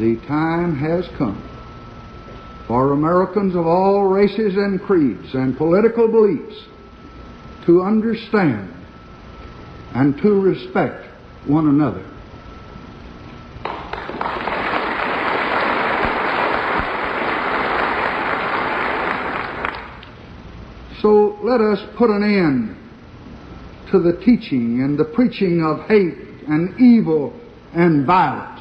The 0.06 0.24
time 0.28 0.78
has 0.78 1.04
come 1.18 1.42
for 2.68 2.92
Americans 2.92 3.56
of 3.56 3.66
all 3.66 4.04
races 4.04 4.54
and 4.54 4.80
creeds 4.80 5.34
and 5.34 5.56
political 5.56 6.06
beliefs 6.06 6.64
to 7.66 7.82
understand 7.82 8.72
and 9.96 10.16
to 10.22 10.40
respect 10.40 11.08
one 11.48 11.66
another. 11.66 12.04
So 21.02 21.36
let 21.42 21.60
us 21.60 21.80
put 21.98 22.10
an 22.10 22.22
end 22.22 22.76
to 23.90 23.98
the 23.98 24.24
teaching 24.24 24.82
and 24.82 24.96
the 24.96 25.06
preaching 25.06 25.64
of 25.64 25.88
hate 25.88 26.46
and 26.46 26.80
evil 26.80 27.34
and 27.74 28.06
violence. 28.06 28.56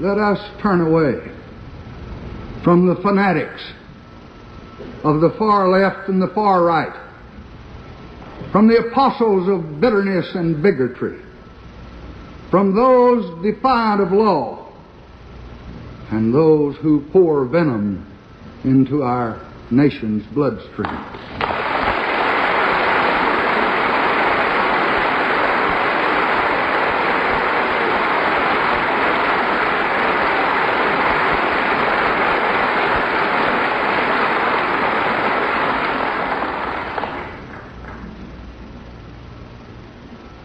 let 0.00 0.16
us 0.16 0.49
turn 0.62 0.80
away 0.80 1.34
from 2.62 2.86
the 2.86 2.96
fanatics 3.02 3.62
of 5.04 5.20
the 5.20 5.34
far 5.38 5.68
left 5.68 6.08
and 6.08 6.20
the 6.20 6.28
far 6.34 6.62
right, 6.64 6.92
from 8.52 8.68
the 8.68 8.76
apostles 8.76 9.48
of 9.48 9.80
bitterness 9.80 10.34
and 10.34 10.62
bigotry, 10.62 11.22
from 12.50 12.74
those 12.74 13.42
defiant 13.42 14.00
of 14.02 14.12
law, 14.12 14.72
and 16.10 16.34
those 16.34 16.76
who 16.76 17.08
pour 17.12 17.46
venom 17.46 18.06
into 18.64 19.02
our 19.02 19.40
nation's 19.70 20.26
bloodstream. 20.34 20.86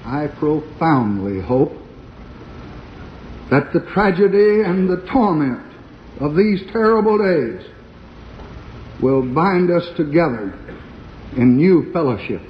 I 0.05 0.27
profoundly 0.39 1.41
hope 1.41 1.71
that 3.49 3.64
the 3.75 3.81
tragedy 3.91 4.61
and 4.61 4.89
the 4.89 5.05
torment 5.11 5.61
of 6.21 6.33
these 6.33 6.61
terrible 6.71 7.17
days 7.17 7.61
will 9.01 9.21
bind 9.21 9.69
us 9.69 9.83
together 9.97 10.57
in 11.35 11.57
new 11.57 11.91
fellowship, 11.91 12.41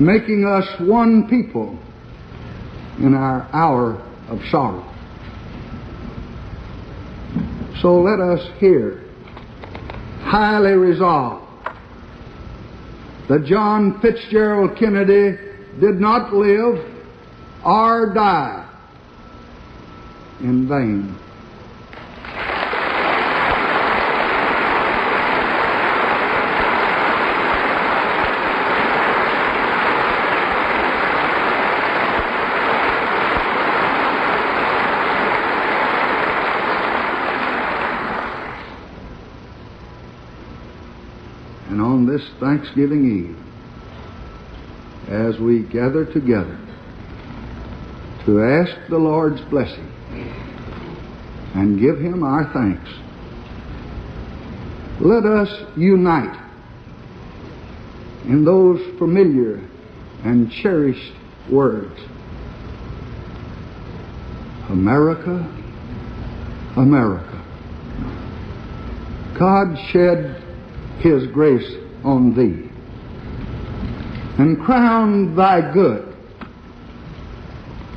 making 0.00 0.46
us 0.46 0.66
one 0.80 1.28
people 1.28 1.78
in 2.98 3.12
our 3.12 3.46
hour 3.52 4.02
of 4.28 4.40
sorrow. 4.50 4.90
So 7.82 8.00
let 8.00 8.18
us 8.18 8.40
here 8.58 9.04
highly 10.22 10.72
resolve 10.72 11.46
that 13.28 13.44
John 13.44 14.00
Fitzgerald 14.00 14.78
Kennedy 14.78 15.36
did 15.78 16.00
not 16.00 16.32
live 16.32 16.90
or 17.62 18.14
die 18.14 18.65
in 20.40 20.68
vain. 20.68 21.16
And 41.68 41.80
on 41.80 42.06
this 42.06 42.22
Thanksgiving 42.40 43.04
Eve, 43.28 45.10
as 45.10 45.38
we 45.38 45.62
gather 45.62 46.04
together 46.04 46.58
to 48.24 48.42
ask 48.42 48.88
the 48.88 48.98
Lord's 48.98 49.40
blessing 49.42 49.95
and 51.56 51.80
give 51.80 51.98
Him 51.98 52.22
our 52.22 52.44
thanks, 52.52 52.90
let 55.00 55.24
us 55.24 55.48
unite 55.76 56.38
in 58.26 58.44
those 58.44 58.78
familiar 58.98 59.66
and 60.22 60.50
cherished 60.50 61.14
words. 61.50 61.98
America, 64.68 65.38
America. 66.76 67.32
God 69.38 69.76
shed 69.92 70.42
His 70.98 71.26
grace 71.28 71.74
on 72.04 72.34
thee, 72.34 72.70
and 74.38 74.60
crown 74.60 75.34
thy 75.34 75.72
good 75.72 76.14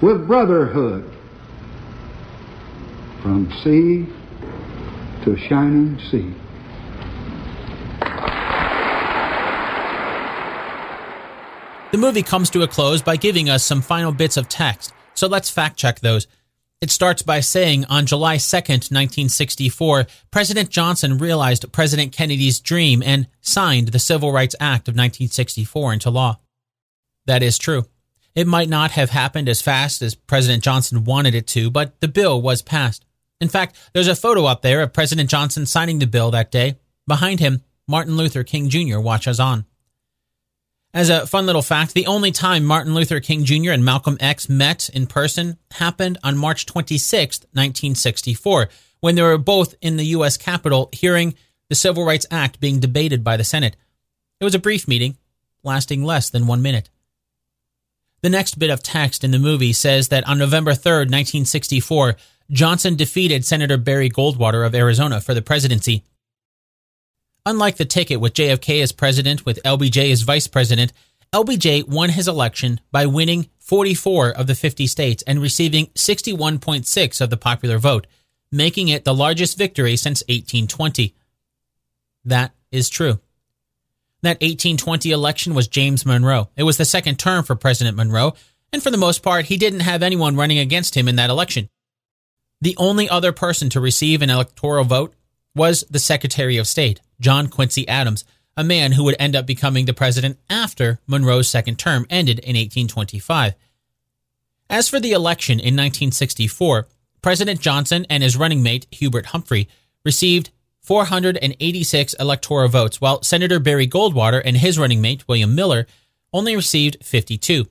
with 0.02 0.26
brotherhood 0.28 1.09
from 3.22 3.52
sea 3.64 4.06
to 5.24 5.38
shining 5.48 6.00
sea. 6.10 6.34
The 11.92 11.98
movie 11.98 12.24
comes 12.24 12.50
to 12.52 12.62
a 12.62 12.68
close 12.68 13.02
by 13.02 13.18
giving 13.18 13.50
us 13.50 13.64
some 13.64 13.82
final 13.82 14.12
bits 14.12 14.38
of 14.38 14.48
text, 14.48 14.94
so 15.16 15.28
let's 15.28 15.50
fact 15.50 15.78
check 15.78 16.00
those. 16.00 16.28
It 16.82 16.92
starts 16.92 17.24
by 17.24 17.42
saying 17.42 17.86
on 17.86 18.06
July 18.06 18.38
2nd, 18.38 18.90
1964, 18.90 20.08
President 20.32 20.70
Johnson 20.70 21.18
realized 21.18 21.70
President 21.74 22.14
Kennedy's 22.14 22.62
dream 22.62 23.04
and 23.04 23.28
signed 23.42 23.90
the 23.90 24.00
Civil 24.00 24.32
Rights 24.32 24.56
Act 24.62 24.88
of 24.88 24.94
1964 24.94 25.94
into 25.94 26.10
law. 26.10 26.40
That 27.26 27.44
is 27.44 27.58
true. 27.58 27.88
It 28.34 28.48
might 28.48 28.70
not 28.70 28.92
have 28.92 29.10
happened 29.10 29.50
as 29.50 29.62
fast 29.62 30.02
as 30.02 30.16
President 30.16 30.64
Johnson 30.64 31.04
wanted 31.04 31.36
it 31.36 31.48
to, 31.48 31.70
but 31.70 32.00
the 32.00 32.08
bill 32.08 32.42
was 32.42 32.62
passed. 32.62 33.04
In 33.42 33.50
fact, 33.50 33.76
there's 33.94 34.08
a 34.08 34.16
photo 34.16 34.46
up 34.46 34.62
there 34.62 34.82
of 34.82 34.94
President 34.94 35.30
Johnson 35.30 35.66
signing 35.66 36.00
the 36.00 36.08
bill 36.08 36.32
that 36.32 36.52
day. 36.52 36.78
Behind 37.08 37.40
him, 37.40 37.62
Martin 37.88 38.18
Luther 38.18 38.44
King 38.44 38.70
Jr. 38.70 39.00
watches 39.00 39.40
on. 39.40 39.66
As 40.94 41.10
a 41.10 41.28
fun 41.28 41.46
little 41.46 41.62
fact, 41.62 41.94
the 41.94 42.08
only 42.08 42.32
time 42.32 42.66
Martin 42.66 42.96
Luther 42.96 43.20
King 43.20 43.46
Jr. 43.46 43.72
and 43.72 43.86
Malcolm 43.86 44.18
X 44.20 44.50
met 44.50 44.90
in 44.90 45.06
person 45.06 45.58
happened 45.72 46.18
on 46.24 46.38
March 46.38 46.66
26, 46.66 47.42
1964, 47.54 48.70
when 49.00 49.16
they 49.16 49.22
were 49.22 49.38
both 49.38 49.76
in 49.82 49.98
the 49.98 50.06
U.S. 50.06 50.36
Capitol 50.36 50.90
hearing 50.92 51.36
the 51.70 51.76
Civil 51.76 52.06
Rights 52.06 52.26
Act 52.32 52.60
being 52.60 52.80
debated 52.80 53.24
by 53.24 53.38
the 53.38 53.44
Senate. 53.44 53.76
It 54.40 54.44
was 54.44 54.56
a 54.56 54.60
brief 54.60 54.88
meeting, 54.88 55.18
lasting 55.64 56.04
less 56.04 56.32
than 56.32 56.48
one 56.48 56.64
minute. 56.64 56.90
The 58.22 58.30
next 58.30 58.58
bit 58.58 58.72
of 58.72 58.82
text 58.82 59.24
in 59.24 59.32
the 59.32 59.40
movie 59.40 59.74
says 59.74 60.08
that 60.10 60.28
on 60.28 60.40
November 60.40 60.74
3, 60.74 60.92
1964, 60.92 62.16
Johnson 62.52 62.96
defeated 62.96 63.46
Senator 63.46 63.78
Barry 63.78 64.10
Goldwater 64.10 64.66
of 64.66 64.74
Arizona 64.74 65.22
for 65.22 65.34
the 65.34 65.42
presidency 65.42 66.04
Unlike 67.46 67.78
the 67.78 67.86
ticket 67.86 68.20
with 68.20 68.34
JFK 68.34 68.82
as 68.82 68.92
president 68.92 69.46
with 69.46 69.60
LBJ 69.64 70.12
as 70.12 70.22
vice 70.22 70.48
president, 70.48 70.94
LBJ 71.34 71.88
won 71.88 72.10
his 72.10 72.28
election 72.28 72.80
by 72.92 73.06
winning 73.06 73.50
44 73.58 74.30
of 74.30 74.48
the 74.48 74.56
50 74.56 74.88
states 74.88 75.24
and 75.26 75.42
receiving 75.42 75.88
61.6 75.88 77.22
of 77.22 77.30
the 77.30 77.38
popular 77.38 77.80
vote, 77.80 78.08
making 78.52 78.88
it 78.88 79.04
the 79.04 79.16
largest 79.16 79.58
victory 79.58 79.96
since 79.96 80.22
1820. 80.24 81.16
That 82.26 82.52
is 82.72 82.90
true. 82.90 83.20
That 84.22 84.42
1820 84.42 85.12
election 85.12 85.54
was 85.54 85.68
James 85.68 86.06
Monroe. 86.06 86.50
It 86.58 86.64
was 86.64 86.78
the 86.78 86.86
second 86.86 87.18
term 87.18 87.44
for 87.44 87.56
President 87.56 87.96
Monroe, 87.96 88.34
and 88.74 88.84
for 88.84 88.92
the 88.92 88.98
most 88.98 89.24
part, 89.24 89.46
he 89.46 89.58
didn't 89.58 89.80
have 89.80 90.04
anyone 90.04 90.36
running 90.36 90.60
against 90.60 90.96
him 90.96 91.08
in 91.08 91.16
that 91.16 91.30
election. 91.30 91.70
The 92.62 92.76
only 92.78 93.10
other 93.10 93.32
person 93.32 93.70
to 93.70 93.80
receive 93.80 94.22
an 94.22 94.30
electoral 94.30 94.84
vote 94.84 95.14
was 95.56 95.84
the 95.90 96.00
Secretary 96.00 96.58
of 96.58 96.68
State, 96.68 97.00
John 97.20 97.48
Quincy 97.48 97.88
Adams, 97.88 98.26
a 98.58 98.64
man 98.64 98.94
who 98.94 99.06
would 99.06 99.16
end 99.20 99.36
up 99.36 99.46
becoming 99.46 99.86
the 99.86 99.94
president 99.94 100.38
after 100.50 101.00
Monroe's 101.08 101.48
second 101.48 101.80
term 101.80 102.06
ended 102.10 102.40
in 102.40 102.56
1825. 102.56 103.54
As 104.70 104.90
for 104.90 105.00
the 105.00 105.14
election 105.14 105.54
in 105.54 105.76
1964, 105.76 106.88
President 107.22 107.60
Johnson 107.60 108.06
and 108.10 108.22
his 108.22 108.38
running 108.38 108.62
mate, 108.62 108.88
Hubert 108.92 109.28
Humphrey, 109.28 109.68
received 110.04 110.52
486 110.82 112.14
electoral 112.16 112.68
votes, 112.68 113.00
while 113.02 113.24
Senator 113.24 113.60
Barry 113.60 113.88
Goldwater 113.88 114.42
and 114.44 114.58
his 114.58 114.78
running 114.78 115.02
mate, 115.02 115.28
William 115.28 115.56
Miller, 115.56 115.88
only 116.34 116.56
received 116.56 117.04
52. 117.04 117.68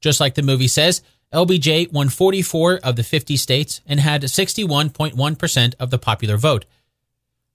Just 0.00 0.20
like 0.20 0.34
the 0.34 0.42
movie 0.42 0.68
says, 0.68 1.02
LBJ 1.32 1.90
won 1.92 2.08
44 2.08 2.80
of 2.82 2.96
the 2.96 3.02
50 3.02 3.36
states 3.36 3.80
and 3.86 4.00
had 4.00 4.22
61.1% 4.22 5.74
of 5.78 5.90
the 5.90 5.98
popular 5.98 6.36
vote. 6.36 6.64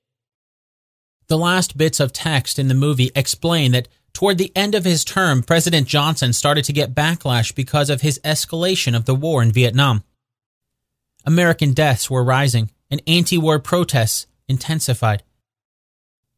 The 1.28 1.38
last 1.38 1.78
bits 1.78 1.99
of 1.99 2.13
text 2.13 2.57
in 2.57 2.69
the 2.69 2.73
movie 2.73 3.11
explain 3.13 3.73
that 3.73 3.89
toward 4.13 4.38
the 4.38 4.51
end 4.55 4.75
of 4.75 4.86
his 4.86 5.03
term, 5.03 5.43
President 5.43 5.88
Johnson 5.88 6.32
started 6.32 6.63
to 6.65 6.73
get 6.73 6.95
backlash 6.95 7.53
because 7.53 7.89
of 7.89 8.01
his 8.01 8.19
escalation 8.23 8.95
of 8.95 9.05
the 9.05 9.15
war 9.15 9.43
in 9.43 9.51
Vietnam. 9.51 10.03
American 11.25 11.73
deaths 11.73 12.09
were 12.09 12.23
rising 12.23 12.71
and 12.89 13.01
anti 13.05 13.38
war 13.38 13.59
protests 13.59 14.25
intensified. 14.47 15.23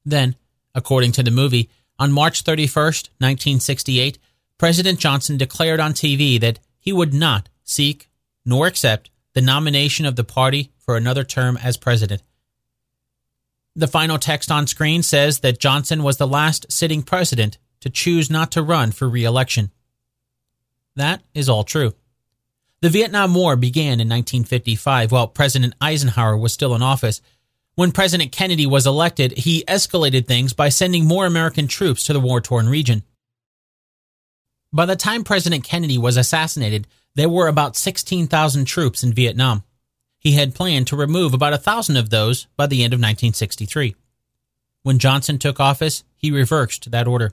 Then, 0.03 0.35
according 0.73 1.11
to 1.13 1.23
the 1.23 1.31
movie, 1.31 1.69
on 1.99 2.11
March 2.11 2.43
31st, 2.43 3.09
1968, 3.19 4.17
President 4.57 4.99
Johnson 4.99 5.37
declared 5.37 5.79
on 5.79 5.93
TV 5.93 6.39
that 6.39 6.59
he 6.79 6.91
would 6.91 7.13
not 7.13 7.49
seek 7.63 8.09
nor 8.43 8.65
accept 8.65 9.11
the 9.33 9.41
nomination 9.41 10.07
of 10.07 10.15
the 10.15 10.23
party 10.23 10.71
for 10.79 10.97
another 10.97 11.23
term 11.23 11.57
as 11.57 11.77
president. 11.77 12.23
The 13.79 13.87
final 13.87 14.19
text 14.19 14.51
on 14.51 14.67
screen 14.67 15.03
says 15.03 15.39
that 15.39 15.57
Johnson 15.57 16.03
was 16.03 16.17
the 16.17 16.27
last 16.27 16.69
sitting 16.69 17.01
president 17.01 17.57
to 17.79 17.89
choose 17.89 18.29
not 18.29 18.51
to 18.51 18.61
run 18.61 18.91
for 18.91 19.07
re 19.07 19.23
election. 19.23 19.71
That 20.97 21.21
is 21.33 21.47
all 21.47 21.63
true. 21.63 21.93
The 22.81 22.89
Vietnam 22.89 23.33
War 23.33 23.55
began 23.55 24.01
in 24.01 24.09
1955 24.09 25.13
while 25.13 25.29
President 25.29 25.75
Eisenhower 25.79 26.35
was 26.35 26.51
still 26.51 26.75
in 26.75 26.81
office. 26.81 27.21
When 27.75 27.93
President 27.93 28.33
Kennedy 28.33 28.65
was 28.65 28.85
elected, 28.85 29.37
he 29.37 29.63
escalated 29.63 30.27
things 30.27 30.51
by 30.51 30.67
sending 30.67 31.05
more 31.05 31.25
American 31.25 31.69
troops 31.69 32.03
to 32.03 32.11
the 32.11 32.19
war 32.19 32.41
torn 32.41 32.67
region. 32.67 33.03
By 34.73 34.87
the 34.87 34.97
time 34.97 35.23
President 35.23 35.63
Kennedy 35.63 35.97
was 35.97 36.17
assassinated, 36.17 36.85
there 37.15 37.29
were 37.29 37.47
about 37.47 37.77
16,000 37.77 38.65
troops 38.65 39.05
in 39.05 39.13
Vietnam. 39.13 39.63
He 40.19 40.33
had 40.33 40.55
planned 40.55 40.87
to 40.87 40.95
remove 40.95 41.33
about 41.33 41.53
a 41.53 41.57
thousand 41.57 41.97
of 41.97 42.09
those 42.09 42.47
by 42.57 42.67
the 42.67 42.83
end 42.83 42.93
of 42.93 42.97
1963. 42.97 43.95
When 44.83 44.99
Johnson 44.99 45.39
took 45.39 45.59
office, 45.59 46.03
he 46.15 46.29
reversed 46.29 46.91
that 46.91 47.07
order. 47.07 47.31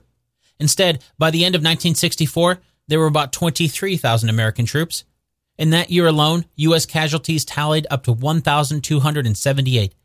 Instead, 0.59 1.03
by 1.17 1.29
the 1.29 1.45
end 1.45 1.53
of 1.55 1.59
1964, 1.59 2.59
there 2.87 2.99
were 2.99 3.07
about 3.07 3.33
23,000 3.33 4.29
American 4.29 4.65
troops, 4.65 5.03
in 5.57 5.71
that 5.71 5.89
year 5.89 6.05
alone, 6.05 6.45
U.S. 6.55 6.85
casualties 6.85 7.43
tallied 7.43 7.87
up 7.89 8.03
to 8.03 8.11
1,278. 8.11 9.95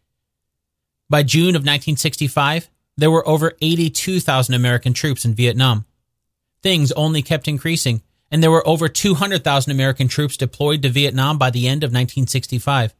By 1.10 1.22
June 1.22 1.54
of 1.54 1.60
1965, 1.60 2.70
there 2.96 3.10
were 3.10 3.26
over 3.28 3.52
82,000 3.60 4.54
American 4.54 4.94
troops 4.94 5.24
in 5.24 5.34
Vietnam. 5.34 5.84
Things 6.62 6.90
only 6.92 7.22
kept 7.22 7.48
increasing, 7.48 8.02
and 8.32 8.42
there 8.42 8.50
were 8.50 8.66
over 8.66 8.88
200,000 8.88 9.70
American 9.70 10.08
troops 10.08 10.36
deployed 10.36 10.82
to 10.82 10.88
Vietnam 10.88 11.38
by 11.38 11.50
the 11.50 11.68
end 11.68 11.84
of 11.84 11.90
1965. 11.90 12.92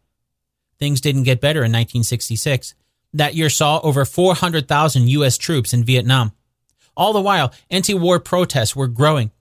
Things 0.79 1.01
didn't 1.01 1.25
get 1.25 1.41
better 1.41 1.61
in 1.61 1.73
1966. 1.73 2.75
That 3.15 3.35
year 3.35 3.51
saw 3.51 3.81
over 3.81 4.05
400,000 4.05 5.09
U.S. 5.09 5.37
troops 5.37 5.75
in 5.75 5.83
Vietnam. 5.83 6.31
All 6.97 7.13
the 7.13 7.21
while, 7.21 7.53
anti 7.69 7.95
war 7.95 8.21
protests 8.21 8.77
were 8.77 8.87
growing 8.87 9.33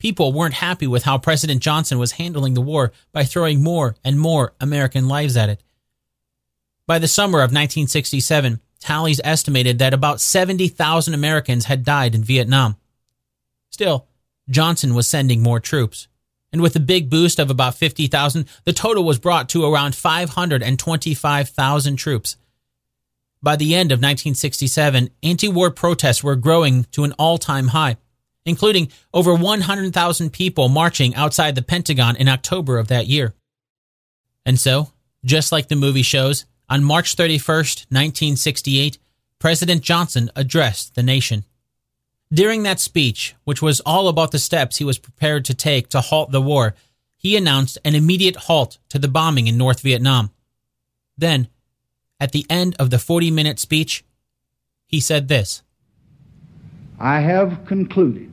People 0.00 0.32
weren't 0.32 0.54
happy 0.54 0.86
with 0.86 1.04
how 1.04 1.18
President 1.18 1.62
Johnson 1.62 1.98
was 1.98 2.12
handling 2.12 2.54
the 2.54 2.62
war 2.62 2.90
by 3.12 3.22
throwing 3.22 3.62
more 3.62 3.94
and 4.02 4.18
more 4.18 4.54
American 4.58 5.08
lives 5.08 5.36
at 5.36 5.50
it. 5.50 5.62
By 6.86 6.98
the 6.98 7.06
summer 7.06 7.40
of 7.40 7.50
1967, 7.50 8.60
tallies 8.80 9.20
estimated 9.22 9.78
that 9.78 9.92
about 9.92 10.22
70,000 10.22 11.12
Americans 11.12 11.66
had 11.66 11.84
died 11.84 12.14
in 12.14 12.24
Vietnam. 12.24 12.76
Still, 13.68 14.06
Johnson 14.50 14.94
was 14.94 15.06
sending 15.06 15.42
more 15.42 15.60
troops. 15.60 16.08
And 16.52 16.60
with 16.60 16.74
a 16.74 16.80
big 16.80 17.08
boost 17.08 17.38
of 17.38 17.50
about 17.50 17.76
50,000, 17.76 18.46
the 18.64 18.72
total 18.72 19.04
was 19.04 19.20
brought 19.20 19.48
to 19.50 19.64
around 19.64 19.94
525,000 19.94 21.96
troops. 21.96 22.36
By 23.42 23.56
the 23.56 23.74
end 23.74 23.92
of 23.92 23.98
1967, 23.98 25.10
anti 25.22 25.48
war 25.48 25.70
protests 25.70 26.24
were 26.24 26.36
growing 26.36 26.84
to 26.92 27.04
an 27.04 27.12
all 27.12 27.38
time 27.38 27.68
high 27.68 27.96
including 28.44 28.90
over 29.12 29.34
100,000 29.34 30.30
people 30.30 30.68
marching 30.68 31.14
outside 31.14 31.54
the 31.54 31.62
Pentagon 31.62 32.16
in 32.16 32.28
October 32.28 32.78
of 32.78 32.88
that 32.88 33.06
year. 33.06 33.34
And 34.46 34.58
so, 34.58 34.92
just 35.24 35.52
like 35.52 35.68
the 35.68 35.76
movie 35.76 36.02
shows, 36.02 36.46
on 36.68 36.84
March 36.84 37.16
31st, 37.16 37.86
1968, 37.90 38.98
President 39.38 39.82
Johnson 39.82 40.30
addressed 40.36 40.94
the 40.94 41.02
nation. 41.02 41.44
During 42.32 42.62
that 42.62 42.78
speech, 42.78 43.34
which 43.44 43.60
was 43.60 43.80
all 43.80 44.06
about 44.06 44.30
the 44.30 44.38
steps 44.38 44.76
he 44.76 44.84
was 44.84 44.98
prepared 44.98 45.44
to 45.46 45.54
take 45.54 45.88
to 45.88 46.00
halt 46.00 46.30
the 46.30 46.40
war, 46.40 46.74
he 47.16 47.36
announced 47.36 47.76
an 47.84 47.96
immediate 47.96 48.36
halt 48.36 48.78
to 48.90 48.98
the 48.98 49.08
bombing 49.08 49.48
in 49.48 49.58
North 49.58 49.80
Vietnam. 49.80 50.30
Then, 51.18 51.48
at 52.20 52.32
the 52.32 52.46
end 52.48 52.76
of 52.78 52.90
the 52.90 52.98
40 52.98 53.30
minute 53.32 53.58
speech, 53.58 54.04
he 54.86 55.00
said 55.00 55.28
this 55.28 55.62
I 57.00 57.20
have 57.20 57.66
concluded 57.66 58.30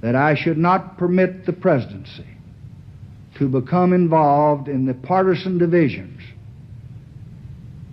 that 0.00 0.14
I 0.14 0.34
should 0.34 0.58
not 0.58 0.98
permit 0.98 1.46
the 1.46 1.52
presidency 1.52 2.26
to 3.36 3.48
become 3.48 3.92
involved 3.92 4.68
in 4.68 4.84
the 4.84 4.94
partisan 4.94 5.56
divisions 5.56 6.20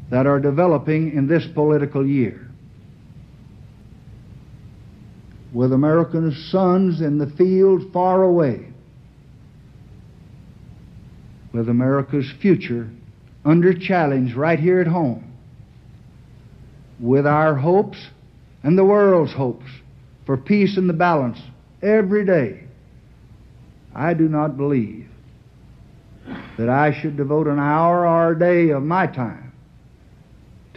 that 0.09 0.27
are 0.27 0.39
developing 0.39 1.13
in 1.13 1.27
this 1.27 1.45
political 1.53 2.05
year. 2.05 2.44
With 5.55 5.71
American 5.71 6.33
sons 6.51 6.99
in 6.99 7.17
the 7.17 7.27
field 7.27 7.93
far 7.93 8.23
away, 8.23 8.67
with 11.53 11.69
America's 11.69 12.29
future 12.41 12.89
under 13.45 13.73
challenge 13.73 14.35
right 14.35 14.59
here 14.59 14.81
at 14.81 14.87
home, 14.87 15.31
with 16.99 17.25
our 17.25 17.55
hopes 17.55 17.97
and 18.63 18.77
the 18.77 18.83
world's 18.83 19.31
hopes 19.31 19.63
for 20.25 20.35
peace 20.35 20.75
and 20.75 20.89
the 20.89 20.93
balance 20.93 21.39
every 21.81 22.25
day, 22.25 22.65
I 23.95 24.13
do 24.13 24.27
not 24.27 24.57
believe 24.57 25.07
that 26.57 26.67
I 26.67 26.91
should 26.99 27.15
devote 27.15 27.47
an 27.47 27.59
hour 27.59 28.05
or 28.05 28.33
a 28.33 28.37
day 28.37 28.71
of 28.71 28.83
my 28.83 29.07
time 29.07 29.53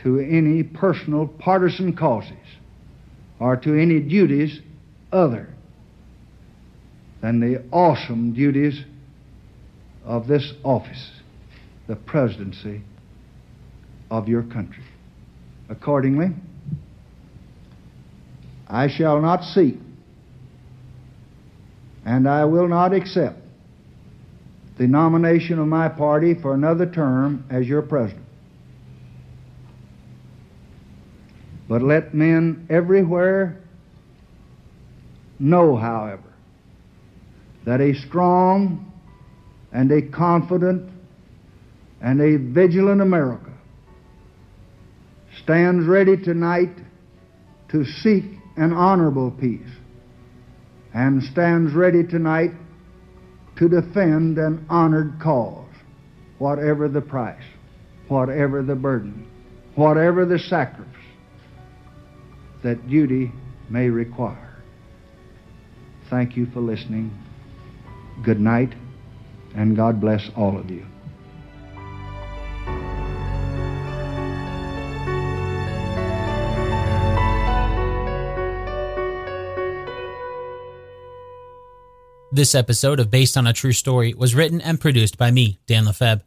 to 0.05 0.21
any 0.21 0.63
personal 0.63 1.27
partisan 1.27 1.97
causes 1.97 2.37
or 3.41 3.57
to 3.57 3.75
any 3.75 3.99
duties 3.99 4.61
other 5.13 5.49
than 7.21 7.41
the 7.41 7.65
awesome 7.73 8.33
duties 8.35 8.85
of 10.05 10.27
this 10.27 10.53
office, 10.65 11.11
the 11.87 11.97
presidency 11.97 12.83
of 14.11 14.29
your 14.29 14.43
country. 14.43 14.85
Accordingly, 15.69 16.29
I 18.69 18.89
shall 18.89 19.21
not 19.21 19.43
seek, 19.43 19.77
and 22.05 22.29
I 22.29 22.45
will 22.45 22.69
not 22.69 22.93
accept 22.93 23.39
the 24.79 24.87
nomination 24.87 25.59
of 25.59 25.67
my 25.67 25.89
party 25.89 26.35
for 26.35 26.55
another 26.55 26.87
term 26.87 27.45
as 27.51 27.67
your 27.67 27.83
president. 27.83 28.25
But 31.69 31.83
let 31.83 32.15
men 32.15 32.67
everywhere 32.71 33.61
know, 35.39 35.77
however, 35.77 36.23
that 37.65 37.81
a 37.81 37.95
strong 37.95 38.93
and 39.73 39.91
a 39.93 40.03
confident 40.03 40.91
and 42.01 42.21
a 42.21 42.37
vigilant 42.53 43.01
America 43.01 43.53
stands 45.43 45.87
ready 45.87 46.17
tonight 46.17 46.71
to 47.71 47.85
seek 47.85 48.25
an 48.57 48.73
honorable 48.73 49.31
peace 49.31 49.61
and 50.95 51.23
stands 51.23 51.75
ready 51.75 52.03
tonight 52.03 52.51
to 53.57 53.69
defend 53.69 54.39
an 54.39 54.65
honored 54.71 55.19
cause, 55.21 55.69
whatever 56.39 56.89
the 56.89 57.01
price, 57.01 57.43
whatever 58.09 58.63
the 58.63 58.75
burden, 58.75 59.29
whatever 59.75 60.25
the 60.25 60.39
sacrifice 60.39 60.87
that 62.63 62.89
duty 62.89 63.31
may 63.69 63.89
require. 63.89 64.48
Thank 66.11 66.37
you 66.37 66.47
for 66.47 66.61
listening. 66.61 67.17
Good 68.23 68.41
night, 68.41 68.73
and 69.55 69.77
God 69.77 70.01
bless 70.01 70.31
all 70.35 70.57
of 70.57 70.71
you. 70.71 70.87
This 82.31 82.55
episode 82.55 83.01
of 83.01 83.11
Based 83.11 83.37
on 83.37 83.47
a 83.47 83.53
True 83.53 83.73
Story 83.73 84.15
was 84.15 84.35
written 84.35 84.61
and 84.61 84.81
produced 84.81 85.19
by 85.19 85.31
me, 85.31 85.59
Dan 85.67 85.85
Lefebvre. 85.85 86.25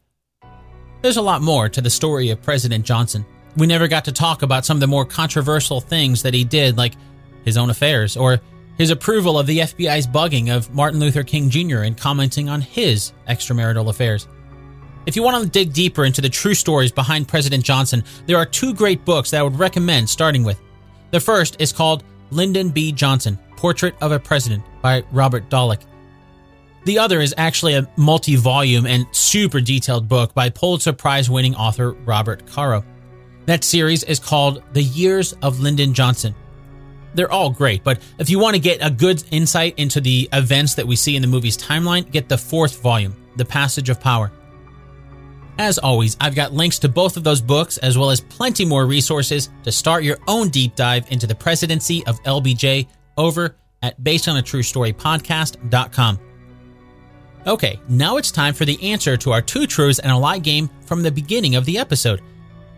There's 1.01 1.17
a 1.17 1.21
lot 1.21 1.41
more 1.41 1.69
to 1.69 1.81
the 1.81 1.89
story 1.89 2.29
of 2.29 2.41
President 2.41 2.85
Johnson. 2.85 3.25
We 3.57 3.65
never 3.65 3.87
got 3.87 4.05
to 4.05 4.11
talk 4.11 4.43
about 4.43 4.65
some 4.65 4.77
of 4.77 4.81
the 4.81 4.87
more 4.87 5.05
controversial 5.05 5.81
things 5.81 6.21
that 6.23 6.33
he 6.33 6.43
did, 6.43 6.77
like 6.77 6.93
his 7.45 7.57
own 7.57 7.69
affairs, 7.69 8.15
or 8.15 8.41
his 8.81 8.89
approval 8.89 9.37
of 9.37 9.45
the 9.45 9.59
FBI's 9.59 10.07
bugging 10.07 10.49
of 10.49 10.73
Martin 10.73 10.99
Luther 10.99 11.21
King 11.21 11.51
Jr. 11.51 11.81
and 11.81 11.95
commenting 11.95 12.49
on 12.49 12.61
his 12.61 13.13
extramarital 13.29 13.89
affairs. 13.89 14.27
If 15.05 15.15
you 15.15 15.21
want 15.21 15.43
to 15.43 15.47
dig 15.47 15.71
deeper 15.71 16.03
into 16.03 16.19
the 16.19 16.29
true 16.29 16.55
stories 16.55 16.91
behind 16.91 17.27
President 17.27 17.63
Johnson, 17.63 18.03
there 18.25 18.37
are 18.37 18.45
two 18.45 18.73
great 18.73 19.05
books 19.05 19.29
that 19.29 19.39
I 19.39 19.43
would 19.43 19.59
recommend 19.59 20.09
starting 20.09 20.43
with. 20.43 20.59
The 21.11 21.19
first 21.19 21.61
is 21.61 21.71
called 21.71 22.03
Lyndon 22.31 22.69
B. 22.69 22.91
Johnson 22.91 23.37
Portrait 23.55 23.93
of 24.01 24.13
a 24.13 24.19
President 24.19 24.63
by 24.81 25.03
Robert 25.11 25.47
Dallek. 25.47 25.83
The 26.85 26.97
other 26.97 27.21
is 27.21 27.35
actually 27.37 27.75
a 27.75 27.87
multi 27.97 28.35
volume 28.35 28.87
and 28.87 29.05
super 29.11 29.61
detailed 29.61 30.09
book 30.09 30.33
by 30.33 30.49
Pulitzer 30.49 30.93
Prize 30.93 31.29
winning 31.29 31.53
author 31.53 31.91
Robert 31.91 32.47
Caro. 32.47 32.83
That 33.45 33.63
series 33.63 34.03
is 34.05 34.17
called 34.17 34.63
The 34.73 34.81
Years 34.81 35.33
of 35.43 35.59
Lyndon 35.59 35.93
Johnson. 35.93 36.33
They're 37.13 37.31
all 37.31 37.49
great, 37.49 37.83
but 37.83 37.99
if 38.19 38.29
you 38.29 38.39
want 38.39 38.55
to 38.55 38.61
get 38.61 38.79
a 38.81 38.89
good 38.89 39.23
insight 39.31 39.77
into 39.77 39.99
the 39.99 40.29
events 40.31 40.75
that 40.75 40.87
we 40.87 40.95
see 40.95 41.15
in 41.15 41.21
the 41.21 41.27
movie's 41.27 41.57
timeline, 41.57 42.09
get 42.09 42.29
the 42.29 42.37
fourth 42.37 42.81
volume, 42.81 43.15
The 43.35 43.45
Passage 43.45 43.89
of 43.89 43.99
Power. 43.99 44.31
As 45.57 45.77
always, 45.77 46.15
I've 46.19 46.35
got 46.35 46.53
links 46.53 46.79
to 46.79 46.89
both 46.89 47.17
of 47.17 47.23
those 47.23 47.41
books 47.41 47.77
as 47.79 47.97
well 47.97 48.09
as 48.09 48.21
plenty 48.21 48.65
more 48.65 48.85
resources 48.85 49.49
to 49.63 49.71
start 49.71 50.03
your 50.03 50.17
own 50.27 50.49
deep 50.49 50.75
dive 50.75 51.11
into 51.11 51.27
the 51.27 51.35
presidency 51.35 52.05
of 52.07 52.21
LBJ 52.23 52.87
over 53.17 53.55
at 53.83 54.01
basedonatruestorypodcast.com. 54.01 56.19
Okay, 57.47 57.79
now 57.89 58.17
it's 58.17 58.31
time 58.31 58.53
for 58.53 58.65
the 58.65 58.91
answer 58.91 59.17
to 59.17 59.31
our 59.31 59.41
two 59.41 59.65
truths 59.65 59.99
and 59.99 60.11
a 60.11 60.17
lie 60.17 60.37
game 60.37 60.69
from 60.85 61.01
the 61.01 61.11
beginning 61.11 61.55
of 61.55 61.65
the 61.65 61.77
episode. 61.77 62.21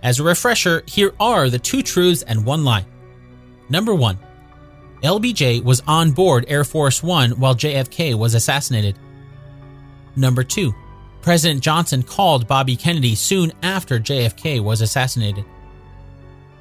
As 0.02 0.20
a 0.20 0.24
refresher, 0.24 0.84
here 0.88 1.14
are 1.20 1.50
the 1.50 1.60
two 1.60 1.82
truths 1.82 2.24
and 2.24 2.46
one 2.46 2.64
lie. 2.64 2.86
Number 3.70 3.94
one 3.96 4.18
LBJ 5.02 5.64
was 5.64 5.82
on 5.88 6.12
board 6.12 6.46
Air 6.48 6.64
Force 6.64 7.04
One 7.04 7.32
while 7.32 7.56
JFK 7.56 8.16
was 8.16 8.34
assassinated. 8.34 8.98
Number 10.16 10.44
two 10.44 10.74
President 11.22 11.62
Johnson 11.62 12.04
called 12.04 12.48
Bobby 12.48 12.76
Kennedy 12.76 13.16
soon 13.16 13.54
after 13.62 14.00
JFK 14.00 14.62
was 14.62 14.82
assassinated. 14.82 15.46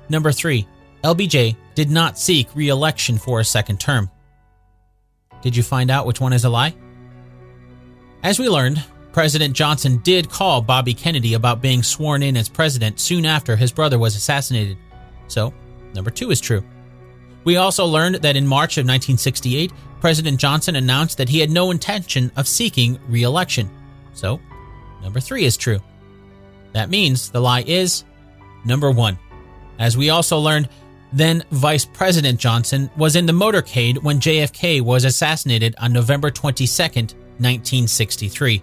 Number 0.09 0.33
three 0.33 0.67
LBJ 1.03 1.57
did 1.75 1.91
not 1.91 2.19
seek 2.19 2.49
re 2.55 2.69
election 2.69 3.19
for 3.19 3.41
a 3.41 3.45
second 3.45 3.81
term. 3.81 4.11
Did 5.43 5.57
you 5.57 5.63
find 5.63 5.91
out 5.91 6.07
which 6.07 6.21
one 6.21 6.33
is 6.33 6.45
a 6.45 6.49
lie? 6.49 6.75
As 8.23 8.39
we 8.39 8.49
learned, 8.49 8.83
President 9.13 9.55
Johnson 9.55 9.99
did 9.99 10.31
call 10.31 10.63
Bobby 10.63 10.95
Kennedy 10.95 11.35
about 11.35 11.61
being 11.61 11.83
sworn 11.83 12.23
in 12.23 12.37
as 12.37 12.49
president 12.49 13.01
soon 13.01 13.27
after 13.27 13.57
his 13.57 13.73
brother 13.73 13.99
was 13.99 14.17
assassinated. 14.17 14.79
So, 15.27 15.53
number 15.93 16.11
two 16.11 16.31
is 16.31 16.41
true. 16.41 16.63
We 17.45 17.57
also 17.57 17.85
learned 17.87 18.17
that 18.17 18.37
in 18.37 18.47
March 18.47 18.77
of 18.79 18.83
1968, 18.83 19.73
President 20.01 20.39
Johnson 20.39 20.77
announced 20.77 21.19
that 21.19 21.29
he 21.29 21.41
had 21.41 21.51
no 21.51 21.71
intention 21.71 22.31
of 22.37 22.49
seeking 22.49 22.99
re 23.09 23.23
election. 23.23 23.71
So, 24.15 24.41
number 25.03 25.21
three 25.21 25.45
is 25.45 25.57
true. 25.57 25.81
That 26.73 26.91
means 26.91 27.31
the 27.31 27.41
lie 27.41 27.65
is 27.67 28.05
number 28.65 28.91
one. 28.91 29.19
As 29.79 29.97
we 29.97 30.11
also 30.11 30.39
learned, 30.39 30.69
then 31.13 31.45
Vice 31.51 31.85
President 31.85 32.41
Johnson 32.41 32.91
was 32.97 33.17
in 33.17 33.27
the 33.27 33.33
motorcade 33.33 34.03
when 34.03 34.21
JFK 34.21 34.81
was 34.81 35.05
assassinated 35.05 35.75
on 35.79 35.93
November 35.93 36.31
22nd, 36.31 37.15
1963. 37.39 38.63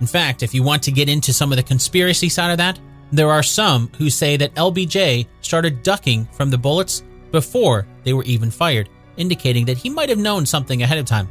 In 0.00 0.06
fact, 0.06 0.42
if 0.42 0.52
you 0.52 0.62
want 0.62 0.82
to 0.82 0.92
get 0.92 1.08
into 1.08 1.32
some 1.32 1.52
of 1.52 1.56
the 1.56 1.62
conspiracy 1.62 2.28
side 2.28 2.50
of 2.50 2.58
that, 2.58 2.78
there 3.12 3.30
are 3.30 3.42
some 3.42 3.90
who 3.96 4.10
say 4.10 4.36
that 4.36 4.54
LBJ 4.54 5.26
started 5.40 5.82
ducking 5.82 6.26
from 6.32 6.50
the 6.50 6.58
bullets 6.58 7.02
before 7.34 7.84
they 8.04 8.12
were 8.12 8.22
even 8.22 8.48
fired, 8.48 8.88
indicating 9.16 9.64
that 9.64 9.76
he 9.76 9.90
might 9.90 10.08
have 10.08 10.18
known 10.18 10.46
something 10.46 10.82
ahead 10.82 10.98
of 10.98 11.04
time. 11.04 11.26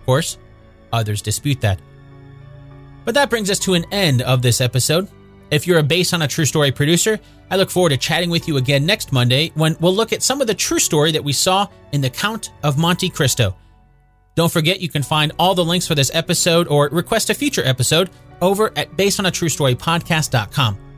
Of 0.00 0.04
course, 0.04 0.36
others 0.92 1.22
dispute 1.22 1.58
that. 1.62 1.80
But 3.06 3.14
that 3.14 3.30
brings 3.30 3.50
us 3.50 3.58
to 3.60 3.72
an 3.72 3.86
end 3.90 4.20
of 4.20 4.42
this 4.42 4.60
episode. 4.60 5.08
If 5.50 5.66
you're 5.66 5.78
a 5.78 5.82
based 5.82 6.12
on 6.12 6.20
a 6.20 6.28
true 6.28 6.44
story 6.44 6.70
producer, 6.70 7.18
I 7.50 7.56
look 7.56 7.70
forward 7.70 7.90
to 7.90 7.96
chatting 7.96 8.28
with 8.28 8.46
you 8.46 8.58
again 8.58 8.84
next 8.84 9.10
Monday 9.10 9.52
when 9.54 9.74
we'll 9.80 9.94
look 9.94 10.12
at 10.12 10.22
some 10.22 10.42
of 10.42 10.46
the 10.46 10.54
true 10.54 10.78
story 10.78 11.12
that 11.12 11.24
we 11.24 11.32
saw 11.32 11.66
in 11.92 12.02
The 12.02 12.10
Count 12.10 12.52
of 12.62 12.76
Monte 12.76 13.08
Cristo. 13.08 13.56
Don't 14.34 14.52
forget 14.52 14.80
you 14.80 14.90
can 14.90 15.02
find 15.02 15.32
all 15.38 15.54
the 15.54 15.64
links 15.64 15.86
for 15.86 15.94
this 15.94 16.10
episode 16.12 16.68
or 16.68 16.90
request 16.90 17.30
a 17.30 17.34
future 17.34 17.64
episode 17.64 18.10
over 18.42 18.70
at 18.76 18.92
basedonatruestorypodcast.com. 18.98 20.91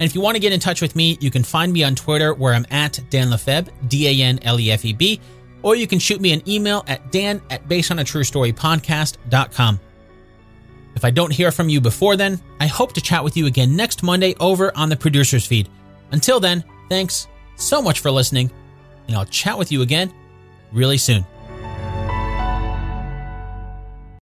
And 0.00 0.08
if 0.08 0.14
you 0.14 0.22
want 0.22 0.34
to 0.34 0.40
get 0.40 0.52
in 0.52 0.60
touch 0.60 0.80
with 0.80 0.96
me, 0.96 1.18
you 1.20 1.30
can 1.30 1.44
find 1.44 1.70
me 1.72 1.84
on 1.84 1.94
Twitter 1.94 2.32
where 2.32 2.54
I'm 2.54 2.66
at 2.70 2.98
Dan 3.10 3.30
Lefebvre, 3.30 3.70
D-A-N-L-E-F-E-B, 3.86 5.20
or 5.62 5.76
you 5.76 5.86
can 5.86 5.98
shoot 5.98 6.22
me 6.22 6.32
an 6.32 6.42
email 6.48 6.82
at 6.88 7.12
dan 7.12 7.42
at 7.50 7.68
basedonatruestorypodcast.com. 7.68 9.80
If 10.96 11.04
I 11.04 11.10
don't 11.10 11.32
hear 11.32 11.52
from 11.52 11.68
you 11.68 11.82
before 11.82 12.16
then, 12.16 12.40
I 12.58 12.66
hope 12.66 12.94
to 12.94 13.02
chat 13.02 13.22
with 13.22 13.36
you 13.36 13.46
again 13.46 13.76
next 13.76 14.02
Monday 14.02 14.34
over 14.40 14.76
on 14.76 14.88
the 14.88 14.96
producer's 14.96 15.46
feed. 15.46 15.68
Until 16.12 16.40
then, 16.40 16.64
thanks 16.88 17.28
so 17.56 17.82
much 17.82 18.00
for 18.00 18.10
listening, 18.10 18.50
and 19.06 19.16
I'll 19.16 19.26
chat 19.26 19.58
with 19.58 19.70
you 19.70 19.82
again 19.82 20.12
really 20.72 20.98
soon. 20.98 21.24